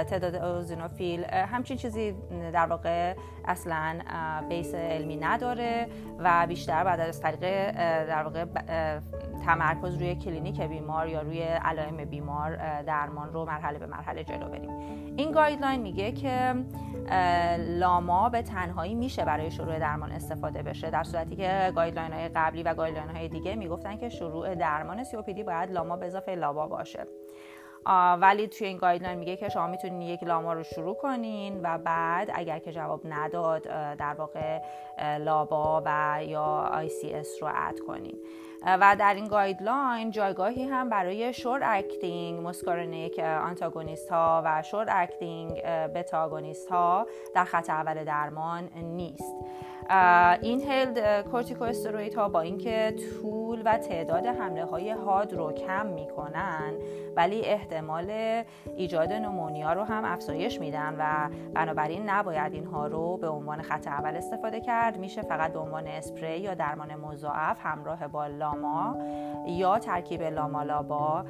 تعداد 0.10 0.36
ائوزینوفیل. 0.36 1.26
همچین 1.26 1.78
چیزی 1.78 2.16
در 2.54 2.66
واقع 2.66 3.16
اصلا 3.46 4.00
base 4.50 4.76
علمی 4.76 5.16
نداره 5.16 5.88
و 6.20 6.48
بیشتر 6.48 6.84
بعد 6.84 7.00
از 7.00 7.22
طریق 7.22 7.72
در 8.06 8.24
واقع 8.24 8.46
تمرکز 9.46 9.96
روی 9.96 10.16
کلینیک 10.16 10.62
بیمار 10.62 11.08
یا 11.08 11.22
روی 11.22 11.42
علائم 11.42 11.98
بیمار 12.06 12.82
درمان 12.82 13.34
رو 13.34 13.46
مرحله 13.46 13.80
به 13.80 13.86
مرحله 13.86 14.24
جلو 14.24 14.50
بریم. 14.50 14.70
این 15.18 15.32
guideline 15.32 15.82
میگه 15.82 16.12
که 16.12 16.56
LAMA 17.58 18.30
به 18.30 18.42
تنهایی 18.42 18.96
میشه 18.96 19.26
برای 19.26 19.52
شروع 19.52 19.80
درمان 19.80 20.12
استفاده 20.12 20.64
بشه 20.64 20.90
در 20.90 21.04
صورتی 21.04 21.36
که 21.36 21.72
guideline 21.76 22.14
های 22.14 22.30
قبلی 22.36 22.64
و 22.64 22.74
guideline 22.74 23.10
های 23.10 23.28
دیگه 23.28 23.56
می‌گفتن 23.56 23.98
که 23.98 24.10
شروع 24.10 24.56
درمان 24.56 25.04
COPD 25.04 25.40
باید 25.40 25.72
LAMA 25.72 25.98
به 25.98 26.06
اضافه 26.06 26.36
LABA 26.36 26.68
باشه. 26.68 27.06
ولی 28.22 28.48
توی 28.48 28.68
این 28.68 28.78
guideline 28.78 29.20
میگه 29.20 29.36
که 29.36 29.50
شما 29.50 29.68
می‌تونین 29.68 30.02
یک 30.02 30.24
LAMA 30.24 30.54
رو 30.54 30.64
شروع 30.64 30.96
کنین 30.96 31.60
و 31.64 31.78
بعد 31.78 32.32
اگر 32.34 32.60
که 32.60 32.72
جواب 32.72 33.02
نداد 33.06 33.62
در 33.98 34.14
واقع 34.14 34.62
LABA 35.18 35.84
و 35.86 36.20
یا 36.24 36.72
ICS 36.74 37.42
رو 37.42 37.48
add 37.56 37.80
کنین. 37.80 38.18
و 38.66 38.96
در 39.00 39.14
این 39.14 39.28
guideline 39.28 40.12
جایگاهی 40.12 40.64
هم 40.64 40.90
برای 40.90 41.34
short 41.34 41.60
acting 41.64 42.48
muscarinic 42.48 43.20
antagonist 43.20 44.10
ها 44.10 44.42
و 44.46 44.62
short 44.62 44.86
acting 44.90 45.62
beta 45.66 46.03
agonist 46.03 46.70
ها 46.70 47.08
در 47.36 47.44
خط 47.44 47.70
اول 47.70 48.04
درمان 48.04 48.70
نیست. 48.76 49.36
inhaled 50.42 51.28
corticosteroid 51.32 52.14
ها 52.14 52.30
با 52.30 52.42
اینکه 52.42 52.96
طول 53.22 53.62
و 53.66 53.78
تعداد 53.78 54.26
حمله 54.26 54.66
های 54.66 54.92
حاد 54.92 55.34
رو 55.34 55.52
کم 55.52 55.86
می‌کنن 55.86 56.74
ولی 57.16 57.42
احتمال 57.42 58.10
ایجاد 58.76 59.14
نمونیا 59.14 59.74
رو 59.74 59.84
هم 59.84 60.06
افزایش 60.06 60.60
میدن 60.60 60.96
و 61.00 61.30
بنابراین 61.54 62.10
نباید 62.10 62.54
اینها 62.54 62.88
رو 62.88 63.18
به 63.18 63.28
عنوان 63.28 63.62
خط 63.62 63.88
اول 63.88 64.16
استفاده 64.16 64.62
کرد. 64.62 64.98
میشه 64.98 65.22
فقط 65.22 65.54
به 65.54 65.60
عنوان 65.60 65.88
اسپری 65.88 66.40
یا 66.40 66.54
درمان 66.54 66.96
مضاعف 66.96 67.58
همراه 67.60 68.08
با 68.08 68.28
لاما 68.28 68.98
یا 69.48 69.80
ترکیب 69.80 70.22
لامالابا 70.22 71.26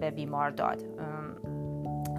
به 0.00 0.10
بیمار 0.10 0.50
داد. 0.50 0.82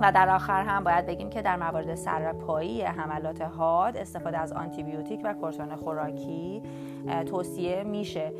و 0.02 0.12
در 0.12 0.30
آخر 0.30 0.62
هم 0.62 0.84
باید 0.84 1.06
بگیم 1.06 1.30
که 1.30 1.41
در 1.41 1.56
موارد 1.56 1.96
سرپایی 1.96 2.82
حملات 2.82 3.41
حاد 3.41 3.98
استفاده 3.98 4.38
از 4.38 4.54
آنتیبیوتیک 4.54 5.22
و 5.24 5.34
کورتون 5.34 5.76
خوراکی 5.76 6.64
توصیه 7.26 7.84
میشه. 7.84 8.32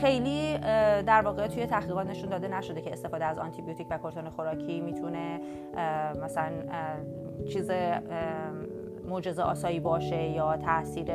خیلی 0.00 0.58
در 1.06 1.22
واقع 1.24 1.46
توی 1.46 1.66
تحقیقات 1.66 2.06
نشون 2.06 2.30
داده 2.30 2.48
نشده 2.48 2.80
که 2.80 2.92
استفاده 2.92 3.24
از 3.24 3.38
آنتیبیوتیک 3.38 3.86
و 3.90 3.98
کورتون 3.98 4.30
خوراکی 4.30 4.80
می‌تونه 4.80 5.40
مثلا 6.22 6.50
چیز 7.52 7.70
معجزه 9.10 9.42
آسایی 9.42 9.80
باشه 9.80 10.22
یا 10.22 10.56
تاثیر 10.56 11.12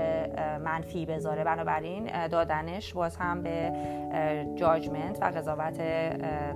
منفی 0.57 1.05
بذاره. 1.05 1.43
بنابراین 1.43 2.27
دادنش 2.27 2.93
باز 2.93 3.17
هم 3.17 3.43
به 3.43 3.71
جاجمنت 4.55 5.17
و 5.21 5.25
قضاوت 5.25 5.77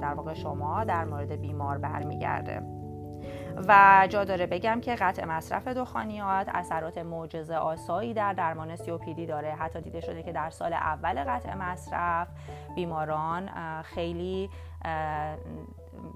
در 0.02 0.14
واقع 0.14 0.34
شما 0.34 0.84
در 0.84 1.06
مورد 1.06 1.32
بیمار 1.32 1.78
برمیگرده. 1.78 2.62
و 3.68 4.08
جا 4.10 4.24
داره 4.24 4.46
بگم 4.46 4.82
که 4.82 4.96
قطع 4.96 5.26
مصرف 5.26 5.68
دخانیات 5.68 6.50
اثرات 6.50 6.98
معجزه 6.98 7.56
آسایی 7.56 8.14
در 8.14 8.34
درمان 8.34 8.76
سیوپیدی 8.76 9.26
داره. 9.26 9.52
حتی 9.52 9.82
دیده 9.82 10.02
شده 10.02 10.24
که 10.24 10.32
در 10.32 10.50
سال 10.50 10.74
اول 10.74 11.24
قطع 11.24 11.56
مصرف 11.56 12.28
بیماران 12.76 13.50
خیلی 13.82 14.50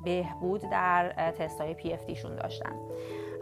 بهبود 0.04 0.62
در 0.72 1.32
تستای 1.32 1.74
PFT 1.74 2.06
داشتن. 2.24 2.76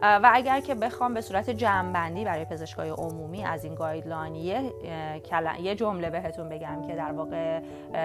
و 0.01 0.31
اگر 0.33 0.59
که 0.59 0.75
بخوام 0.75 1.13
به 1.13 1.21
صورت 1.21 1.49
جمعبندی 1.49 2.25
برای 2.25 2.45
پزشکای 2.45 2.89
عمومی 2.89 3.43
از 3.43 3.63
این 3.65 3.75
guideline 3.75 4.35
یه, 4.35 4.73
یه 5.61 5.75
جمله 5.75 6.09
بهتون 6.09 6.49
بگم 6.49 6.81
که 6.87 6.95
در 6.95 7.11
واقع 7.11 7.59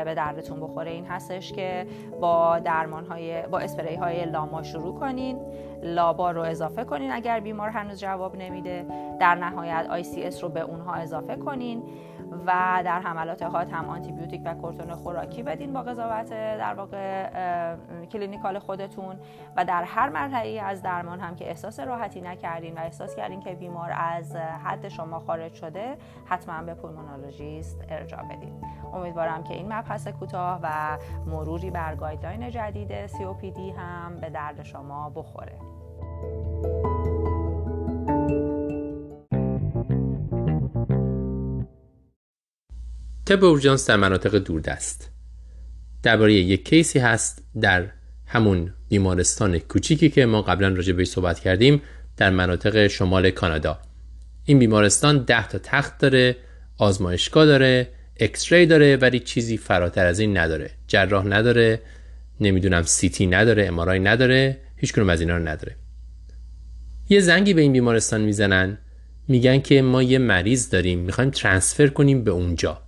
به 0.04 0.14
دردتون 0.14 0.60
بخوره. 0.60 0.90
این 0.90 1.04
هستش 1.04 1.52
که 1.52 1.86
با 2.20 2.58
درمان 2.58 3.06
های 3.06 3.42
با 3.42 3.58
اسپری 3.58 3.94
های 3.94 4.24
LAMA 4.24 4.62
شروع 4.62 4.98
کنین. 5.00 5.38
LABA 5.82 6.30
رو 6.30 6.42
اضافه 6.42 6.84
کنین 6.84 7.12
اگر 7.12 7.40
بیمار 7.40 7.68
هنوز 7.68 8.00
جواب 8.00 8.36
نمیده. 8.36 8.86
در 9.20 9.34
نهایت 9.34 10.02
ICS 10.02 10.40
رو 10.42 10.48
به 10.48 10.60
اونها 10.60 10.94
اضافه 10.94 11.36
کنین. 11.36 11.82
و 12.46 12.82
در 12.84 13.00
حملات 13.00 13.42
حاد 13.42 13.70
هم 13.70 13.88
آنتیبیوتیک 13.88 14.42
و 14.44 14.54
کورتون 14.54 14.94
خوراکی 14.94 15.42
بدین 15.42 15.72
با 15.72 15.82
قضاوت 15.82 16.30
در 16.30 16.74
واقع 16.74 17.26
clinical 18.12 18.58
خودتون 18.58 19.16
و 19.56 19.64
در 19.64 19.82
هر 19.82 20.08
مرحله 20.08 20.62
از 20.62 20.82
درمان 20.82 21.20
هم 21.20 21.36
که 21.36 21.48
احساس 21.48 21.80
راحتی 21.80 22.20
نکردین 22.20 22.74
و 22.74 22.78
احساس 22.78 23.16
کردین 23.16 23.40
که 23.40 23.54
بیمار 23.54 23.92
از 23.96 24.36
حد 24.36 24.88
شما 24.88 25.20
خارج 25.20 25.54
شده 25.54 25.96
حتما 26.24 26.62
به 26.62 26.74
pulmonologist 26.74 27.84
ارجاع 27.88 28.22
بدین. 28.22 28.52
امیدوارم 28.94 29.44
که 29.44 29.54
این 29.54 29.72
مبحث 29.72 30.08
کوتاه 30.08 30.60
و 30.62 30.98
مروری 31.26 31.70
بر 31.70 31.94
guideline 31.94 32.50
جدید 32.50 33.06
COPD 33.06 33.58
هم 33.78 34.20
به 34.20 34.30
درد 34.30 34.62
شما 34.62 35.10
بخوره. 35.10 35.56
تب 43.26 43.44
اورژانس 43.44 43.86
در 43.86 43.96
مناطق 43.96 44.38
دوردست. 44.38 45.10
درباره 46.02 46.34
یک 46.34 46.68
کیسی 46.68 46.98
هست 46.98 47.44
در 47.60 47.86
همون 48.26 48.72
بیمارستان 48.88 49.58
کوچیکی 49.58 50.10
که 50.10 50.26
ما 50.26 50.42
قبلا 50.42 50.68
راجع 50.68 50.92
بهش 50.92 51.08
صحبت 51.08 51.40
کردیم 51.40 51.82
در 52.16 52.30
مناطق 52.30 52.86
شمال 52.86 53.30
کانادا. 53.30 53.78
این 54.44 54.58
بیمارستان 54.58 55.24
ده 55.24 55.48
تا 55.48 55.58
تخت 55.58 55.98
داره 55.98 56.36
آزمایشگاه 56.78 57.46
داره 57.46 57.88
اکسری 58.20 58.66
داره 58.66 58.96
ولی 58.96 59.20
چیزی 59.20 59.56
فراتر 59.56 60.06
از 60.06 60.18
این 60.18 60.36
نداره. 60.36 60.70
جراح 60.86 61.26
نداره 61.26 61.80
نمی‌دونم 62.40 62.82
سیتی 62.82 63.26
نداره 63.26 63.66
امارای 63.66 63.98
نداره 63.98 64.58
هیچ 64.76 64.92
کنون 64.92 65.10
از 65.10 65.20
اینا 65.20 65.36
رو 65.36 65.48
نداره. 65.48 65.76
یه 67.08 67.20
زنگی 67.20 67.54
به 67.54 67.60
این 67.60 67.72
بیمارستان 67.72 68.20
می‌زنن 68.20 68.78
میگن 69.28 69.60
که 69.60 69.82
ما 69.82 70.02
یه 70.02 70.18
مریض 70.18 70.70
داریم 70.70 70.98
می‌خوایم 70.98 71.30
transfer 71.30 71.86
کنیم 71.86 72.24
به 72.24 72.30
اونجا. 72.30 72.85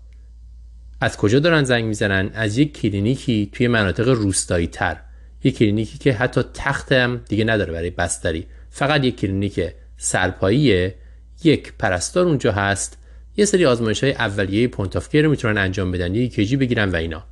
از 1.01 1.16
کجا 1.16 1.38
دارن 1.38 1.64
زنگ 1.64 1.84
می‌زنن؟ 1.84 2.30
از 2.34 2.59
یک 2.59 2.80
کلینیکی 2.80 3.51
توی 3.53 3.68
مناطق 3.68 4.09
روستایی 4.09 4.66
تر 4.66 4.96
یک 5.44 5.59
کلینیکی 5.59 5.99
که 5.99 6.12
حتی 6.12 6.42
تخت 6.55 6.92
هم 6.92 7.20
دیگه 7.28 7.44
نداره 7.44 7.72
برای 7.72 7.90
بستری. 7.90 8.46
فقط 8.70 9.05
یک 9.05 9.16
کلینیک 9.16 9.61
سرپاییه. 9.96 10.94
یک 11.44 11.72
پرستار 11.78 12.26
اونجا 12.26 12.53
هست. 12.53 12.99
یه 13.36 13.44
سری 13.44 13.66
آزمایش 13.66 14.05
های 14.05 14.12
اولیه 14.12 14.68
point 14.68 14.93
of 14.93 15.03
care 15.03 15.22
رو 15.22 15.30
می‌تونن 15.30 15.59
انجام 15.59 15.92
بدن. 15.92 16.14
یه 16.14 16.28
کیجی 16.28 16.57
بگیرن 16.57 16.90
و 16.90 16.96
اینا. 16.96 17.24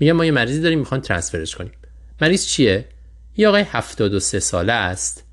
میگن 0.00 0.12
ما 0.12 0.24
یه 0.24 0.30
مریضی 0.30 0.60
داریم 0.60 0.78
می‌خوان 0.78 1.00
transfer 1.00 1.45
ش 1.45 1.56
کنیم. 1.56 1.72
مریض 2.20 2.46
چیه؟ 2.46 2.84
یه 3.36 3.48
آقای 3.48 3.62
73 3.62 4.40
ساله 4.40 4.72
است. 4.72 5.24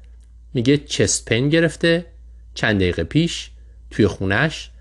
میگه 0.54 0.78
چست 0.78 1.30
پین 1.30 1.50
گرفته. 1.50 2.06
چند 2.54 2.76
دقیقه 2.76 3.04
پیش 3.04 3.50
توی 3.92 4.08
خونش 4.08 4.72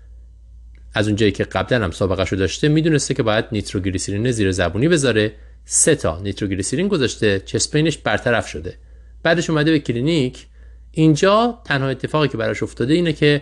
از 0.95 1.07
اونجایی 1.07 1.31
که 1.31 1.43
قبلا 1.43 1.83
هم 1.83 1.91
سابقه 1.91 2.23
رو 2.23 2.37
داشته 2.37 2.67
می‌دونسته 2.67 3.13
که 3.13 3.23
باید 3.23 3.45
نیتروگلیسرین 3.51 4.31
زیر 4.31 4.51
زبونی 4.51 4.87
بذاره. 4.87 5.33
سه 5.65 5.95
تا 5.95 6.19
نیتروگلیسرین 6.19 6.87
گذاشته 6.87 7.39
چسپینش 7.45 7.97
برطرف 7.97 8.47
شده. 8.47 8.77
بعدش 9.23 9.49
اومده 9.49 9.71
به 9.71 9.79
کلینیک. 9.79 10.45
اینجا 10.91 11.61
تنها 11.65 11.87
اتفاقی 11.87 12.27
که 12.27 12.37
براش 12.37 12.63
افتاده 12.63 12.93
اینه 12.93 13.13
که 13.13 13.41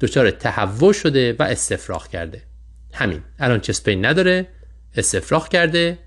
دچار 0.00 0.30
تهوع 0.30 0.92
شده 0.92 1.36
و 1.38 1.42
استفراغ 1.42 2.08
کرده. 2.08 2.42
همین. 2.92 3.20
الان 3.38 3.60
چسپین 3.60 4.04
نداره 4.04 4.46
استفراغ 4.96 5.48
کرده. 5.48 5.98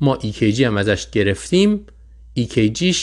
ما 0.00 0.18
EKG 0.22 0.60
هم 0.60 0.76
ازش 0.76 1.10
گرفتیم. 1.10 1.86
EKGش 2.38 2.96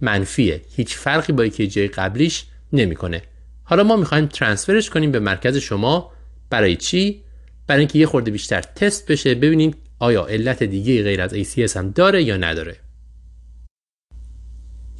منفیه. 0.00 0.62
هیچ 0.76 0.96
فرقی 0.96 1.32
با 1.32 1.46
EKG 1.48 1.78
قبلیش 1.78 2.44
نمی‌کنه. 2.72 3.22
حالا 3.64 3.82
ما 3.82 3.96
می‌خوایم 3.96 4.26
ترانسفرش 4.26 4.90
کنیم 4.90 5.12
به 5.12 5.20
مرکز 5.20 5.56
شما. 5.56 6.15
برای 6.50 6.76
چی؟ 6.76 7.22
برای 7.66 7.80
اینکه 7.80 7.98
یه 7.98 8.06
خورده 8.06 8.30
بیشتر 8.30 8.60
تست 8.60 9.10
بشه 9.10 9.34
ببینیم 9.34 9.74
آیا 9.98 10.26
علت 10.26 10.62
دیگه 10.62 11.02
غیر 11.02 11.20
از 11.22 11.34
ACS 11.34 11.76
هم 11.76 11.90
داره 11.90 12.22
یا 12.22 12.36
نداره. 12.36 12.76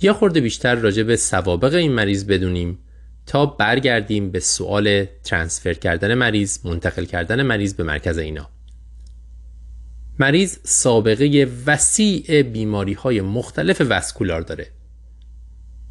یه 0.03 0.13
خورده 0.13 0.41
بیشتر 0.41 0.75
راجع 0.75 1.03
به 1.03 1.17
سوابق 1.17 1.75
این 1.75 1.93
مریض 1.93 2.25
بدونیم 2.25 2.79
تا 3.27 3.47
برگردیم 3.47 4.31
به 4.31 4.41
سوال 4.41 5.07
ترانسفر 5.25 5.75
کردن 5.75 6.15
مریض 6.15 6.67
منتقل 6.67 7.05
کردن 7.05 7.43
مریض 7.43 7.75
به 7.75 7.85
مرکز 7.85 8.19
اینا. 8.19 8.49
مریض 10.19 10.59
سابقه 10.63 11.49
وسیع 11.67 12.43
بیماری 12.43 12.93
های 12.93 13.21
مختلف 13.21 13.83
وسکولار 13.91 14.41
داره. 14.41 14.67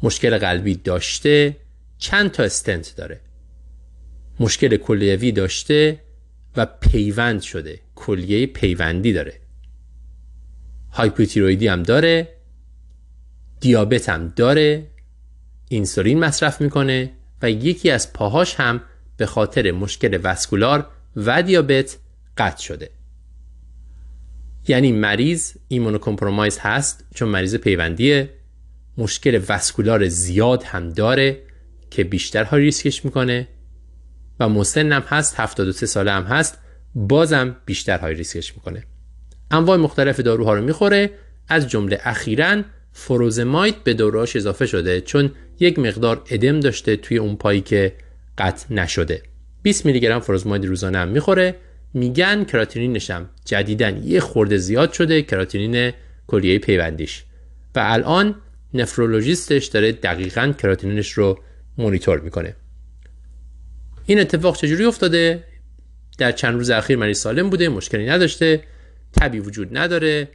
مشکل 0.02 0.38
قلبی 0.38 0.74
داشته 0.74 1.56
چند 1.98 2.30
تا 2.30 2.42
استنت 2.42 2.94
داره. 2.96 3.20
مشکل 4.40 4.76
کلیوی 4.76 5.32
داشته 5.32 6.00
و 6.56 6.66
پیوند 6.66 7.40
شده. 7.40 7.80
کلیه 7.94 8.46
پیوندی 8.46 9.12
داره. 9.12 9.40
هایپوتیرویدی 10.92 11.68
هم 11.68 11.82
داره. 11.82 12.28
دیابت 13.60 14.08
هم 14.08 14.32
داره. 14.36 14.86
اینسولین 15.68 16.18
مصرف 16.18 16.60
می‌کنه 16.60 17.12
و 17.42 17.50
یکی 17.50 17.90
از 17.90 18.12
پاهاش 18.12 18.54
هم 18.54 18.80
به 19.16 19.26
خاطر 19.26 19.70
مشکل 19.70 20.20
وسکولار 20.22 20.86
و 21.16 21.42
دیابت 21.42 21.96
قطع 22.36 22.62
شده. 22.62 22.90
یعنی 24.68 24.92
مریض 24.92 25.52
immunocompromised 25.68 26.58
هست 26.58 27.04
چون 27.14 27.28
مریض 27.28 27.54
پیوندیه. 27.54 28.30
مشکل 28.98 29.44
vascular 29.48 30.08
زیاد 30.08 30.62
هم 30.62 30.90
داره 30.90 31.42
که 31.90 32.04
بیشتر 32.04 32.44
high 32.44 32.56
risk 32.56 32.88
ش 32.88 33.04
می‌کنه. 33.04 33.48
و 34.40 34.48
مسنم 34.48 35.04
هست 35.08 35.40
73 35.40 35.86
ساله 35.86 36.12
هم 36.12 36.22
هست. 36.22 36.58
بازم 36.94 37.56
بیشتر 37.66 37.98
high 37.98 38.14
risk 38.14 38.41
ش 38.41 38.54
می‌کنه. 38.54 38.84
انواع 39.50 39.76
مختلف 39.76 40.20
داروها 40.20 40.54
رو 40.54 40.64
می‌خوره. 40.64 41.10
از 41.48 41.68
جمله 41.68 42.00
اخیرا 42.04 42.62
furosemide 42.92 43.74
به 43.74 43.94
داروهاش 43.94 44.36
اضافه 44.36 44.66
شده 44.66 45.00
چون 45.00 45.30
یک 45.60 45.78
مقدار 45.78 46.22
ادم 46.30 46.60
داشته 46.60 46.96
توی 46.96 47.18
اون 47.18 47.36
پایی 47.36 47.60
که 47.60 47.92
قطع 48.38 48.74
نشده. 48.74 49.22
20 49.62 49.86
میلی 49.86 50.00
گرم 50.00 50.20
فروزمایت 50.20 50.64
روزانه 50.64 50.98
هم 50.98 51.08
می‌خوره. 51.08 51.54
میگن 51.94 52.44
کراتینینش 52.44 53.10
هم 53.10 53.28
جدیدن 53.44 54.02
یه 54.04 54.20
خورده 54.20 54.56
زیاد 54.56 54.92
شده 54.92 55.22
کراتینین 55.22 55.92
کلیه 56.26 56.58
پیوندیش. 56.58 57.24
و 57.74 57.80
الان 57.84 58.34
نفرولوژیستش 58.74 59.66
داره 59.66 59.92
دقیقا 59.92 60.52
کراتینینش 60.58 61.12
رو 61.12 61.38
مونیتور 61.78 62.20
می‌کنه. 62.20 62.56
این 64.06 64.20
اتفاق 64.20 64.56
چجوری 64.56 64.84
افتاده؟ 64.84 65.44
در 66.18 66.32
چند 66.32 66.54
روز 66.54 66.70
اخیر 66.70 66.96
مریض 66.96 67.18
سالم 67.18 67.50
بوده 67.50 67.68
مشکلی 67.68 68.06
نداشته 68.06 68.62
تبی 69.20 69.38
وجود 69.38 69.78
نداره 69.78 70.28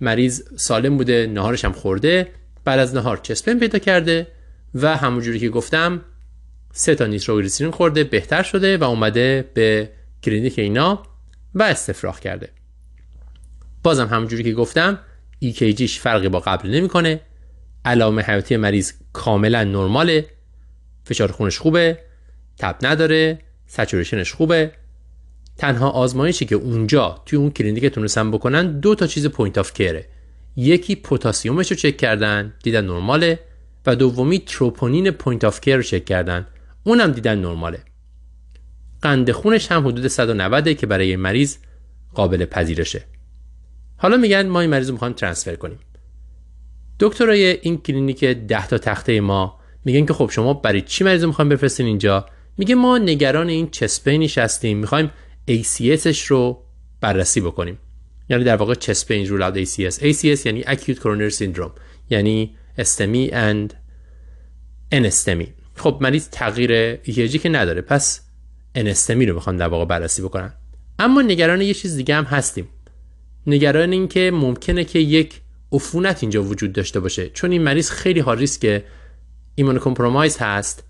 مریض 0.00 0.42
سالم 0.56 0.96
بوده 0.96 1.26
نهارش 1.26 1.64
هم 1.64 1.72
خورده 1.72 2.28
بعد 2.64 2.78
از 2.78 2.94
نهار 2.94 3.16
chest 3.16 3.39
pain 3.39 3.58
پیدا 3.58 3.78
کرده 3.78 4.26
و 4.74 4.96
همونجوری 4.96 5.38
که 5.38 5.48
گفتم 5.48 6.00
سه 6.72 6.94
تا 6.94 7.06
نیتروگلیسرین 7.06 7.70
خورده 7.70 8.04
بهتر 8.04 8.42
شده 8.42 8.76
و 8.76 8.84
اومده 8.84 9.50
به 9.54 9.90
کلینیک 10.22 10.58
اینا 10.58 11.02
و 11.54 11.62
استفراغ 11.62 12.18
کرده. 12.18 12.48
بازم 13.82 14.06
همونجوری 14.06 14.44
که 14.44 14.52
گفتم 14.52 14.98
EKG 15.44 15.76
ش 15.76 15.98
فرقی 15.98 16.28
با 16.28 16.40
قبل 16.40 16.70
نمی‌کنه. 16.70 17.20
علائم 17.84 18.20
حیاتی 18.20 18.56
مریض 18.56 18.92
کاملا 19.12 19.64
نرماله. 19.64 20.26
فشار 21.04 21.32
خونش 21.32 21.58
خوبه. 21.58 21.98
تب 22.60 22.76
نداره 22.82 23.38
saturation 23.66 24.21
ش 24.21 24.32
خوبه. 24.32 24.72
تنها 25.56 25.90
آزمایشی 25.90 26.44
که 26.44 26.54
اونجا 26.54 27.22
توی 27.26 27.38
اون 27.38 27.50
کلینیک 27.50 27.86
تونستن 27.86 28.30
بکنن 28.30 28.80
دو 28.80 28.94
تا 28.94 29.06
چیز 29.06 29.26
point 29.26 29.58
of 29.58 29.72
care 29.72 29.99
ه 29.99 30.06
یکی 30.56 30.96
پتاسیمش 30.96 31.70
رو 31.70 31.76
چک 31.76 31.96
کردن 31.96 32.54
دیدن 32.62 32.84
نرماله 32.84 33.38
و 33.86 33.96
دومی 33.96 34.38
troponin 34.38 35.10
point 35.10 35.44
of 35.44 35.60
care 35.60 35.76
رو 35.76 35.82
چک 35.82 36.04
کردن. 36.04 36.46
اونم 36.84 37.12
دیدن 37.12 37.38
نرماله. 37.38 37.78
قند 39.02 39.30
خونش 39.30 39.72
هم 39.72 39.86
حدود 39.86 40.06
190 40.06 40.72
که 40.72 40.86
برای 40.86 41.16
مریض 41.16 41.56
قابل 42.14 42.44
پذیرشه. 42.44 43.04
حالا 43.96 44.16
میگن 44.16 44.46
ما 44.46 44.60
این 44.60 44.70
مریض 44.70 44.86
رو 44.86 44.92
می‌خوایم 44.92 45.14
transfer 45.14 45.54
کنیم. 45.54 45.78
دکترای 47.00 47.46
این 47.46 47.78
کلینیک 47.78 48.24
10 48.24 48.66
تا 48.66 48.78
تخته 48.78 49.20
ما 49.20 49.60
میگن 49.84 50.06
که 50.06 50.12
خب 50.12 50.30
شما 50.32 50.54
برای 50.54 50.80
چی 50.80 51.04
مریض 51.04 51.22
رو 51.22 51.28
می‌خوایم 51.28 51.48
بفرستین 51.48 51.86
اینجا؟ 51.86 52.26
میگه 52.60 52.74
ما 52.74 52.98
نگران 52.98 53.48
این 53.48 53.70
chest 53.70 54.01
pain 54.01 54.26
ش 54.26 54.38
هستیم 54.38 54.78
می‌خوایم 54.78 55.10
ACS 55.48 55.91
ش 55.91 56.20
رو 56.20 56.62
بررسی 57.00 57.40
بکنیم. 57.40 57.78
یعنی 58.28 58.44
در 58.44 58.56
واقع 58.56 58.74
چسپین 58.74 59.26
رول 59.26 59.42
اوت 59.42 59.64
ACS 59.64 59.94
ACS 59.94 60.46
یعنی 60.46 60.62
Acute 60.62 60.98
Coronary 60.98 61.34
Syndrome 61.34 61.70
یعنی 62.10 62.56
استمی 62.78 63.30
and 63.30 63.74
انستمی 64.92 65.52
خب 65.76 65.98
مریض 66.00 66.28
تغییر 66.28 66.96
EKG 66.96 67.38
که 67.38 67.48
نداره 67.48 67.80
پس 67.80 68.20
انستمی 68.74 69.26
رو 69.26 69.34
می‌خوام 69.34 69.56
در 69.56 69.68
واقع 69.68 69.84
بررسی 69.84 70.22
بکنن 70.22 70.52
اما 70.98 71.22
نگران 71.22 71.60
یه 71.60 71.74
چیز 71.74 71.96
دیگه 71.96 72.14
هم 72.14 72.24
هستیم. 72.24 72.68
نگران 73.46 73.92
این 73.92 74.08
که 74.08 74.30
ممکنه 74.34 74.84
که 74.84 74.98
یک 74.98 75.40
عفونت 75.72 76.18
اینجا 76.22 76.42
وجود 76.42 76.72
داشته 76.72 77.00
باشه 77.00 77.28
چون 77.28 77.52
این 77.52 77.62
مریض 77.62 77.90
خیلی 77.90 78.20
ها 78.20 78.34
ریسک 78.34 78.82
ایمان 79.54 79.78
کمپرومایز 79.78 80.38
هست. 80.38 80.89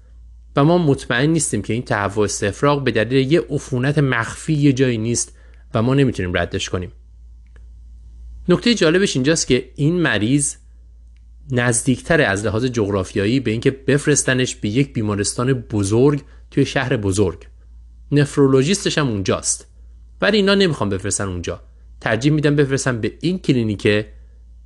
و 0.56 0.64
ما 0.64 0.78
مطمئن 0.78 1.30
نیستیم 1.30 1.62
که 1.62 1.72
این 1.72 1.82
تهوع 1.82 2.24
استفراغ 2.24 2.84
به 2.84 2.90
دلیل 2.90 3.32
یه 3.32 3.40
عفونت 3.50 3.98
مخفی 3.98 4.52
یه 4.52 4.72
جایی 4.72 4.98
نیست 4.98 5.36
و 5.74 5.82
ما 5.82 5.94
نمی‌تونیم 5.94 6.36
ردش 6.36 6.68
کنیم. 6.68 6.92
نکته 8.48 8.74
جالبش 8.74 9.16
اینجاست 9.16 9.46
که 9.46 9.70
این 9.76 10.00
مریض 10.00 10.54
نزدیکتر 11.52 12.20
از 12.20 12.46
لحاظ 12.46 12.64
جغرافیایی 12.64 13.40
به 13.40 13.50
اینکه 13.50 13.70
بفرستنش 13.70 14.54
به 14.54 14.68
یک 14.68 14.92
بیمارستان 14.92 15.52
بزرگ 15.52 16.22
توی 16.50 16.66
شهر 16.66 16.96
بزرگ. 16.96 17.46
نفرولوژیستش 18.12 18.98
هم 18.98 19.08
اونجاست. 19.08 19.66
ولی 20.20 20.36
اینا 20.36 20.54
نمی‌خوام 20.54 20.90
بفرستن 20.90 21.28
اونجا. 21.28 21.60
ترجیح 22.00 22.32
میدم 22.32 22.56
بفرستن 22.56 23.00
به 23.00 23.12
این 23.20 23.38
کلینیکه 23.38 24.12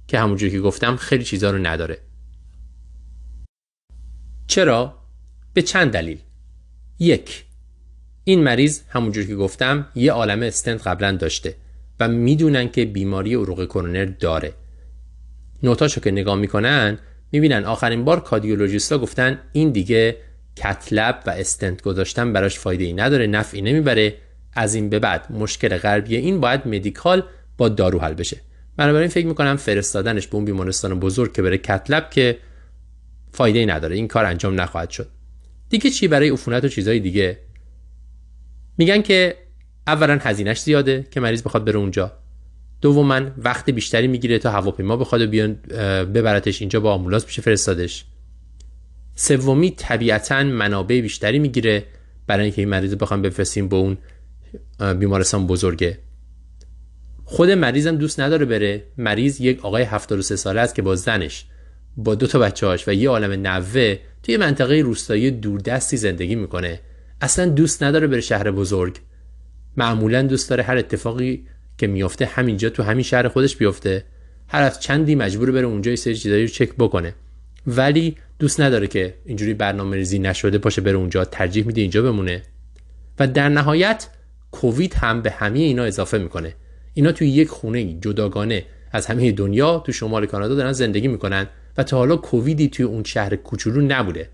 که 0.06 0.18
همونجوری 0.18 0.52
که 0.52 0.60
گفتم 0.60 0.96
خیلی 0.96 1.24
چیزا 1.24 1.50
رو 1.50 1.58
نداره. 1.58 1.98
چرا؟ 4.46 5.03
به 5.54 5.62
چند 5.62 5.92
دلیل. 5.92 6.18
یک 6.98 7.44
این 8.24 8.42
مریض 8.42 8.80
همونجوری 8.88 9.26
که 9.26 9.36
گفتم 9.36 9.88
یه 9.94 10.12
عالم 10.12 10.42
استنت 10.42 10.86
قبلا 10.86 11.12
داشته 11.12 11.56
و 12.00 12.08
می‌دونن 12.08 12.70
که 12.70 12.84
بیماری 12.84 13.34
عروق 13.34 13.64
کرونر 13.64 14.04
داره. 14.04 14.52
نوتاشو 15.62 16.00
که 16.00 16.10
نگاه 16.10 16.36
می‌کنن 16.36 16.98
می‌بینن 17.32 17.64
آخرین 17.64 18.04
بار 18.04 18.20
کادیولوژیستا 18.20 18.98
گفتن 18.98 19.40
این 19.52 19.70
دیگه 19.70 20.16
کتلب 20.56 21.22
و 21.26 21.30
استنت 21.30 21.82
گذاشتن 21.82 22.32
براش 22.32 22.58
فایده 22.58 22.84
ای 22.84 22.92
نداره 22.92 23.26
نفعی 23.26 23.62
نمی‌بره. 23.62 24.14
از 24.56 24.74
این 24.74 24.88
به 24.88 24.98
بعد 24.98 25.32
مشکل 25.32 25.76
غربی 25.78 26.16
این 26.16 26.40
باید 26.40 26.68
مدیکال 26.68 27.22
با 27.58 27.68
دارو 27.68 28.00
حل 28.00 28.14
بشه. 28.14 28.40
بنابراین 28.76 29.08
فکر 29.08 29.26
می‌کنم 29.26 29.56
فرستادنش 29.56 30.26
به 30.26 30.34
اون 30.34 30.44
بیمارستان 30.44 31.00
بزرگ 31.00 31.32
که 31.32 31.42
بره 31.42 31.58
کتلب 31.58 32.10
که 32.10 32.38
فایده 33.32 33.58
ای 33.58 33.66
نداره. 33.66 33.96
این 33.96 34.08
کار 34.08 34.24
انجام 34.24 34.60
نخواهد 34.60 34.90
شد. 34.90 35.08
دیگه 35.74 35.90
چی 35.90 36.08
برای 36.08 36.30
عفونت 36.30 36.64
و 36.64 36.68
چیزهای 36.68 37.00
دیگه؟ 37.00 37.38
میگن 38.78 39.02
که 39.02 39.36
اولا 39.86 40.18
هزینهش 40.20 40.60
زیاده 40.60 41.06
که 41.10 41.20
مریض 41.20 41.42
بخواد 41.42 41.64
بره 41.64 41.78
اونجا. 41.78 42.12
دوما 42.80 43.20
وقت 43.38 43.70
بیشتری 43.70 44.06
می‌گیره 44.06 44.38
تا 44.38 44.50
هواپیما 44.50 44.96
بخواد 44.96 45.20
و 45.20 45.26
بیان 45.26 45.54
ببرتش 46.04 46.60
اینجا 46.60 46.80
با 46.80 46.92
آمبولانس 46.92 47.26
میشه 47.26 47.42
فرستادش. 47.42 48.04
سومی 49.14 49.70
طبیعتا 49.70 50.42
منابع 50.42 51.00
بیشتری 51.00 51.38
می‌گیره 51.38 51.84
برای 52.26 52.44
اینکه 52.44 52.62
این 52.62 52.68
مریض 52.68 52.94
بخوام 52.94 53.22
بفرستیم 53.22 53.68
به 53.68 53.76
اون 53.76 53.98
بیمارستان 54.98 55.46
بزرگه. 55.46 55.98
خود 57.24 57.50
مریضم 57.50 57.96
دوست 57.96 58.20
نداره 58.20 58.44
بره. 58.44 58.84
مریض 58.98 59.40
یک 59.40 59.64
آقای 59.64 59.82
73 59.82 60.36
ساله 60.36 60.60
است 60.60 60.74
که 60.74 60.82
با 60.82 60.96
زنش 60.96 61.46
با 61.96 62.14
دو 62.14 62.26
تا 62.26 62.38
بچه‌هاش 62.38 62.88
و 62.88 62.92
یه 62.92 63.08
عالم 63.08 63.46
نوه 63.46 63.98
توی 64.24 64.36
منطقه 64.36 64.80
روستایی 64.80 65.30
دوردستی 65.30 65.96
زندگی 65.96 66.34
می‌کنه. 66.34 66.80
اصلا 67.20 67.46
دوست 67.46 67.82
نداره 67.82 68.06
بره 68.06 68.20
شهر 68.20 68.50
بزرگ. 68.50 68.96
معمولا 69.76 70.22
دوست 70.22 70.50
داره 70.50 70.62
هر 70.62 70.76
اتفاقی 70.76 71.46
که 71.78 71.86
میافته 71.86 72.26
همینجا 72.26 72.70
تو 72.70 72.82
همین 72.82 73.02
شهر 73.02 73.28
خودش 73.28 73.56
بیفته. 73.56 74.04
هر 74.48 74.62
از 74.62 74.80
چندی 74.80 75.14
مجبور 75.14 75.52
بره 75.52 75.66
اونجا 75.66 75.90
یه 75.90 75.96
سری 75.96 76.16
چیزایی 76.16 76.42
رو 76.42 76.48
چک 76.48 76.72
بکنه. 76.78 77.14
ولی 77.66 78.16
دوست 78.38 78.60
نداره 78.60 78.86
که 78.86 79.14
اینجوری 79.24 79.54
برنامه 79.54 79.96
ریزی 79.96 80.18
نشده 80.18 80.58
باشه 80.58 80.80
بره 80.80 80.96
اونجا 80.96 81.24
ترجیح 81.24 81.66
میده 81.66 81.80
اینجا 81.80 82.02
بمونه. 82.02 82.42
و 83.18 83.28
در 83.28 83.48
نهایت 83.48 84.08
کووید 84.50 84.94
هم 84.94 85.22
به 85.22 85.30
همه 85.30 85.58
اینا 85.58 85.84
اضافه 85.84 86.18
می‌کنه. 86.18 86.54
اینا 86.94 87.12
توی 87.12 87.28
یک 87.28 87.48
خونه 87.48 87.94
جداگانه 87.94 88.64
از 88.94 89.06
همه 89.06 89.32
دنیا 89.32 89.78
تو 89.78 89.92
شمال 89.92 90.26
کانادا 90.26 90.54
دارن 90.54 90.72
زندگی 90.72 91.08
می‌کنن 91.08 91.46
و 91.76 91.82
تا 91.82 91.96
حالا 91.96 92.16
کوویدی 92.16 92.68
توی 92.68 92.84
اون 92.84 93.04
شهر 93.04 93.36
کوچولو 93.36 93.80
نبوده. 93.80 94.28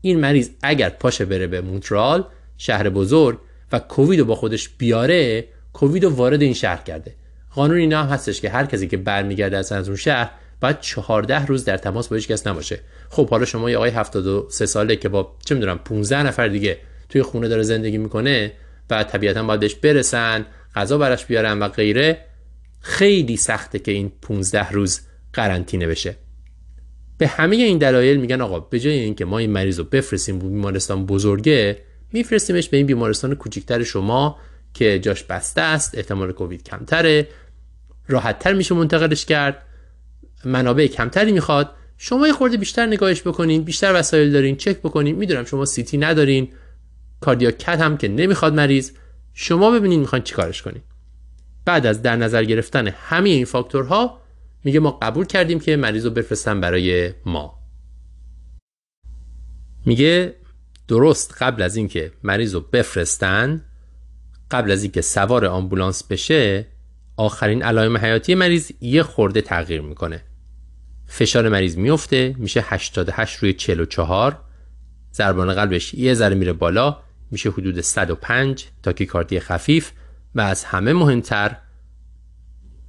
این 0.00 0.20
مریض 0.20 0.50
اگر 0.62 0.88
پاشه 0.88 1.24
بره 1.24 1.46
به 1.46 1.60
مونترال 1.60 2.24
شهر 2.58 2.88
بزرگ 2.88 3.38
و 3.72 3.78
کووید 3.78 4.22
با 4.22 4.34
خودش 4.34 4.68
بیاره 4.68 5.44
کووید 5.72 6.04
وارد 6.04 6.42
این 6.42 6.54
شهر 6.54 6.82
کرده. 6.82 7.14
قانون 7.54 7.76
اینا 7.76 8.02
هم 8.02 8.08
هستش 8.08 8.40
که 8.40 8.50
هر 8.50 8.66
کسی 8.66 8.88
که 8.88 8.96
برمیگرده 8.96 9.56
از 9.56 9.72
اون 9.72 9.96
شهر 9.96 10.30
باید 10.60 10.80
14 10.80 11.46
روز 11.46 11.64
در 11.64 11.76
تماس 11.76 12.08
با 12.08 12.16
هیچ 12.16 12.28
کس 12.28 12.46
نباشه. 12.46 12.80
خب 13.10 13.30
حالا 13.30 13.44
شما 13.44 13.70
یه 13.70 13.76
آقای 13.76 13.90
73 13.90 14.66
ساله 14.66 14.96
که 14.96 15.08
با 15.08 15.34
چه 15.44 15.54
می‌دونم 15.54 15.78
15 15.78 16.22
نفر 16.22 16.48
دیگه 16.48 16.78
توی 17.08 17.22
خونه 17.22 17.48
داره 17.48 17.62
زندگی 17.62 17.98
می‌کنه 17.98 18.52
و 18.90 19.04
طبیعتا 19.04 19.42
باید 19.42 19.60
بهش 19.60 19.74
برسن 19.74 20.46
غذا 20.74 20.98
براش 20.98 21.26
بیارن 21.26 21.58
و 21.58 21.68
غیره. 21.68 22.31
خیلی 22.82 23.36
سخته 23.36 23.78
که 23.78 23.92
این 23.92 24.12
15 24.22 24.70
روز 24.70 25.00
قرنطینه 25.32 25.86
بشه. 25.86 26.16
به 27.18 27.28
همه 27.28 27.56
این 27.56 27.78
دلایل 27.78 28.16
میگن 28.16 28.40
آقا 28.40 28.60
به 28.60 28.80
جای 28.80 28.98
اینکه 28.98 29.24
ما 29.24 29.38
این 29.38 29.50
مریض 29.50 29.78
رو 29.78 29.84
بفرستیم 29.84 30.38
به 30.38 30.48
بیمارستان 30.48 31.06
بزرگه 31.06 31.78
میفرستیمش 32.12 32.68
به 32.68 32.76
این 32.76 32.86
بیمارستان 32.86 33.34
کوچیکتر 33.34 33.82
شما 33.82 34.38
که 34.74 34.98
جاش 34.98 35.22
بسته 35.22 35.60
است 35.60 35.98
احتمال 35.98 36.32
کووید 36.32 36.62
کمتره 36.62 37.28
راحتتر 38.08 38.52
میشه 38.52 38.74
منتقلش 38.74 39.24
کرد 39.24 39.66
منابع 40.44 40.86
کمتری 40.86 41.32
می‌خواد. 41.32 41.70
شما 41.98 42.26
یه 42.26 42.32
خورده 42.32 42.56
بیشتر 42.56 42.86
نگاهش 42.86 43.22
بکنین 43.22 43.62
بیشتر 43.62 43.92
وسایل 43.94 44.32
دارین 44.32 44.56
چک 44.56 44.78
بکنین. 44.78 45.16
می‌دونم 45.16 45.44
شما 45.44 45.64
سیتی 45.64 45.98
ندارین 45.98 46.48
کاردیاکت 47.20 47.68
هم 47.68 47.96
که 47.96 48.08
نمی‌خواد 48.08 48.54
مریض. 48.54 48.90
شما 49.34 49.70
ببینین 49.70 50.00
می‌خواین 50.00 50.22
چیکارش 50.22 50.62
کنین. 50.62 50.82
بعد 51.64 51.86
از 51.86 52.02
در 52.02 52.16
نظر 52.16 52.44
گرفتن 52.44 52.88
همه 52.88 53.28
این 53.28 53.44
فاکتورها 53.44 54.20
میگه 54.64 54.80
ما 54.80 54.90
قبول 54.90 55.26
کردیم 55.26 55.60
که 55.60 55.76
مریض 55.76 56.04
رو 56.04 56.10
بفرستن 56.10 56.60
برای 56.60 57.12
ما. 57.26 57.58
میگه 59.86 60.34
درست 60.88 61.34
قبل 61.38 61.62
از 61.62 61.76
اینکه 61.76 62.12
مریض 62.22 62.54
رو 62.54 62.60
بفرستن 62.60 63.64
قبل 64.50 64.70
از 64.70 64.82
اینکه 64.82 65.00
سوار 65.00 65.46
آمبولانس 65.46 66.04
بشه 66.04 66.66
آخرین 67.16 67.62
علائم 67.62 67.96
حیاتی 67.96 68.34
مریض 68.34 68.72
یه 68.80 69.02
خورده 69.02 69.40
تغییر 69.40 69.80
می‌کنه. 69.80 70.22
فشار 71.06 71.48
مریض 71.48 71.76
میفته 71.76 72.34
میشه 72.38 72.64
88 72.66 73.36
روی 73.36 73.52
44 73.52 74.40
ضربان 75.14 75.54
قلبش 75.54 75.94
یه 75.94 76.14
ذره 76.14 76.34
میره 76.34 76.52
بالا 76.52 76.98
میشه 77.30 77.50
حدود 77.50 77.80
105 77.80 78.66
تاکیکاردی 78.82 79.40
خفیف 79.40 79.92
و 80.34 80.40
از 80.40 80.64
همه 80.64 80.92
مهمتر 80.92 81.56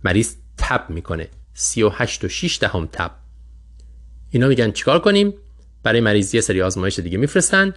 مریض 0.03 0.35
تب 0.57 0.89
می‌کنه. 0.89 1.27
38 1.53 2.23
و 2.23 2.29
6 2.29 2.59
دهم 2.61 2.89
تب. 2.91 3.11
اینا 4.29 4.47
میگن 4.47 4.71
چیکار 4.71 4.99
کنیم؟ 4.99 5.33
برای 5.83 6.01
مریض 6.01 6.35
یه 6.35 6.41
سری 6.41 6.61
آزمایش 6.61 6.99
دیگه 6.99 7.17
میفرستن 7.17 7.73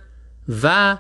و 0.62 0.99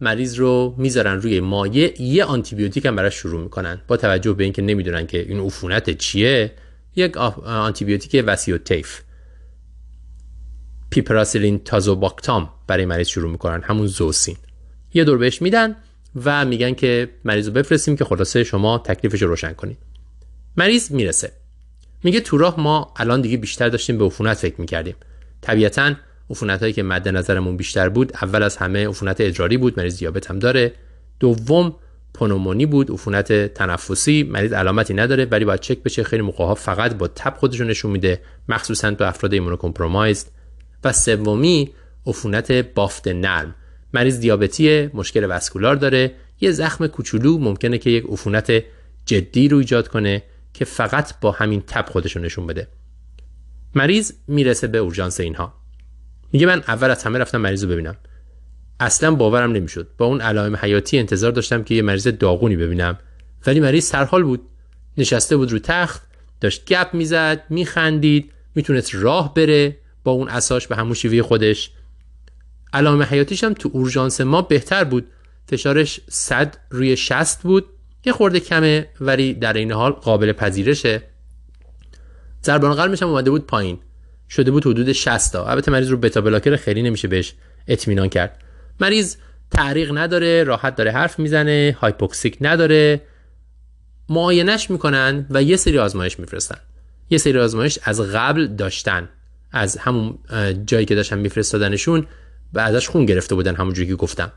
مریض 0.00 0.38
رو 0.38 0.74
می‌ذارن 0.78 1.20
روی 1.20 1.40
مایع. 1.40 2.02
یه 2.02 2.24
آنتیبیوتیک 2.24 2.86
هم 2.86 2.96
براش 2.96 3.14
شروع 3.14 3.42
می‌کنن. 3.42 3.80
با 3.88 3.96
توجه 3.96 4.32
به 4.32 4.44
اینکه 4.44 4.62
نمی‌دونن 4.62 5.06
که 5.06 5.18
این 5.18 5.40
عفونت 5.40 5.90
چیه 5.90 6.52
یک 6.96 7.16
آنتیبیوتیک 7.16 8.24
وسیع‌الطیف 8.26 9.00
پیپراسیلین 10.90 11.58
تازوباکتام 11.58 12.50
برای 12.66 12.84
مریض 12.84 13.08
شروع 13.08 13.30
می‌کنن. 13.30 13.62
همون 13.62 13.86
زوسین. 13.86 14.36
یه 14.94 15.04
دور 15.04 15.18
بهش 15.18 15.42
میدن. 15.42 15.76
و 16.24 16.44
میگن 16.44 16.74
که 16.74 17.10
مریض 17.24 17.46
رو 17.46 17.52
بفرستیم 17.52 17.96
که 17.96 18.04
خلاصه 18.04 18.44
شما 18.44 18.78
تکلیفش 18.78 19.22
رو 19.22 19.28
روشن 19.28 19.52
کنید 19.52 19.78
مریض 20.56 20.92
می‌رسه. 20.92 21.32
میگه 22.04 22.20
تو 22.20 22.38
راه 22.38 22.60
ما 22.60 22.94
الان 22.96 23.20
دیگه 23.20 23.36
بیشتر 23.36 23.68
داشتیم 23.68 23.98
به 23.98 24.04
عفونت 24.04 24.36
فکر 24.36 24.60
می‌کردیم. 24.60 24.94
طبیعتا 25.40 25.94
عفونت 26.30 26.60
هایی 26.60 26.72
که 26.72 26.82
مد 26.82 27.08
نظرمون 27.08 27.56
بیشتر 27.56 27.88
بود 27.88 28.12
اول 28.22 28.42
از 28.42 28.56
همه 28.56 28.88
عفونت 28.88 29.20
ادراری 29.20 29.56
بود 29.56 29.78
مریض 29.78 29.98
دیابت 29.98 30.30
هم 30.30 30.38
داره. 30.38 30.72
دوم 31.20 31.74
پنومونی 32.14 32.66
بود 32.66 32.90
عفونت 32.90 33.32
تنفسی 33.54 34.22
مریض 34.22 34.52
علامتی 34.52 34.94
نداره 34.94 35.24
ولی 35.24 35.44
باید 35.44 35.60
چک 35.60 35.82
بشه. 35.82 36.02
خیلی 36.02 36.22
موقع 36.22 36.54
فقط 36.54 36.94
با 36.94 37.08
تب 37.08 37.34
خودشون 37.36 37.66
نشون 37.66 37.90
میده 37.90 38.20
مخصوصا 38.48 38.90
تو 38.90 39.04
افراد 39.04 39.32
ایمونوکمپرومایزد. 39.32 40.26
و 40.84 40.92
سومی 40.92 41.70
عفونت 42.06 42.52
بافت 42.52 43.08
نرم. 43.08 43.54
مریض 43.94 44.20
دیابتی 44.20 44.90
مشکل 44.94 45.26
وسکولار 45.30 45.76
داره 45.76 46.14
یه 46.40 46.50
زخم 46.50 46.86
کوچولو 46.86 47.38
ممکنه 47.38 47.78
که 47.78 47.90
یک 47.90 48.04
عفونت 48.08 48.62
جدی 49.06 49.48
رو 49.48 49.58
ایجاد 49.58 49.88
کنه 49.88 50.22
که 50.54 50.64
فقط 50.64 51.20
با 51.20 51.30
همین 51.30 51.62
تب 51.66 51.86
خودشون 51.88 52.24
نشون 52.24 52.46
بده. 52.46 52.68
مریض 53.74 54.12
می‌رسه 54.28 54.66
به 54.66 54.78
اورژانس 54.78 55.20
اینها. 55.20 55.54
میگه 56.32 56.46
من 56.46 56.62
اول 56.68 56.90
از 56.90 57.04
همه 57.04 57.18
رفتم 57.18 57.40
مریض 57.40 57.64
رو 57.64 57.70
ببینم. 57.70 57.96
اصلا 58.80 59.14
باورم 59.14 59.52
نمی‌شد. 59.52 59.88
با 59.98 60.06
اون 60.06 60.20
علائم 60.20 60.56
حیاتی 60.56 60.98
انتظار 60.98 61.32
داشتم 61.32 61.62
که 61.62 61.74
یه 61.74 61.82
مریض 61.82 62.06
داغونی 62.08 62.56
ببینم. 62.56 62.98
ولی 63.46 63.60
مریض 63.60 63.84
سرحال 63.84 64.22
بود. 64.22 64.40
نشسته 64.98 65.36
بود 65.36 65.52
رو 65.52 65.58
تخت 65.58 66.02
داشت 66.40 66.64
گپ 66.66 66.94
می‌زد 66.94 67.44
میخندید 67.50 68.32
می‌تونست 68.54 68.90
راه 68.94 69.34
بره 69.34 69.76
با 70.04 70.12
اون 70.12 70.28
اساش 70.28 70.66
به 70.66 70.76
همون 70.76 70.94
شیوه 70.94 71.22
خودش. 71.22 71.70
علائم 72.74 73.02
حیاتیش 73.02 73.44
هم 73.44 73.54
تو 73.54 73.70
اورژانس 73.72 74.20
ما 74.20 74.42
بهتر 74.42 74.84
بود. 74.84 75.06
فشارش 75.48 76.00
100 76.08 76.56
روی 76.70 76.96
60 76.96 77.42
بود. 77.42 77.64
یه 78.04 78.12
خورده 78.12 78.40
کمه 78.40 78.88
ولی 79.00 79.34
در 79.34 79.52
این 79.52 79.72
حال 79.72 79.92
قابل 79.92 80.32
پذیرشه. 80.32 81.02
ضربان 82.44 82.74
قلبش 82.74 83.02
هم 83.02 83.08
اومده 83.08 83.30
بود 83.30 83.46
پایین. 83.46 83.78
شده 84.30 84.50
بود 84.50 84.66
حدود 84.66 84.92
60 84.92 85.32
تا. 85.32 85.46
البته 85.46 85.70
مریض 85.70 85.90
رو 85.90 85.96
بتا 85.96 86.20
بلاکر 86.20 86.56
خیلی 86.56 86.82
نمیشه 86.82 87.08
بهش 87.08 87.34
اطمینان 87.68 88.08
کرد. 88.08 88.42
مریض 88.80 89.16
تعریق 89.50 89.98
نداره 89.98 90.44
راحت 90.44 90.76
داره 90.76 90.92
حرف 90.92 91.18
می‌زنه 91.18 91.76
هایپوکسیک 91.80 92.38
نداره. 92.40 93.00
معاینش 94.08 94.70
می‌کنن 94.70 95.26
و 95.30 95.42
یه 95.42 95.56
سری 95.56 95.78
آزمایش 95.78 96.18
میفرستن. 96.18 96.58
یه 97.10 97.18
سری 97.18 97.38
آزمایش 97.38 97.78
از 97.82 98.00
قبل 98.00 98.46
داشتن. 98.46 99.08
از 99.52 99.76
همون 99.76 100.18
جایی 100.66 100.86
که 100.86 100.94
داشتن 100.94 101.18
میفرستادنشون 101.18 102.06
بعدش 102.54 102.88
خون 102.88 103.06
گرفته 103.06 103.34
بودن 103.34 103.54
همونجوری 103.54 103.88
که 103.88 103.94
گفتم. 103.94 104.32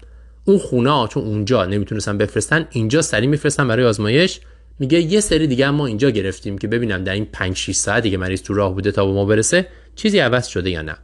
اون 0.46 0.58
خونه 0.58 1.08
چون 1.08 1.24
اونجا 1.24 1.66
نمی‌تونستن 1.66 2.18
بفرستن 2.18 2.68
اینجا 2.72 3.02
سری 3.02 3.28
میفرستن 3.28 3.68
برای 3.68 3.86
آزمایش. 3.86 4.40
میگه 4.80 5.02
یه 5.02 5.20
سری 5.20 5.48
دیگه 5.48 5.70
ما 5.70 5.86
اینجا 5.86 6.10
گرفتیم 6.10 6.58
که 6.58 6.68
ببینم 6.68 7.04
در 7.04 7.14
این 7.14 7.26
5 7.26 7.56
6 7.56 7.76
ساعت 7.76 8.04
دیگه 8.04 8.18
مریض 8.18 8.42
تو 8.42 8.54
راه 8.54 8.74
بوده 8.74 8.92
تا 8.92 9.06
به 9.06 9.12
ما 9.12 9.26
برسه 9.26 9.68
چیزی 9.96 10.20
عوض 10.20 10.48
شده 10.48 10.70
یا 10.70 10.82
نه. 10.82 10.98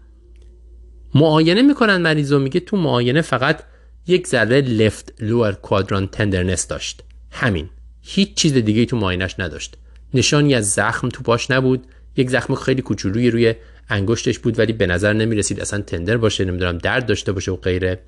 معاینه 1.16 1.62
می‌کنن 1.62 1.98
مریض 1.98 2.34
میگه 2.34 2.60
تو 2.60 2.78
معاینه 2.78 3.22
فقط 3.22 3.64
یک 4.08 4.28
ذره 4.28 4.62
left 4.62 5.14
lower 5.20 5.52
quadrant 5.52 6.08
tenderness 6.08 6.68
داشت. 6.68 7.04
همین. 7.32 7.70
هیچ 8.02 8.34
چیز 8.34 8.54
دیگه 8.54 8.86
تو 8.86 8.98
معاینش 8.98 9.36
نداشت. 9.40 9.78
نشانی 10.14 10.56
از 10.56 10.72
زخم 10.72 11.10
تو 11.10 11.24
پاش 11.24 11.52
نبود. 11.52 11.88
یک 12.18 12.30
زخم 12.30 12.56
خیلی 12.56 12.82
کوچولوی 12.82 13.32
روی 13.32 13.56
انگشتش 13.90 14.40
بود 14.40 14.60
ولی 14.60 14.74
به 14.74 14.88
نظر 14.88 15.14
نمی 15.14 15.36
رسید 15.36 15.60
اصلا 15.60 15.82
tender 15.82 16.18
باشه 16.18 16.46
نمی‌دونم 16.46 16.78
درد 16.78 17.06
داشته 17.06 17.32
باشه 17.32 17.52
و 17.52 17.56
غیره. 17.56 18.00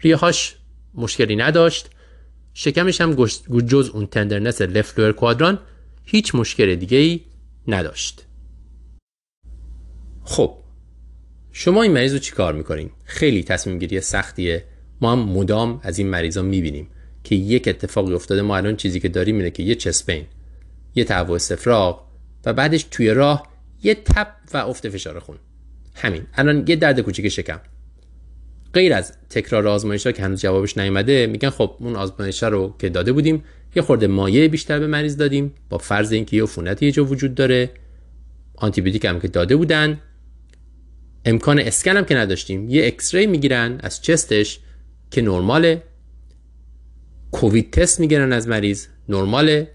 ریهاش 0.00 0.56
مشکلی 0.94 1.36
نداشت. 1.36 1.90
شکمش 2.54 3.00
هم 3.00 3.26
جز 3.66 3.88
اون 3.88 4.06
tenderness 4.06 4.62
left 4.62 4.98
lower 4.98 5.12
quadrant 5.12 5.58
هیچ 6.04 6.34
مشکل 6.34 6.74
دیگه 6.74 6.98
ای 6.98 7.20
نداشت. 7.68 8.26
خب 10.24 10.54
شما 11.52 11.82
این 11.82 11.92
مریض 11.92 12.12
رو 12.12 12.18
چی 12.18 12.32
کار 12.32 12.54
می‌کنین؟ 12.54 12.90
خیلی 13.04 13.42
تصمیم 13.42 13.78
گیری 13.78 14.00
سختیه. 14.00 14.64
ما 15.00 15.12
هم 15.12 15.18
مدام 15.18 15.80
از 15.82 15.98
این 15.98 16.08
مریضا 16.08 16.42
می‌بینیم 16.42 16.88
که 17.24 17.34
یک 17.34 17.68
اتفاقی 17.68 18.14
افتاده 18.14 18.42
ما 18.42 18.56
الان 18.56 18.76
چیزی 18.76 19.00
که 19.00 19.08
داریم 19.08 19.36
اینه 19.36 19.50
که 19.50 19.62
یه 19.62 19.74
چسپین 19.74 20.26
یه 20.94 21.04
تهوع 21.04 21.34
استفراغ 21.34 22.06
و 22.44 22.52
بعدش 22.52 22.86
توی 22.90 23.10
راه 23.10 23.55
یه 23.82 23.94
تپ 23.94 24.28
و 24.54 24.56
افت 24.56 24.88
فشار 24.88 25.18
خون. 25.18 25.36
همین. 25.94 26.22
الان 26.34 26.64
یه 26.66 26.76
درد 26.76 27.00
کوچیک 27.00 27.28
شکم. 27.28 27.60
غیر 28.74 28.94
از 28.94 29.12
تکرار 29.30 29.68
آزمایش 29.68 30.06
ها 30.06 30.12
که 30.12 30.22
هنوز 30.22 30.40
جوابش 30.40 30.78
نیومده 30.78 31.26
میگن 31.26 31.50
خب 31.50 31.76
اون 31.80 31.96
آزمایش 31.96 32.42
رو 32.42 32.74
که 32.78 32.88
داده 32.88 33.12
بودیم 33.12 33.44
یه 33.76 33.82
خورده 33.82 34.06
مایع 34.06 34.48
بیشتر 34.48 34.78
به 34.78 34.86
مریض 34.86 35.16
دادیم 35.16 35.54
با 35.68 35.78
فرض 35.78 36.12
اینکه 36.12 36.36
یه 36.36 36.42
عفونت 36.42 36.82
یه 36.82 36.92
جا 36.92 37.04
وجود 37.04 37.34
داره. 37.34 37.70
آنتی 38.54 39.00
هم 39.04 39.20
که 39.20 39.28
داده 39.28 39.56
بودن. 39.56 40.00
امکان 41.24 41.58
اسکن 41.58 41.96
هم 41.96 42.04
که 42.04 42.14
نداشتیم. 42.14 42.70
یه 42.70 42.86
X-ray 42.86 43.26
می‌گیرن 43.26 43.78
از 43.82 44.02
چستش 44.02 44.60
که 45.10 45.22
نرماله. 45.22 45.82
کووید 47.30 47.70
تست 47.70 48.00
می‌گیرن 48.00 48.32
از 48.32 48.48
مریض. 48.48 48.86
نرماله. 49.08 49.70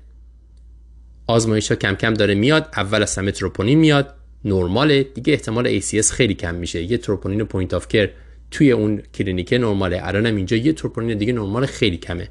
آزمایش 1.27 1.69
ها 1.69 1.75
کم 1.75 1.95
کم 1.95 2.13
داره 2.13 2.33
میاد 2.33 2.69
اول 2.77 3.01
از 3.01 3.17
همه 3.17 3.31
تروپونین 3.31 3.79
میاد. 3.79 4.15
نرماله 4.45 5.03
دیگه 5.03 5.33
احتمال 5.33 5.79
ACS 5.79 6.11
خیلی 6.11 6.33
کم 6.33 6.55
میشه. 6.55 6.83
یه 6.83 6.97
troponin 6.97 7.43
point 7.43 7.73
of 7.73 7.87
care 7.87 8.09
توی 8.51 8.71
اون 8.71 8.97
کلینیک 8.97 9.53
نرماله. 9.53 9.99
الانم 10.03 10.35
اینجا 10.35 10.57
یه 10.57 10.73
تروپونین 10.73 11.17
دیگه 11.17 11.33
نرمال 11.33 11.65
خیلی 11.65 11.97
کمه. 11.97 12.29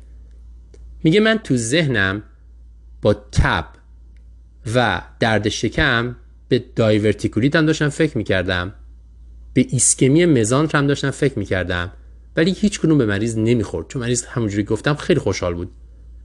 میگه 1.04 1.20
من 1.20 1.38
تو 1.38 1.56
ذهنم 1.56 2.22
با 3.02 3.14
تب 3.14 3.66
و 4.74 5.02
درد 5.20 5.48
شکم 5.48 6.16
به 6.48 6.64
diverticulit 6.76 7.56
هم 7.56 7.66
داشتم 7.66 7.88
فکر 7.88 8.18
می‌کردم. 8.18 8.74
به 9.54 9.66
ایسکمی 9.70 10.26
مزانتر 10.26 10.68
هم 10.74 10.86
داشتم 10.86 11.10
فکر 11.10 11.38
می‌کردم. 11.38 11.92
ولی 12.36 12.50
هیچ 12.50 12.80
کدوم 12.80 12.98
به 12.98 13.06
مریض 13.06 13.38
نمی‌خورد. 13.38 13.88
چون 13.88 14.02
مریض 14.02 14.24
همونجوری 14.24 14.64
گفتم 14.64 14.94
خیلی 14.94 15.20
خوشحال 15.20 15.54
بود. 15.54 15.70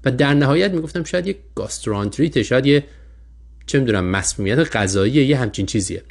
و 0.06 0.12
در 0.12 0.34
نهایت 0.34 0.72
می‌گفتم 0.72 1.04
شاید 1.04 1.28
یه 1.28 1.36
گاستروانتریت 1.56 2.42
شاید 2.42 2.66
یه 2.66 2.84
چه 3.66 3.80
می‌دونم 3.80 4.06
مسمومیت 4.06 4.76
غذایی 4.76 5.14
یه 5.14 5.38
همچین 5.38 5.66
چیزیه. 5.66 6.04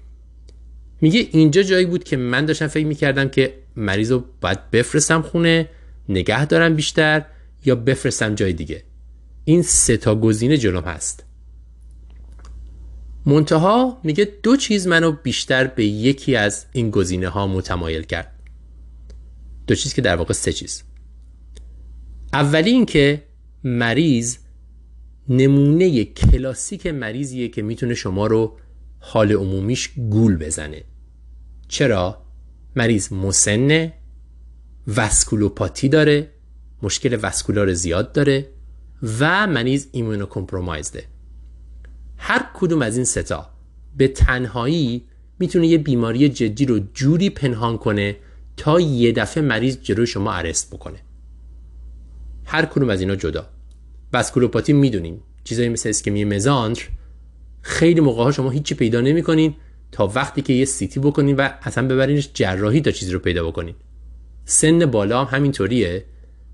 میگه 1.00 1.28
اینجا 1.32 1.62
جایی 1.62 1.86
بود 1.86 2.04
که 2.04 2.16
من 2.16 2.46
داشتم 2.46 2.66
فکر 2.66 2.86
می‌کردم 2.86 3.28
که 3.28 3.54
مریض 3.76 4.12
رو 4.12 4.24
باید 4.40 4.70
بفرستم 4.70 5.22
خونه 5.22 5.68
نگه 6.08 6.46
دارم 6.46 6.76
بیشتر 6.76 7.24
یا 7.64 7.74
بفرستم 7.74 8.34
جای 8.34 8.52
دیگه. 8.52 8.82
این 9.44 9.62
سه 9.62 9.96
تا 9.96 10.14
گزینه 10.14 10.56
جلوم 10.56 10.84
هست. 10.84 11.24
منتها 13.26 14.00
میگه 14.04 14.28
دو 14.42 14.56
چیز 14.56 14.86
منو 14.86 15.12
بیشتر 15.12 15.66
به 15.66 15.84
یکی 15.84 16.36
از 16.36 16.66
این 16.72 16.90
گزینه 16.90 17.28
ها 17.28 17.46
متمایل 17.46 18.02
کرد. 18.02 18.32
دو 19.66 19.74
چیز 19.74 19.94
که 19.94 20.02
در 20.02 20.16
واقع 20.16 20.34
سه 20.34 20.52
چیز. 20.52 20.82
اولی 22.32 22.70
این 22.70 22.86
که 22.86 23.22
مریض 23.64 24.36
نمونه 25.28 26.04
کلاسیک 26.04 26.86
مریضیه 26.86 27.48
که 27.48 27.62
می‌تونه 27.62 27.94
شما 27.94 28.26
رو 28.26 28.56
حال 29.00 29.32
عمومیش 29.32 29.90
گول 30.10 30.36
بزنه. 30.36 30.84
چرا؟ 31.68 32.22
مریض 32.76 33.12
مسنه 33.12 33.92
وسکولوپاتی 34.96 35.88
داره 35.88 36.30
مشکل 36.82 37.18
وسکولار 37.22 37.72
زیاد 37.72 38.12
داره 38.12 38.48
و 39.20 39.46
مریض 39.46 39.86
ایمونو 39.92 40.26
کمپرومایزده 40.26 41.04
هر 42.16 42.46
کدوم 42.54 42.82
از 42.82 42.96
این 42.96 43.04
ستا 43.04 43.50
به 43.96 44.08
تنهایی 44.08 45.04
می‌تونه 45.38 45.66
یه 45.66 45.78
بیماری 45.78 46.28
جدی 46.28 46.66
رو 46.66 46.78
جوری 46.94 47.30
پنهان 47.30 47.78
کنه 47.78 48.16
تا 48.56 48.80
یه 48.80 49.12
دفعه 49.12 49.42
مریض 49.42 49.78
جلوی 49.82 50.06
شما 50.06 50.32
ارست 50.32 50.74
بکنه. 50.74 50.98
هر 52.44 52.64
کدوم 52.64 52.90
از 52.90 53.00
اینا 53.00 53.16
جدا. 53.16 53.53
وسکولوپاتی 54.14 54.72
می‌دونیم 54.72 55.20
چیزایی 55.44 55.68
مثل 55.68 55.88
اسکمی 55.88 56.24
مزاندر 56.24 56.80
خیلی 57.62 58.00
موقع 58.00 58.22
ها 58.22 58.32
شما 58.32 58.50
هیچی 58.50 58.74
پیدا 58.74 59.00
نمی‌کنین 59.00 59.54
تا 59.92 60.06
وقتی 60.06 60.42
که 60.42 60.52
یه 60.52 60.64
CT 60.64 61.00
بکنین 61.00 61.36
و 61.36 61.48
اصلا 61.62 61.88
ببرینش 61.88 62.30
جراحی 62.34 62.80
تا 62.80 62.90
چیزی 62.90 63.12
رو 63.12 63.18
پیدا 63.18 63.48
بکنین. 63.48 63.74
سن 64.44 64.86
بالا 64.86 65.24
هم 65.24 65.36
همینطوریه. 65.38 66.04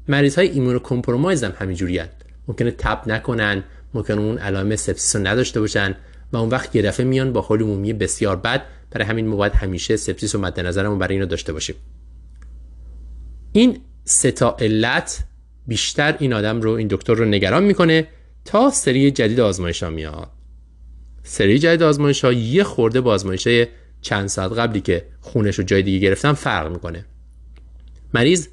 مریض 0.08 0.38
های 0.38 0.48
immunocompromised 0.48 1.44
هم 1.44 1.52
همینجوری 1.58 1.98
هست. 1.98 2.16
ممکنه 2.48 2.70
تب 2.70 3.02
نکنن 3.06 3.64
ممکنه 3.94 4.20
اون 4.20 4.38
علائم 4.38 4.76
sepsis 4.76 5.16
رو 5.16 5.26
نداشته 5.26 5.60
باشن 5.60 5.94
و 6.32 6.36
اون 6.36 6.48
وقت 6.48 6.76
دفعه 6.76 7.06
میان 7.06 7.32
با 7.32 7.40
حال 7.40 7.62
عمومی 7.62 7.92
بسیار 7.92 8.36
بد. 8.36 8.62
برای 8.90 9.06
همین 9.06 9.26
ما 9.26 9.36
باید 9.36 9.52
همیشه 9.52 9.96
sepsis 9.96 10.34
رو 10.34 10.40
مد 10.40 10.60
نظرمون 10.60 10.98
برای 10.98 11.14
اینو 11.14 11.26
داشته 11.26 11.52
باشیم. 11.52 11.76
این 13.52 13.78
سه 14.04 14.30
تا 14.30 14.56
علت 14.60 15.24
بیشتر 15.70 16.16
این 16.18 16.32
آدم 16.32 16.60
رو 16.60 16.70
این 16.70 16.88
دکتر 16.90 17.14
رو 17.14 17.24
نگران 17.24 17.64
می‌کنه 17.64 18.06
تا 18.44 18.70
سری 18.70 19.10
جدید 19.10 19.40
آزمایش 19.40 19.82
ها 19.82 19.90
میاد. 19.90 20.30
سری 21.22 21.58
جدید 21.58 21.82
آزمایش 21.82 22.24
ها 22.24 22.32
یه 22.32 22.64
خورده 22.64 23.00
با 23.00 23.12
آزمایش 23.12 23.48
چند 24.00 24.26
ساعت 24.26 24.52
قبلی 24.52 24.80
که 24.80 25.06
خونش 25.20 25.58
رو 25.58 25.64
جای 25.64 25.82
دیگه 25.82 25.98
گرفتن 25.98 26.32
فرق 26.32 26.72
می‌کنه. 26.72 27.04
مریض 28.14 28.48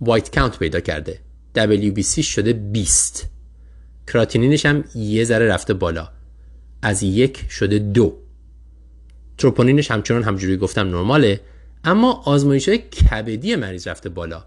وایت 0.00 0.34
کاونت 0.34 0.58
پیدا 0.58 0.80
کرده. 0.80 1.18
WBC 1.56 2.24
شده 2.24 2.52
20 2.52 3.26
کراتینینش 4.06 4.66
هم 4.66 4.84
یه 4.94 5.24
ذره 5.24 5.48
رفته 5.48 5.74
بالا. 5.74 6.08
از 6.82 7.02
یک 7.02 7.44
شده 7.50 7.78
دو. 7.78 8.18
تروپونینش 9.38 9.90
همچنان 9.90 10.22
همجوری 10.22 10.56
گفتم 10.56 10.88
نرماله 10.88 11.40
اما 11.84 12.12
آزمایش 12.12 12.68
های 12.68 12.78
کبدی 12.78 13.56
مریض 13.56 13.88
رفته 13.88 14.08
بالا. 14.08 14.44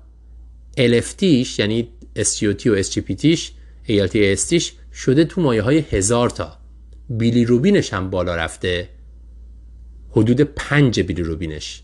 LFTش 0.80 1.60
یعنی 1.60 1.90
SGOT 2.18 2.68
و 2.68 2.84
SGPTش 2.84 3.40
ALT 3.88 4.14
ASTش 4.14 4.72
شده 4.94 5.26
تو 5.26 5.42
مایه 5.42 5.62
های 5.62 5.80
هزار 5.80 6.30
تا. 6.30 6.58
بیلی 7.10 7.46
روبینش 7.46 7.94
هم 7.94 8.10
بالا 8.10 8.36
رفته. 8.36 8.90
حدود 10.10 10.42
پنج 10.42 11.00
بیلی 11.00 11.24
روبینش. 11.24 11.84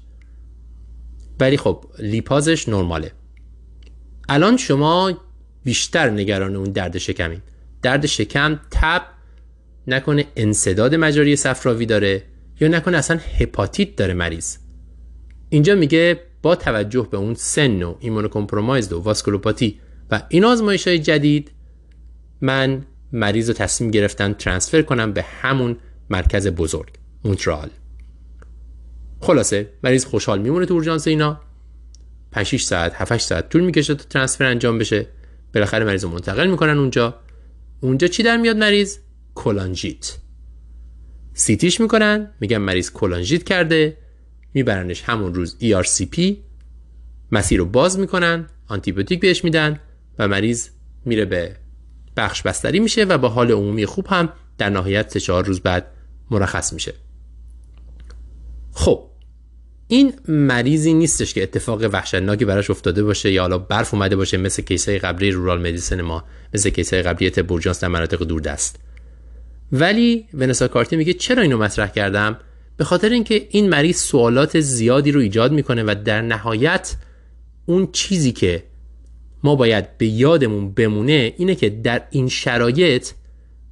ولی 1.39 1.57
خب 1.57 1.85
لیپازش 1.99 2.69
نرماله. 2.69 3.11
الان 4.29 4.57
شما 4.57 5.17
بیشتر 5.63 6.09
نگران 6.09 6.55
اون 6.55 6.71
درد 6.71 6.97
شکمین. 6.97 7.41
درد 7.81 8.05
شکم 8.05 8.59
تب 8.71 9.01
نکنه 9.87 10.25
انصداد 10.35 10.95
مجاری 10.95 11.35
صفراوی 11.35 11.85
داره 11.85 12.23
یا 12.59 12.67
نکنه 12.67 12.97
اصلا 12.97 13.19
هپاتیت 13.39 13.95
داره 13.95 14.13
مریض. 14.13 14.57
اینجا 15.49 15.75
میگه 15.75 16.19
با 16.45 16.55
توجه 16.55 17.07
به 17.11 17.17
اون 17.17 17.33
سن 17.33 17.83
و 17.83 17.95
ایمونوکمپرومایزد 17.99 18.93
و 18.93 18.99
واسکولوپاتی 18.99 19.79
و 20.11 20.21
این 20.29 20.45
آزمایش 20.45 20.87
های 20.87 20.99
جدید 20.99 21.51
من 22.41 22.85
مریض 23.11 23.47
رو 23.49 23.53
تصمیم 23.53 23.91
گرفتن 23.91 24.33
ترانسفر 24.33 24.81
کنم 24.81 25.13
به 25.13 25.21
همون 25.21 25.77
مرکز 26.09 26.47
بزرگ 26.47 26.89
مونترال. 27.23 27.69
خلاصه 29.21 29.69
مریض 29.83 30.05
خوشحال 30.05 30.41
میمونه 30.41 30.65
تو 30.65 30.73
اورژانس 30.73 31.07
اینا. 31.07 31.41
5 32.31 32.45
6 32.45 32.63
ساعت 32.63 32.93
7 32.95 33.11
8 33.11 33.25
ساعت 33.25 33.49
طول 33.49 33.63
می‌کشه 33.63 33.95
تا 33.95 34.03
ترانسفر 34.09 34.45
انجام 34.45 34.77
بشه. 34.77 35.07
بالاخره 35.53 35.85
مریض 35.85 36.03
رو 36.03 36.09
منتقل 36.09 36.47
می‌کنن 36.47 36.77
اونجا. 36.77 37.15
اونجا 37.81 38.07
چی 38.07 38.23
در 38.23 38.37
میاد 38.37 38.57
مریض؟ 38.57 38.97
کولانژیت 39.35 40.17
سیتیش 41.33 41.81
می‌کنن 41.81 42.31
میگن 42.39 42.57
مریض 42.57 42.91
کولانژیت 42.91 43.43
کرده. 43.43 44.04
میبرنش 44.55 45.03
همون 45.03 45.33
روز 45.33 45.57
ERCP 45.61 46.33
مسیر 47.31 47.59
رو 47.59 47.65
باز 47.65 47.99
می‌کنن 47.99 48.49
آنتیبیوتیک 48.67 49.19
بهش 49.19 49.43
میدن 49.43 49.79
و 50.19 50.27
مریض 50.27 50.69
میره 51.05 51.25
به 51.25 51.55
بخش 52.17 52.41
بستری 52.41 52.79
میشه 52.79 53.03
و 53.03 53.17
با 53.17 53.29
حال 53.29 53.51
عمومی 53.51 53.85
خوب 53.85 54.07
هم 54.07 54.29
در 54.57 54.69
نهایت 54.69 55.09
سه 55.09 55.19
چهار 55.19 55.45
روز 55.45 55.59
بعد 55.59 55.87
مرخص 56.31 56.73
میشه. 56.73 56.93
خب 58.73 59.03
این 59.87 60.13
مریضی 60.27 60.93
نیستش 60.93 61.33
که 61.33 61.43
اتفاق 61.43 61.81
وحشتناکی 61.93 62.45
براش 62.45 62.69
افتاده 62.69 63.03
باشه 63.03 63.31
یا 63.31 63.41
حالا 63.41 63.57
برف 63.57 63.93
اومده 63.93 64.15
باشه 64.15 64.37
مثل 64.37 64.63
کیسای 64.63 64.99
قبلی 64.99 65.31
رورال 65.31 65.59
مدیسن 65.59 66.01
ما 66.01 66.23
مثل 66.53 66.69
کیسای 66.69 67.01
قبلی 67.01 67.29
بورجانس 67.29 67.79
در 67.79 67.87
مناطق 67.87 68.23
دوردست. 68.23 68.79
ولی 69.71 70.25
ونسا 70.33 70.67
کارتی 70.67 70.95
میگه 70.95 71.13
چرا 71.13 71.41
اینو 71.41 71.57
مطرح 71.57 71.87
کردم؟ 71.87 72.37
به 72.77 72.83
خاطر 72.83 73.09
اینکه 73.09 73.47
این 73.49 73.69
مریض 73.69 73.97
سوالات 73.97 74.59
زیادی 74.59 75.11
رو 75.11 75.19
ایجاد 75.19 75.51
می‌کنه 75.51 75.83
و 75.83 75.95
در 76.05 76.21
نهایت 76.21 76.95
اون 77.65 77.89
چیزی 77.91 78.31
که 78.31 78.63
ما 79.43 79.55
باید 79.55 79.97
به 79.97 80.05
یادمون 80.05 80.71
بمونه 80.71 81.33
اینه 81.37 81.55
که 81.55 81.69
در 81.69 82.01
این 82.11 82.29
شرایط 82.29 83.11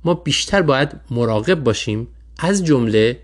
ما 0.04 0.14
بیشتر 0.14 0.62
باید 0.62 0.90
مراقب 1.12 1.64
باشیم. 1.64 2.08
از 2.40 2.66
جمله 2.66 3.20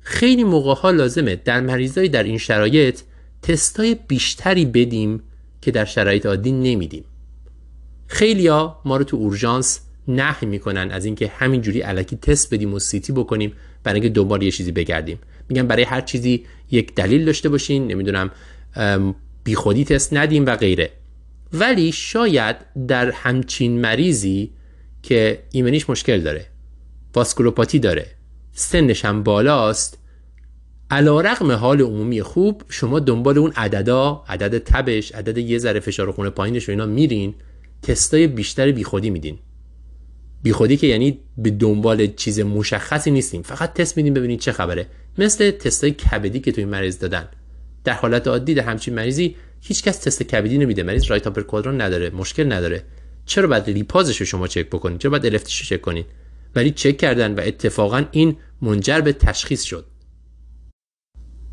خیلی 0.00 0.44
موقع 0.44 0.74
ها 0.74 0.90
لازمه 0.90 1.36
در 1.36 1.60
مریضای 1.60 2.08
در 2.08 2.22
این 2.22 2.38
شرایط 2.38 3.00
تستای 3.42 3.96
بیشتری 4.08 4.64
بدیم 4.64 5.22
که 5.60 5.70
در 5.70 5.84
شرایط 5.84 6.26
عادی 6.26 6.52
نمیدیم. 6.52 7.04
خیلیا 8.06 8.80
ما 8.84 8.96
رو 8.96 9.04
تو 9.04 9.16
اورژانس 9.16 9.80
نهی 10.08 10.46
می‌کنن 10.46 10.90
از 10.90 11.04
اینکه 11.04 11.28
همینجوری 11.28 11.80
علکی 11.80 12.16
تست 12.16 12.54
بدیم 12.54 12.74
و 12.74 12.78
سیتی 12.78 13.12
بکنیم. 13.12 13.52
برای 13.84 14.00
اینکه 14.00 14.14
دوبار 14.14 14.42
یه 14.42 14.50
چیزی 14.50 14.72
بگردیم. 14.72 15.18
میگن 15.48 15.66
برای 15.66 15.82
هر 15.82 16.00
چیزی 16.00 16.44
یک 16.70 16.94
دلیل 16.94 17.24
داشته 17.24 17.48
باشین 17.48 17.86
نمی‌دونم 17.86 18.30
بیخودی 19.44 19.84
تست 19.84 20.12
ندیم 20.12 20.46
و 20.46 20.56
غیره. 20.56 20.90
ولی 21.52 21.92
شاید 21.92 22.56
در 22.88 23.10
همچین 23.10 23.80
مریضی 23.80 24.50
که 25.02 25.42
ایمنیش 25.50 25.90
مشکل 25.90 26.20
داره 26.20 26.46
واسکولوپاتی 27.14 27.78
داره 27.78 28.06
سنش 28.52 29.04
هم 29.04 29.22
بالاست 29.22 29.98
علا 30.90 31.20
رقم 31.20 31.52
حال 31.52 31.80
عمومی 31.80 32.22
خوب 32.22 32.62
شما 32.68 33.00
دنبال 33.00 33.38
اون 33.38 33.52
عددا 33.56 34.24
عدد 34.28 34.58
تبش 34.58 35.12
عدد 35.12 35.38
یه 35.38 35.58
ذره 35.58 35.80
فشار 35.80 36.12
خون 36.12 36.30
پایینش 36.30 36.68
و 36.68 36.72
اینا 36.72 36.86
میرین 36.86 37.34
تستای 37.82 38.26
بیشتر 38.26 38.72
بیخودی 38.72 39.10
میدین. 39.10 39.38
بیخودی 40.44 40.76
که 40.76 40.86
یعنی 40.86 41.20
به 41.38 41.50
دنبال 41.50 42.06
چیز 42.06 42.40
مشخصی 42.40 43.10
نیستیم. 43.10 43.42
فقط 43.42 43.74
تست 43.74 43.96
میدیم 43.96 44.14
ببینید 44.14 44.40
چه 44.40 44.52
خبره. 44.52 44.86
مثل 45.18 45.50
تستای 45.50 45.90
کبدی 45.90 46.40
که 46.40 46.52
توی 46.52 46.64
مریض 46.64 46.98
دادن. 46.98 47.28
در 47.84 47.92
حالت 47.92 48.28
عادی 48.28 48.54
در 48.54 48.62
همچین 48.62 48.94
مریضی 48.94 49.36
هیچکس 49.60 49.98
تست 49.98 50.22
کبدی 50.22 50.58
نمیده. 50.58 50.82
مریض 50.82 51.04
رایت 51.04 51.26
آپر 51.26 51.40
کوادران 51.40 51.80
نداره 51.80 52.10
مشکل 52.10 52.52
نداره. 52.52 52.84
چرا 53.26 53.48
باید 53.48 53.70
لیپازش 53.70 54.16
رو 54.16 54.26
شما 54.26 54.46
چک 54.46 54.66
بکنید؟ 54.66 54.98
چرا 54.98 55.10
باید 55.10 55.26
الفتش 55.26 55.60
رو 55.60 55.66
چک 55.66 55.80
کنید؟ 55.80 56.06
ولی 56.54 56.70
چک 56.70 56.96
کردن 56.96 57.34
و 57.34 57.40
اتفاقا 57.44 58.04
این 58.10 58.36
منجر 58.62 59.00
به 59.00 59.12
تشخیص 59.12 59.62
شد. 59.62 59.86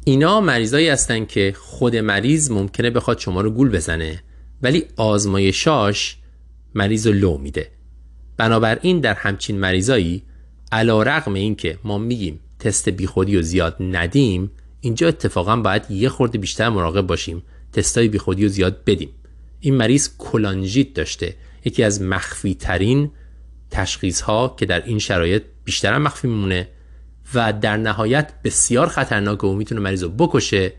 اینا 0.06 0.42
مریضایی 0.42 0.90
هستن 0.90 1.26
که 1.26 1.54
خود 1.58 1.96
مریض 1.96 2.52
ممکنه 2.52 2.90
بخواد 2.90 3.20
شما 3.20 3.42
رو 3.42 3.52
گول 3.52 3.70
بزنه 3.70 4.24
ولی 4.62 4.86
آزمایشاش 4.96 6.18
مریض 6.76 7.08
رو 7.08 7.14
لو 7.14 7.38
میده. 7.38 7.72
بنابراین 8.42 9.00
در 9.00 9.14
همچین 9.14 9.60
مریضایی 9.60 10.24
علا 10.72 11.04
رقم 11.04 11.34
این 11.34 11.56
که 11.56 11.78
ما 11.84 11.98
میگیم 11.98 12.40
تست 12.60 12.90
بیخودی 12.90 13.36
رو 13.36 13.42
زیاد 13.42 13.76
ندیم 13.80 14.52
اینجا 14.82 15.08
اتفاقا 15.08 15.56
باید 15.56 15.92
یه 15.92 16.10
خورده 16.10 16.38
بیشتر 16.38 16.70
مراقب 16.70 17.08
باشیم 17.08 17.44
تستای 17.74 18.08
بیخودی 18.08 18.44
رو 18.44 18.50
زیاد 18.50 18.84
بدیم. 18.86 19.10
این 19.60 19.76
مریض 19.76 20.10
کلانژیت 20.18 20.94
داشته 20.94 21.36
یکی 21.66 21.84
از 21.84 22.02
مخفی 22.02 22.54
ترین 22.56 23.12
تشخیص 23.72 24.22
ها 24.22 24.56
که 24.60 24.66
در 24.66 24.86
این 24.86 25.00
شرایط 25.00 25.44
بیشتر 25.64 25.98
مخفی 25.98 26.28
میمونه 26.28 26.68
و 27.34 27.54
در 27.54 27.78
نهایت 27.78 28.34
بسیار 28.44 28.88
خطرناک 28.88 29.44
و 29.44 29.56
می‌تونه 29.56 29.82
مریض 29.82 30.04
رو 30.04 30.10
بکشه 30.10 30.74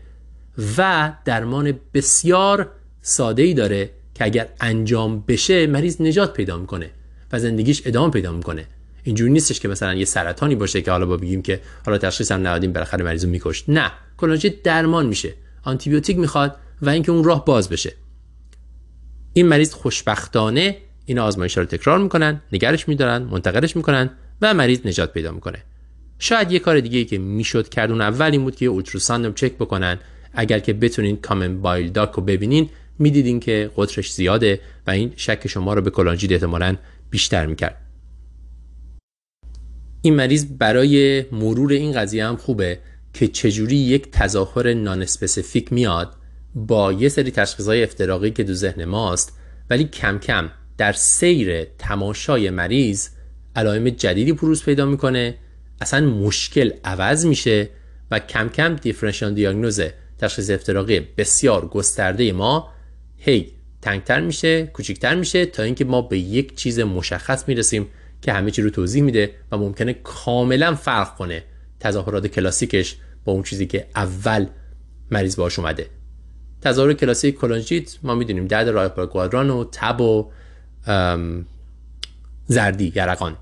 و 0.77 1.13
درمان 1.25 1.79
بسیار 1.93 2.69
ساده 3.01 3.41
ای 3.41 3.53
داره 3.53 3.89
که 4.13 4.25
اگر 4.25 4.47
انجام 4.61 5.23
بشه 5.27 5.67
مریض 5.67 6.01
نجات 6.01 6.33
پیدا 6.33 6.57
می‌کنه. 6.57 6.89
و 7.33 7.39
زندگیش 7.39 7.81
ادامه 7.85 8.11
پیدا 8.11 8.31
می‌کنه. 8.31 8.65
اینجوری 9.03 9.31
نیستش 9.31 9.59
که 9.59 9.67
مثلا 9.67 9.93
یه 9.93 10.05
سرطانی 10.05 10.55
باشه 10.55 10.81
که 10.81 10.91
حالا 10.91 11.05
با 11.05 11.17
بگیم 11.17 11.41
که 11.41 11.61
حالا 11.85 11.97
تشخیص 11.97 12.31
هم 12.31 12.39
ندادیم 12.39 12.73
بالاخره 12.73 13.03
مریض 13.03 13.23
رو 13.23 13.29
میکشت. 13.29 13.65
نه 13.67 13.91
کلانژیت 14.17 14.63
درمان 14.63 15.05
میشه. 15.05 15.33
آنتیبیوتیک 15.63 16.17
می‌خواد 16.17 16.55
و 16.81 16.89
اینکه 16.89 17.11
اون 17.11 17.23
راه 17.23 17.45
باز 17.45 17.69
بشه. 17.69 17.93
این 19.33 19.47
مریض 19.47 19.73
خوشبختانه 19.73 20.77
این 21.05 21.19
آزمایش 21.19 21.57
رو 21.57 21.65
تکرار 21.65 21.99
می‌کنن 21.99 22.41
نگرش 22.53 22.87
میدارن 22.87 23.21
منتقلش 23.21 23.75
می‌کنن 23.75 24.09
و 24.41 24.53
مریض 24.53 24.79
نجات 24.85 25.13
پیدا 25.13 25.31
می‌کنه. 25.31 25.63
شاید 26.19 26.51
یه 26.51 26.59
کار 26.59 26.79
دیگه 26.79 27.03
که 27.05 27.17
می‌شد 27.17 27.69
کرد 27.69 27.91
اون 27.91 28.01
اول 28.01 28.31
این 28.31 28.43
بود 28.43 28.55
که 28.55 28.65
اولتراساند 28.65 29.35
چک 29.35 29.53
بکنن. 29.53 29.99
اگر 30.33 30.59
که 30.59 30.73
بتونین 30.73 31.17
کامن 31.17 31.61
بایل 31.61 31.91
داک 31.91 32.11
رو 32.11 32.23
ببینین 32.23 32.69
می‌دیدین 32.99 33.39
که 33.39 33.71
قطرش 33.77 34.13
زیاده 34.13 34.59
و 34.87 34.91
این 34.91 35.13
شک 35.15 35.47
شما 35.47 35.73
رو 35.73 35.81
به 35.81 35.89
کلانجید 35.89 36.33
احتمالا 36.33 36.75
بیشتر 37.13 37.45
می‌کرد. 37.45 37.77
این 40.01 40.15
مریض 40.15 40.45
برای 40.59 41.25
مرور 41.31 41.71
این 41.71 41.91
قضیه 41.91 42.25
هم 42.25 42.35
خوبه 42.35 42.79
که 43.13 43.27
چجوری 43.27 43.75
یک 43.75 44.11
تظاهر 44.11 44.73
نان 44.73 45.05
میاد 45.71 46.15
با 46.55 46.93
یه 46.93 47.09
سری 47.09 47.31
تشخیص 47.31 47.67
های 47.67 47.83
افتراقی 47.83 48.31
که 48.31 48.43
دو 48.43 48.53
ذهن 48.53 48.85
ماست 48.85 49.37
ولی 49.69 49.83
کم 49.83 50.19
کم 50.19 50.49
در 50.77 50.93
سیر 50.93 51.63
تماشای 51.63 52.49
مریض 52.49 53.09
علائم 53.55 53.89
جدیدی 53.89 54.33
بروز 54.33 54.63
پیدا 54.63 54.85
می‌کنه 54.85 55.37
اصلا 55.81 56.05
مشکل 56.05 56.71
عوض 56.83 57.25
میشه 57.25 57.69
و 58.11 58.19
کم 58.19 58.49
کم 58.49 58.75
دیفرنشیال 58.75 59.33
دیاگنوز 59.33 59.81
تشخیص 60.17 60.49
افتراقی 60.49 60.99
بسیار 60.99 61.67
گسترده 61.67 62.31
ما 62.31 62.69
هی 63.17 63.51
تنگتر 63.83 64.21
میشه 64.21 64.65
کوچیکتر 64.65 65.15
میشه 65.15 65.45
تا 65.45 65.63
اینکه 65.63 65.85
ما 65.85 66.01
به 66.01 66.19
یک 66.19 66.55
چیز 66.55 66.79
مشخص 66.79 67.47
می‌رسیم 67.47 67.87
که 68.21 68.33
همه 68.33 68.51
چی 68.51 68.61
رو 68.61 68.69
توضیح 68.69 69.03
میده 69.03 69.31
و 69.51 69.57
ممکنه 69.57 69.93
کاملا 69.93 70.75
فرق 70.75 71.15
کنه 71.15 71.43
تظاهرات 71.79 72.27
کلاسیکش 72.27 72.97
با 73.25 73.33
اون 73.33 73.43
چیزی 73.43 73.65
که 73.65 73.87
اول 73.95 74.45
مریض 75.11 75.35
باش 75.35 75.59
اومده. 75.59 75.85
تظاهر 76.61 76.93
کلاسیک 76.93 77.35
کلونجیت 77.35 77.97
ما 78.03 78.15
می‌دونیم 78.15 78.47
درد 78.47 78.87
کوادران 79.05 79.49
و 79.49 79.65
تب 79.71 80.01
و 80.01 80.31
زردی 82.47 82.93
یرقان 82.95 83.37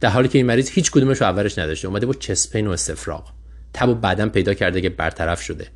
در 0.00 0.08
حالی 0.08 0.28
که 0.28 0.38
این 0.38 0.46
مریض 0.46 0.70
هیچ 0.70 0.90
کدومش 0.90 1.20
رو 1.20 1.26
اولش 1.26 1.58
نداشته 1.58 1.88
اومده 1.88 2.06
با 2.06 2.14
چسپین 2.14 2.66
و 2.66 2.70
استفراغ. 2.70 3.32
تب 3.74 3.88
و 3.88 3.94
بعدا 3.94 4.28
پیدا 4.28 4.54
کرده 4.54 4.80
که 4.80 4.88
برطرف 4.88 5.42
شده. 5.42 5.66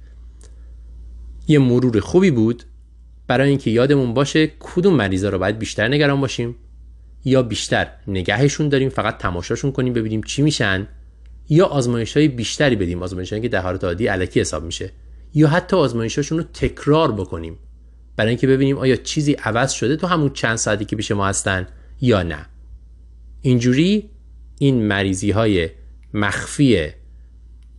یه 1.49 1.59
مرور 1.59 2.01
خوبی 2.01 2.31
بود 2.31 2.65
برای 3.33 3.49
اینکه 3.49 3.71
یادمون 3.71 4.15
باشه 4.15 4.51
کدوم 4.61 4.95
مریضا 4.95 5.29
رو 5.29 5.39
باید 5.39 5.59
بیشتر 5.59 5.89
نگران 5.89 6.21
باشیم 6.21 6.57
یا 7.25 7.43
بیشتر 7.43 7.87
نگهشون 8.09 8.69
داریم 8.69 8.89
فقط 8.89 9.19
تماشاشون 9.19 9.73
کنیم 9.73 9.93
ببینیم 9.93 10.23
چی 10.23 10.43
میشن 10.43 10.89
یا 11.49 11.67
آزمایش 11.67 12.17
های 12.17 12.29
بیشتری 12.29 12.77
بدیم. 12.77 13.03
آزمایش 13.03 13.33
که 13.33 13.49
در 13.49 13.61
حالت 13.61 13.85
عادی 13.85 14.07
علکی 14.07 14.41
حساب 14.41 14.65
میشه. 14.65 14.91
یا 15.35 15.49
حتی 15.49 15.77
آزمایشاشون 15.77 16.39
رو 16.39 16.45
تکرار 16.45 17.13
بکنیم. 17.13 17.59
برای 18.17 18.29
اینکه 18.29 18.47
ببینیم 18.47 18.79
آیا 18.79 18.97
چیزی 18.97 19.33
عوض 19.33 19.73
شده 19.73 19.97
تو 19.97 20.07
همون 20.07 20.31
چند 20.31 20.57
ساعتی 20.57 20.85
که 20.85 20.97
پیش 20.97 21.11
ما 21.11 21.27
هستن 21.27 21.67
یا 22.01 22.23
نه. 22.23 22.47
اینجوری 23.41 24.11
این 24.59 24.83
مریضی 24.83 25.31
های 25.31 25.69
مخفی 26.15 26.87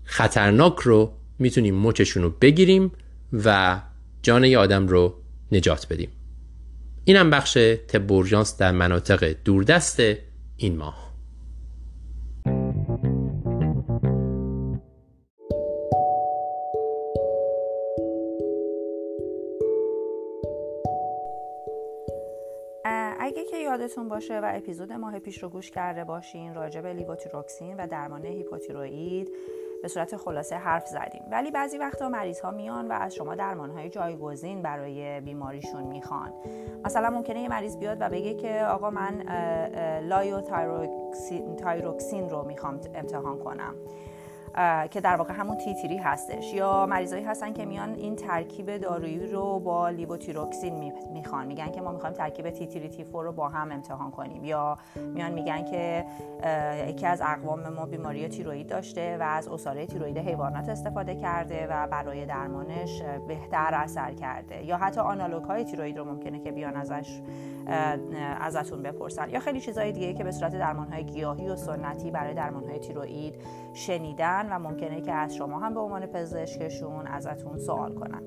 خطرناک 0.04 0.76
رو 0.80 1.14
می‌تونیم 1.40 1.76
مچشون 1.76 2.24
رو 2.24 2.30
بگیریم 2.30 2.92
و 3.34 3.82
جان 4.22 4.44
یه 4.44 4.58
آدم 4.58 4.88
رو 4.88 5.23
نجات 5.52 5.88
بدیم. 5.90 6.10
اینم 7.06 7.30
بخش 7.30 7.54
تب 7.88 8.24
در 8.60 8.72
مناطق 8.72 9.36
دوردست 9.46 10.00
این 10.58 10.78
ماه. 10.78 11.04
یادتون 23.74 24.10
باشه 24.10 24.40
و 24.40 24.52
اپیزود 24.56 24.92
ماه 24.92 25.20
پیش 25.20 25.44
رو 25.44 25.50
گوش 25.50 25.72
کرده 25.72 26.04
باشین 26.04 26.54
راجع 26.54 26.82
به 26.82 26.94
لیوتیروکسین 26.94 27.76
و 27.78 27.88
درمان 27.88 28.26
هیپوتیروئید 28.26 29.30
به 29.84 29.90
صورت 29.90 30.18
خلاصه 30.18 30.56
حرف 30.56 30.88
زدیم. 30.88 31.24
ولی 31.32 31.52
بعضی 31.52 31.78
وقتا 31.78 32.10
مریض 32.10 32.40
ها 32.40 32.52
میان 32.52 32.88
و 32.88 32.92
از 32.92 33.16
شما 33.16 33.36
درمان 33.36 33.72
های 33.72 33.90
جایگزین 33.90 34.62
برای 34.62 35.22
بیماریشون 35.22 35.84
می‌خوان. 35.84 36.34
مثلا 36.86 37.10
ممکنه 37.10 37.42
یه 37.42 37.50
مریض 37.50 37.78
بیاد 37.78 37.98
و 38.00 38.10
بگه 38.10 38.34
که 38.34 38.66
آقا 38.66 38.90
من 38.90 39.22
liothyronine 40.00 42.30
رو 42.30 42.44
می‌خوام 42.44 42.80
امتحان 42.96 43.40
کنم. 43.40 43.76
که 44.92 45.02
در 45.02 45.16
واقع 45.16 45.34
همون 45.34 45.58
T3 45.58 45.98
هستش. 45.98 46.54
یا 46.54 46.86
مریضایی 46.86 47.24
هستن 47.24 47.54
که 47.54 47.66
میان 47.66 47.94
این 47.94 48.16
ترکیب 48.16 48.78
دارویی 48.78 49.28
رو 49.28 49.60
با 49.60 49.90
levothyroxine 49.90 50.94
می‌خوان. 51.14 51.48
میگن 51.48 51.72
که 51.72 51.82
ما 51.82 51.92
می‌خوایم 51.92 52.16
ترکیب 52.16 52.50
T3 52.50 52.90
T4 52.90 53.26
رو 53.26 53.32
با 53.32 53.50
هم 53.50 53.72
امتحان 53.72 54.12
کنیم. 54.12 54.44
یا 54.44 54.78
میان 55.14 55.32
میگن 55.32 55.66
که 55.66 56.06
یکی 56.88 57.06
از 57.06 57.22
اقوام 57.22 57.70
ما 57.70 57.86
بیماری 57.86 58.28
تیروید 58.28 58.68
داشته 58.68 59.18
و 59.18 59.24
از 59.24 59.48
اصاره 59.48 59.86
تیروید 59.86 60.18
حیوانات 60.18 60.70
استفاده 60.70 61.16
کرده 61.16 61.68
و 61.70 61.88
برای 61.88 62.26
درمانش 62.26 63.02
بهتر 63.28 63.70
اثر 63.74 64.14
کرده. 64.14 64.66
یا 64.66 64.78
حتی 64.78 65.02
آنالوگ 65.02 65.44
های 65.44 65.64
تیروید 65.64 65.98
رو 65.98 66.06
ممکنه 66.06 66.40
که 66.40 66.52
بیان 66.52 66.76
ازش 66.76 67.22
ازتون 68.42 68.84
بپرسن. 68.84 69.30
یا 69.30 69.40
خیلی 69.40 69.62
چیزهای 69.62 69.92
دیگه 69.92 70.14
که 70.14 70.24
به 70.24 70.32
صورت 70.32 70.56
درمان 70.56 70.88
های 70.88 71.04
گیاهی 71.04 71.50
و 71.50 71.56
سنتی 71.56 72.12
برای 72.12 72.34
درمان 72.34 72.70
های 72.70 72.80
تیروئید 72.80 73.36
شنیدن. 73.74 74.43
و 74.52 74.60
ممکنه 74.60 75.02
که 75.02 75.14
از 75.14 75.36
شما 75.36 75.60
هم 75.60 75.74
به 75.74 75.80
عنوان 75.80 76.06
پزشکشون 76.06 77.08
ازتون 77.08 77.58
سوال 77.58 77.94
کنن. 77.94 78.22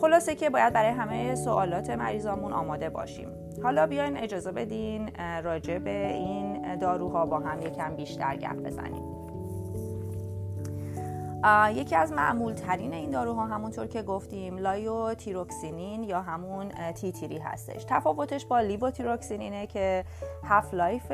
خلاصه 0.00 0.34
که 0.34 0.50
باید 0.50 0.72
برای 0.72 0.90
همه 0.90 1.34
سوالات 1.34 1.90
مریضامون 1.90 2.52
آماده 2.52 2.90
باشیم. 2.90 3.28
حالا 3.62 3.86
بیاین 3.86 4.16
اجازه 4.16 4.52
بدین 4.52 5.10
راجع 5.44 5.78
به 5.78 6.12
این 6.12 6.76
داروها 6.76 7.26
با 7.26 7.38
هم 7.38 7.62
یکم 7.62 7.96
بیشتر 7.96 8.36
گپ 8.36 8.56
بزنیم. 8.56 9.11
یکی 11.74 11.96
از 11.96 12.12
معمول 12.12 12.52
ترین 12.52 12.92
این 12.92 13.10
داروها 13.10 13.46
همونطور 13.46 13.86
که 13.86 14.02
گفتیم 14.02 14.58
liothyronine 14.58 16.02
یا 16.02 16.22
همون 16.22 16.68
T3 16.68 17.38
هستش. 17.38 17.84
تفاوتش 17.88 18.46
با 18.46 18.60
levothyroxine 18.60 18.90
اینه 18.90 19.66
که 19.66 20.04
half-life 20.44 21.12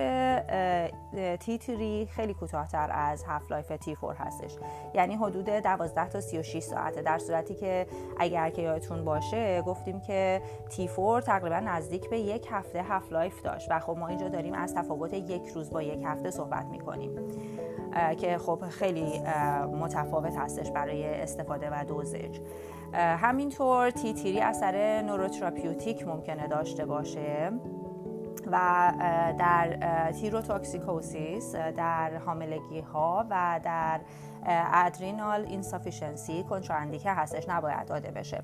T3 1.41 2.09
خیلی 2.11 2.35
کوتاهتر 2.35 2.91
از 2.93 3.25
half-life 3.29 3.73
T4 3.81 4.15
هستش. 4.15 4.57
یعنی 4.95 5.15
حدود 5.15 5.45
12 5.45 6.09
تا 6.09 6.21
36 6.21 6.63
ساعته. 6.63 7.03
در 7.03 7.19
صورتی 7.19 7.55
که 7.55 7.87
اگر 8.19 8.51
که 8.51 8.63
یادتون 8.63 9.05
باشه 9.05 9.63
گفتیم 9.63 10.01
که 10.01 10.43
T4 10.69 11.21
تقریبا 11.21 11.61
نزدیک 11.61 12.11
به 12.11 12.19
یک 12.19 12.49
هفته 12.51 12.83
half-life 12.83 13.43
داشت. 13.43 13.71
و 13.71 13.79
خب 13.79 13.97
ما 13.97 14.09
اینجا 14.09 14.29
داریم 14.29 14.55
از 14.55 14.75
تفاوت 14.75 15.15
یک 15.15 15.49
روز 15.49 15.71
با 15.71 15.83
یک 15.83 16.03
هفته 16.05 16.31
صحبت 16.31 16.67
می‌کنیم. 16.67 17.11
که 18.19 18.39
خب 18.39 18.65
خیلی 18.69 19.21
متفاوت 19.81 20.37
هستش 20.37 20.71
برای 20.71 21.23
استفاده 21.23 21.71
و 21.71 21.85
dosage 21.85 22.39
همینطور 22.95 23.91
T3 23.91 24.41
اثر 24.41 25.03
neurotherapeutic 25.03 26.07
ممکنه 26.07 26.49
داشته 26.49 26.87
باشه 26.87 27.53
و 28.53 28.93
در 29.39 29.79
thyrotoxicosis 30.13 31.55
در 31.55 32.17
حاملگی 32.17 32.81
ها 32.81 33.27
و 33.31 33.61
در 33.65 34.01
adrenal 34.73 35.45
insufficiency 35.45 36.43
کنتراندیکه 36.43 37.11
هستش 37.11 37.49
نباید 37.49 37.87
داده 37.87 38.11
بشه. 38.11 38.43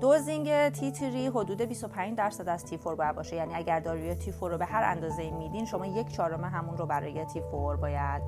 dosing 0.00 0.68
T3 0.68 1.26
حدود 1.26 1.62
25 1.62 2.18
درصد 2.18 2.48
از 2.48 2.64
T4 2.64 2.94
باید 2.94 3.16
باشه. 3.16 3.36
یعنی 3.36 3.54
اگر 3.54 3.80
داروی 3.80 4.14
T4 4.14 4.50
رو 4.50 4.58
به 4.58 4.64
هر 4.64 4.82
اندازه 4.84 5.30
میدین 5.30 5.64
شما 5.64 5.86
یک 5.86 6.08
چهارم 6.08 6.44
همون 6.44 6.76
رو 6.76 6.86
برای 6.86 7.24
T4 7.24 7.76
باید 7.76 8.22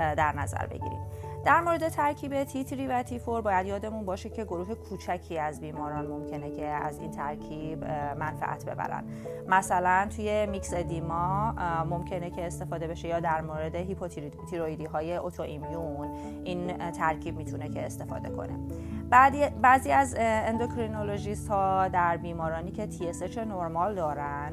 در 0.00 0.32
نظر 0.36 0.66
بگیرید 0.66 1.20
در 1.44 1.60
مورد 1.60 1.88
ترکیب 1.88 2.44
تیتری 2.44 2.86
و 2.86 3.02
تی 3.02 3.18
فور 3.18 3.40
باید 3.40 3.66
یادمون 3.66 4.04
باشه 4.04 4.28
که 4.28 4.44
گروه 4.44 4.74
کوچکی 4.74 5.38
از 5.38 5.60
بیماران 5.60 6.06
ممکنه 6.06 6.50
که 6.50 6.66
از 6.66 6.98
این 6.98 7.10
ترکیب 7.10 7.84
منفعت 8.18 8.64
ببرن. 8.64 9.04
مثلا 9.48 10.08
توی 10.16 10.46
myxedema 10.46 11.52
ممکنه 11.90 12.30
که 12.30 12.46
استفاده 12.46 12.88
بشه 12.88 13.08
یا 13.08 13.20
در 13.20 13.40
مورد 13.40 13.74
هیپوتیروییدی 13.74 14.84
های 14.84 15.16
autoimmune 15.16 16.08
این 16.44 16.90
ترکیب 16.90 17.36
می‌تونه 17.36 17.68
که 17.68 17.86
استفاده 17.86 18.30
کنه. 18.30 18.58
بعضی 19.62 19.92
از 19.92 20.14
اندوکرینولوژیست 20.18 21.48
ها 21.48 21.88
در 21.88 22.16
بیمارانی 22.16 22.70
که 22.70 22.88
TSH 22.90 23.38
نرمال 23.38 23.94
دارن 23.94 24.52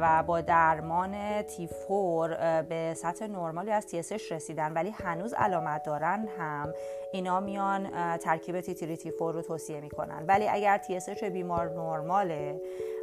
و 0.00 0.22
با 0.22 0.40
درمان 0.40 1.42
T4 1.42 2.62
به 2.62 2.94
سطح 2.96 3.26
نرمالی 3.26 3.70
از 3.70 3.86
TSH 3.86 4.32
رسیدن 4.32 4.72
ولی 4.72 4.90
هنوز 4.90 5.34
علامت 5.34 5.82
دارن 5.82 6.28
هم 6.38 6.74
اینا 7.12 7.40
میان 7.40 7.90
ترکیب 8.16 8.60
T3 8.60 8.96
T4 8.96 9.34
رو 9.34 9.42
توصیه 9.42 9.80
می‌کنن. 9.80 10.24
ولی 10.28 10.48
اگر 10.48 10.78
TSH 10.78 11.24
بیمار 11.24 11.70
نرماله 11.70 12.60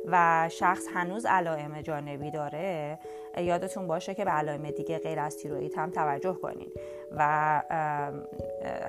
و 0.08 0.50
شخص 0.52 0.84
هنوز 0.94 1.26
علائم 1.26 1.82
جانبی 1.82 2.32
داره 2.32 3.00
یادتون 3.38 3.88
باشه 3.88 4.16
که 4.16 4.26
به 4.26 4.32
علائم 4.32 4.72
دیگه 4.72 5.00
غیر 5.00 5.20
از 5.20 5.38
تیروئید 5.38 5.74
هم 5.78 5.92
توجه 5.92 6.34
کنین. 6.34 6.72
و 7.18 7.62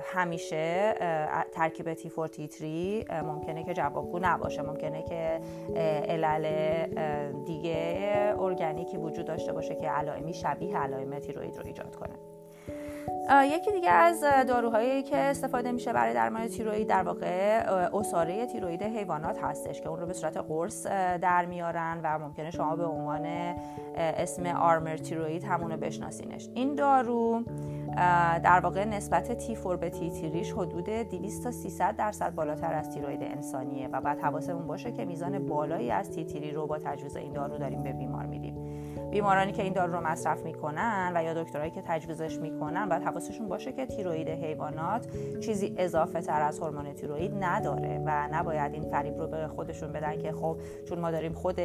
همیشه 0.03 0.93
ترکیب 1.51 1.93
تی 1.93 2.09
فور 2.09 2.27
تیتری 2.27 3.05
ممکنه 3.09 3.63
که 3.63 3.73
جوابگو 3.73 4.19
نباشه. 4.19 4.61
ممکنه 4.61 5.03
که 5.03 5.41
علل 6.07 6.45
دیگه 7.45 8.33
ارگانیکی 8.39 8.97
وجود 8.97 9.25
داشته 9.25 9.53
باشه 9.53 9.75
که 9.75 9.89
علائمی 9.89 10.33
شبیه 10.33 10.77
علائم 10.77 11.19
تیروئید 11.19 11.57
رو 11.57 11.65
ایجاد 11.65 11.95
کنه. 11.95 12.13
یکی 13.29 13.71
دیگه 13.71 13.89
از 13.89 14.23
داروهایی 14.47 15.03
که 15.03 15.17
استفاده 15.17 15.71
میشه 15.71 15.93
برای 15.93 16.13
درمان 16.13 16.47
تیروئید 16.47 16.87
در 16.87 17.03
واقع 17.03 17.63
اساره 17.93 18.45
تیروئید 18.45 18.83
حیوانات 18.83 19.43
هستش 19.43 19.81
که 19.81 19.89
اون 19.89 19.99
رو 19.99 20.05
به 20.05 20.13
صورت 20.13 20.37
قرص 20.37 20.87
در 21.21 21.45
میارن 21.45 21.99
و 22.03 22.19
ممکنه 22.19 22.51
شما 22.51 22.75
به 22.75 22.85
عنوان 22.85 23.25
اسم 23.95 24.45
آرمر 24.45 24.97
تیروئید 24.97 25.43
همون 25.43 25.71
رو 25.71 25.77
بشناسینش. 25.77 26.49
این 26.53 26.75
دارو 26.75 27.43
در 28.43 28.59
واقع 28.59 28.85
نسبت 28.85 29.31
تی 29.31 29.55
فور 29.55 29.77
به 29.77 29.89
تی 29.89 30.11
تیریش 30.11 30.51
حدود 30.51 30.89
200 30.89 31.43
تا 31.43 31.51
300 31.51 31.95
درصد 31.95 32.35
بالاتر 32.35 32.73
از 32.73 32.89
تیروید 32.89 33.23
انسانیه 33.23 33.87
و 33.87 34.01
بعد 34.01 34.19
حواسمون 34.19 34.67
باشه 34.67 34.91
که 34.91 35.05
میزان 35.05 35.45
بالایی 35.45 35.91
از 35.91 36.11
تی 36.11 36.25
تیری 36.25 36.51
رو 36.51 36.67
با 36.67 36.77
تجویز 36.77 37.15
این 37.15 37.33
دارو 37.33 37.57
داریم 37.57 37.83
به 37.83 37.93
بیمار 37.93 38.25
میدیم. 38.25 38.56
بیمارانی 39.11 39.51
که 39.51 39.63
این 39.63 39.73
دارو 39.73 39.93
رو 39.93 40.07
مصرف 40.07 40.43
می‌کنن 40.43 41.11
و 41.15 41.23
یا 41.23 41.43
دکترایی 41.43 41.71
که 41.71 41.81
تجویزش 41.85 42.39
می‌کنن 42.39 42.89
باید 42.89 43.03
حواسشون 43.03 43.47
باشه 43.47 43.71
که 43.71 43.85
تیروید 43.85 44.29
حیوانات 44.29 45.07
چیزی 45.39 45.73
اضافه 45.77 46.21
تر 46.21 46.41
از 46.41 46.59
هورمون 46.59 46.93
تیروید 46.93 47.43
نداره 47.43 48.03
و 48.05 48.27
نباید 48.31 48.73
این 48.73 48.83
فریب 48.83 49.19
رو 49.19 49.27
به 49.27 49.47
خودشون 49.47 49.91
بدن 49.91 50.17
که 50.21 50.31
خب 50.31 50.57
چون 50.89 50.99
ما 50.99 51.11
داریم 51.11 51.33
خود 51.33 51.59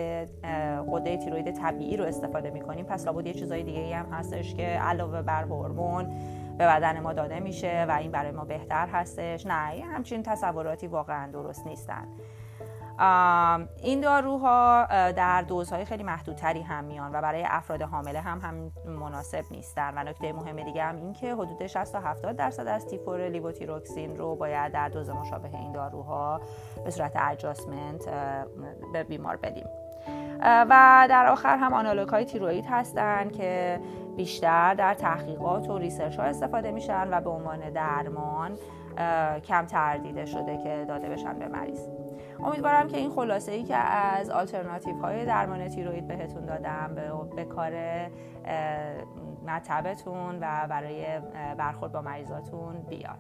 قده 0.93 1.16
تیروید 1.16 1.51
طبیعی 1.51 1.97
رو 1.97 2.05
استفاده 2.05 2.51
می‌کنیم 2.51 2.84
پس 2.84 3.07
لابد 3.07 3.26
یه 3.26 3.34
چیزای 3.34 3.62
دیگه 3.62 3.97
هم 3.97 4.07
هستش 4.12 4.55
که 4.55 4.66
علاوه 4.66 5.22
بر 5.22 5.43
هورمون 5.43 6.05
به 6.59 6.66
بدن 6.66 7.01
ما 7.01 7.12
داده 7.12 7.40
میشه 7.40 7.86
و 7.88 7.93
این 8.01 8.11
برای 8.11 8.30
ما 8.30 8.45
بهتر 8.45 8.86
هستش. 8.86 9.47
نه 9.47 9.84
همچین 9.95 10.22
تصوراتی 10.22 10.86
واقعا 10.86 11.30
درست 11.30 11.66
نیستن. 11.66 12.09
این 13.82 14.00
داروها 14.00 14.86
در 15.12 15.42
دوزهای 15.42 15.84
خیلی 15.84 16.03
محدودتری 16.03 16.62
هم 16.62 16.84
میان 16.84 17.14
و 17.14 17.20
برای 17.20 17.44
افراد 17.46 17.82
حامله 17.82 18.20
هم 18.20 18.38
هم 18.38 18.72
مناسب 18.86 19.44
نیستن. 19.50 19.92
و 19.96 20.03
نکته 20.03 20.32
مهم 20.32 20.62
دیگه 20.62 20.82
هم 20.82 20.96
این 20.96 21.12
که 21.12 21.34
حدود 21.34 21.66
60 21.66 21.92
تا 21.92 22.00
70 22.00 22.36
درصد 22.36 22.66
از 22.66 22.86
تیپور 22.86 23.28
لیوتیروکسین 23.28 24.16
رو 24.16 24.36
باید 24.36 24.72
در 24.72 24.88
دوز 24.88 25.11
مشابه 25.11 25.57
این 25.57 25.72
داروها 25.72 26.40
به 26.84 26.90
صورت 26.90 27.12
adjustment 27.16 28.09
به 28.92 29.05
بیمار 29.05 29.36
بدیم. 29.36 29.66
و 30.42 31.07
در 31.11 31.26
آخر 31.26 31.57
هم 31.57 31.72
analog 31.72 32.09
های 32.09 32.24
تیروئید 32.24 32.66
هستن 32.70 33.28
که 33.28 33.80
بیشتر 34.16 34.74
در 34.74 34.94
تحقیقات 34.94 35.68
و 35.68 35.78
research 35.78 36.16
ها 36.16 36.22
استفاده 36.22 36.70
میشن 36.70 37.09
و 37.11 37.20
به 37.20 37.30
عنوان 37.30 37.70
درمان 37.70 38.59
کمتر 39.40 39.66
دیده 39.66 40.26
شده 40.26 40.59
که 40.59 40.84
داده 40.88 41.09
بشن 41.09 41.38
به 41.38 41.48
مریض. 41.48 41.88
امیدوارم 42.45 42.88
که 42.88 42.97
این 42.97 43.11
خلاصه 43.11 43.53
ای 43.53 43.64
که 43.64 43.76
از 43.76 44.30
آلترناتیو 44.30 44.97
های 44.97 45.26
درمان 45.26 45.68
تیروید 45.68 46.09
بهتون 46.09 46.47
دادم 46.47 46.93
به, 46.95 47.12
به 47.36 47.45
کار 47.45 47.72
مطبتون 49.47 50.38
و 50.40 50.66
برای 50.70 51.20
برخورد 51.59 51.93
با 51.93 52.03
مریضاتون 52.03 52.74
بیاد. 52.88 53.18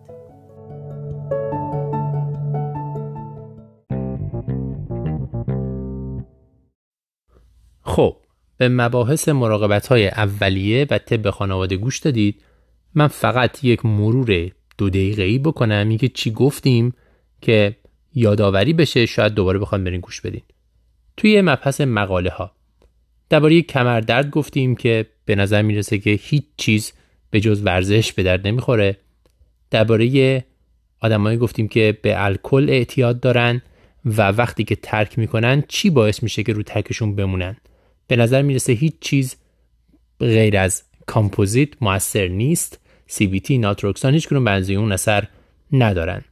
خب 7.82 8.16
به 8.56 8.68
مباحث 8.68 9.28
مراقبت 9.28 9.86
های 9.86 10.08
اولیه 10.08 10.86
و 10.90 10.98
طب 10.98 11.30
خانواده 11.30 11.76
گوش 11.76 11.98
دادید. 11.98 12.42
من 12.94 13.06
فقط 13.06 13.64
یک 13.64 13.86
مرور 13.86 14.50
دو 14.78 14.90
دقیقه 14.90 15.22
ای 15.22 15.38
بکنم 15.38 15.88
اینکه 15.88 16.08
چی 16.08 16.32
گفتیم 16.32 16.94
که 17.40 17.76
یادآوری 18.14 18.72
بشه 18.72 19.06
شاید 19.06 19.34
دوباره 19.34 19.58
بخوام 19.58 19.84
برین 19.84 20.00
گوش 20.00 20.20
بدین. 20.20 20.42
توی 21.16 21.40
مبحث 21.40 21.80
مقاله 21.80 22.30
ها 22.30 22.52
درباره 23.28 23.62
کمردرد 23.62 24.30
گفتیم 24.30 24.76
که 24.76 25.06
به 25.24 25.34
نظر 25.34 25.62
می‌رسه 25.62 25.98
که 25.98 26.10
هیچ 26.10 26.44
چیز 26.56 26.92
به 27.30 27.40
جز 27.40 27.62
ورزش 27.64 28.12
به 28.12 28.22
درد 28.22 28.46
نمی‌خوره. 28.46 28.96
درباره 29.70 30.44
آدمایی 31.00 31.38
گفتیم 31.38 31.68
که 31.68 31.98
به 32.02 32.24
الکل 32.24 32.70
اعتیاد 32.70 33.20
دارن 33.20 33.62
و 34.04 34.28
وقتی 34.28 34.64
که 34.64 34.76
ترک 34.76 35.18
می‌کنن 35.18 35.62
چی 35.68 35.90
باعث 35.90 36.22
میشه 36.22 36.42
که 36.42 36.52
رو 36.52 36.62
ترکشون 36.62 37.16
بمونن؟ 37.16 37.56
به 38.06 38.16
نظر 38.16 38.42
می‌رسه 38.42 38.72
هیچ 38.72 38.94
چیز 39.00 39.36
غیر 40.20 40.56
از 40.56 40.82
کامپوزیت 41.06 41.82
موثر 41.82 42.28
نیست. 42.28 42.78
CBT 43.10 43.50
naltrexone 43.50 44.14
هیچ 44.14 44.28
کدوم 44.28 44.44
بنزی 44.44 44.74
اون 44.74 44.92
اثر 44.92 45.28
ندارن. 45.72 46.24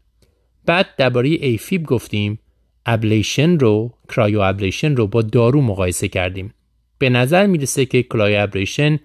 بعد 0.67 0.87
درباره 0.97 1.29
AFib 1.29 1.87
گفتیم 1.87 2.39
ablation 2.87 3.59
رو 3.59 3.95
cryoablation 4.09 4.97
رو 4.97 5.07
با 5.07 5.23
دارو 5.23 5.63
مقایسه 5.63 6.09
کردیم. 6.09 6.55
به 6.99 7.11
نظر 7.11 7.47
می‌رسه 7.47 7.85
که 7.87 8.03
cryoablation 8.03 8.99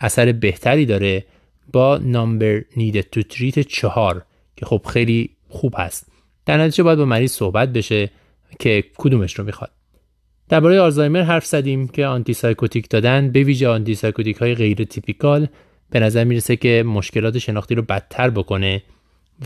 اثر 0.00 0.32
بهتری 0.32 0.86
داره 0.86 1.24
با 1.72 1.98
number 1.98 2.62
needed 2.76 3.00
to 3.00 3.22
treat 3.22 3.58
چهار 3.58 4.24
که 4.56 4.66
خب 4.66 4.82
خیلی 4.86 5.30
خوب 5.48 5.74
هست. 5.78 6.12
در 6.46 6.58
نتیجه 6.58 6.82
باید 6.84 6.98
با 6.98 7.04
مریض 7.04 7.32
صحبت 7.32 7.72
بشه 7.72 8.10
که 8.58 8.84
کدومش 8.96 9.34
رو 9.34 9.44
می‌خواد. 9.44 9.70
درباره 10.48 10.80
آلزایمر 10.80 11.22
حرف 11.22 11.46
زدیم 11.46 11.88
که 11.88 12.06
antipsychotic 12.06 12.88
دادن 12.88 13.30
به 13.30 13.42
ویژه 13.42 13.68
antipsychotic 13.68 14.36
های 14.36 14.54
غیر 14.54 14.84
تیپیکال 14.84 15.48
به 15.90 16.00
نظر 16.00 16.24
می‌رسه 16.24 16.56
که 16.56 16.82
مشکلات 16.86 17.38
شناختی 17.38 17.74
رو 17.74 17.82
بدتر 17.82 18.30
بکنه. 18.30 18.82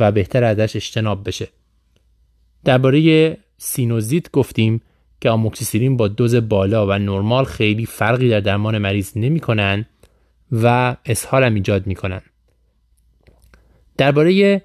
و 0.01 0.13
بهتر 0.13 0.45
ازش 0.45 0.77
اجتناب 0.77 1.29
بشه. 1.29 1.49
درباره 2.65 3.37
سینوزیت 3.59 4.31
گفتیم 4.31 4.83
که 5.21 5.31
آموکسیسیلین 5.31 5.97
با 5.97 6.09
دوز 6.09 6.35
بالا 6.35 6.87
و 6.87 6.93
نرمال 6.93 7.45
خیلی 7.45 7.87
فرقی 7.87 8.29
در 8.29 8.41
درمان 8.41 8.79
مریض 8.79 9.13
نمی‌کنن 9.17 9.87
و 10.53 10.97
اسهال 11.07 11.45
هم 11.45 11.55
ایجاد 11.55 11.87
می‌کنن. 11.87 12.21
درباره 13.97 14.63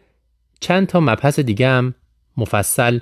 چند 0.59 0.87
تا 0.87 0.99
مبحث 0.99 1.39
دیگه 1.39 1.67
هم 1.67 1.95
مفصل 2.37 2.99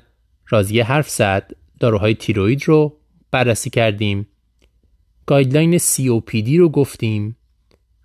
راضیه 0.48 0.84
حرف 0.84 1.10
زد. 1.10 1.52
داروهای 1.80 2.16
تیروید 2.16 2.68
رو 2.68 2.98
بررسی 3.32 3.70
کردیم. 3.70 4.28
guideline 5.26 5.78
COPD 5.78 6.56
رو 6.58 6.70
گفتیم. 6.70 7.36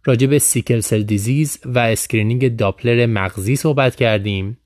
راجع 0.07 0.27
به 0.27 0.39
sickle 0.39 0.81
cell 0.81 1.03
disease 1.03 1.59
و 1.65 1.79
screening 1.79 2.57
Doppler 2.57 3.07
مغزی 3.07 3.57
صحبت 3.57 3.97
کردیم 3.97 4.59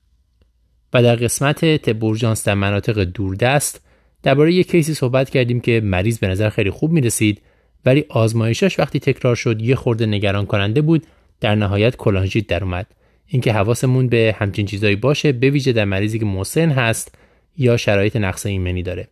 و 0.93 1.03
در 1.03 1.15
قسمت 1.15 1.65
طب 1.65 1.88
اورژانس 1.88 2.47
در 2.47 2.53
مناطق 2.53 3.03
دوردست 3.03 3.81
درباره 4.23 4.53
یک 4.53 4.71
case 4.71 4.89
ی 4.89 4.93
صحبت 4.93 5.29
کردیم 5.29 5.59
که 5.59 5.81
مریض 5.83 6.19
به 6.19 6.27
نظر 6.27 6.49
خیلی 6.49 6.69
خوب 6.69 6.91
می 6.91 7.01
رسید 7.01 7.41
ولی 7.85 8.05
آزمایشش 8.09 8.79
وقتی 8.79 8.99
تکرار 8.99 9.35
شد 9.35 9.61
یه 9.61 9.75
خورده 9.75 10.05
نگران 10.05 10.45
کننده 10.45 10.81
بود 10.81 11.07
در 11.39 11.55
نهایت 11.55 11.95
کلانژیت 11.95 12.47
در 12.47 12.63
اومد. 12.63 12.87
اینکه 13.27 13.53
حواسمون 13.53 14.07
به 14.07 14.35
همچین 14.37 14.65
چیزایی 14.65 14.95
باشه 14.95 15.31
به 15.31 15.49
ویژه 15.49 15.73
در 15.73 15.85
مریضی 15.85 16.19
که 16.19 16.25
مسن 16.25 16.69
هست 16.69 17.15
یا 17.57 17.77
شرایط 17.77 18.15
نقص 18.15 18.45
ایمنی 18.45 18.83
داره. 18.83 19.07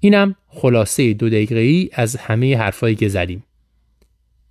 اینم 0.00 0.34
خلاصه 0.48 1.12
دو 1.14 1.28
دقیقه 1.28 1.58
ای 1.58 1.90
از 1.92 2.16
همه 2.16 2.56
حرفایی 2.56 2.94
که 2.94 3.08
زدیم. 3.08 3.44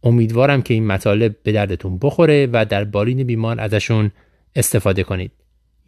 امیدوارم 0.04 0.62
که 0.62 0.74
این 0.74 0.88
مطالب 0.88 1.36
به 1.44 1.52
دردتون 1.52 1.98
بخوره 2.02 2.48
و 2.52 2.66
در 2.66 2.84
بالین 2.84 3.24
بیمار 3.24 3.60
ازشون 3.60 4.12
استفاده 4.56 5.04
کنید. 5.04 5.32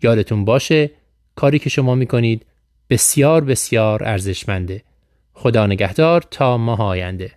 یادتون 0.04 0.46
باشه 0.46 0.92
کاری 1.36 1.60
که 1.60 1.70
شما 1.70 1.96
می‌کنید 1.96 2.46
بسیار 2.90 3.44
بسیار 3.44 4.04
ارزشمنده. 4.04 4.84
خدا 5.34 5.68
نگهدار 5.68 6.22
تا 6.32 6.58
ماه 6.58 6.82
آینده. 6.82 7.32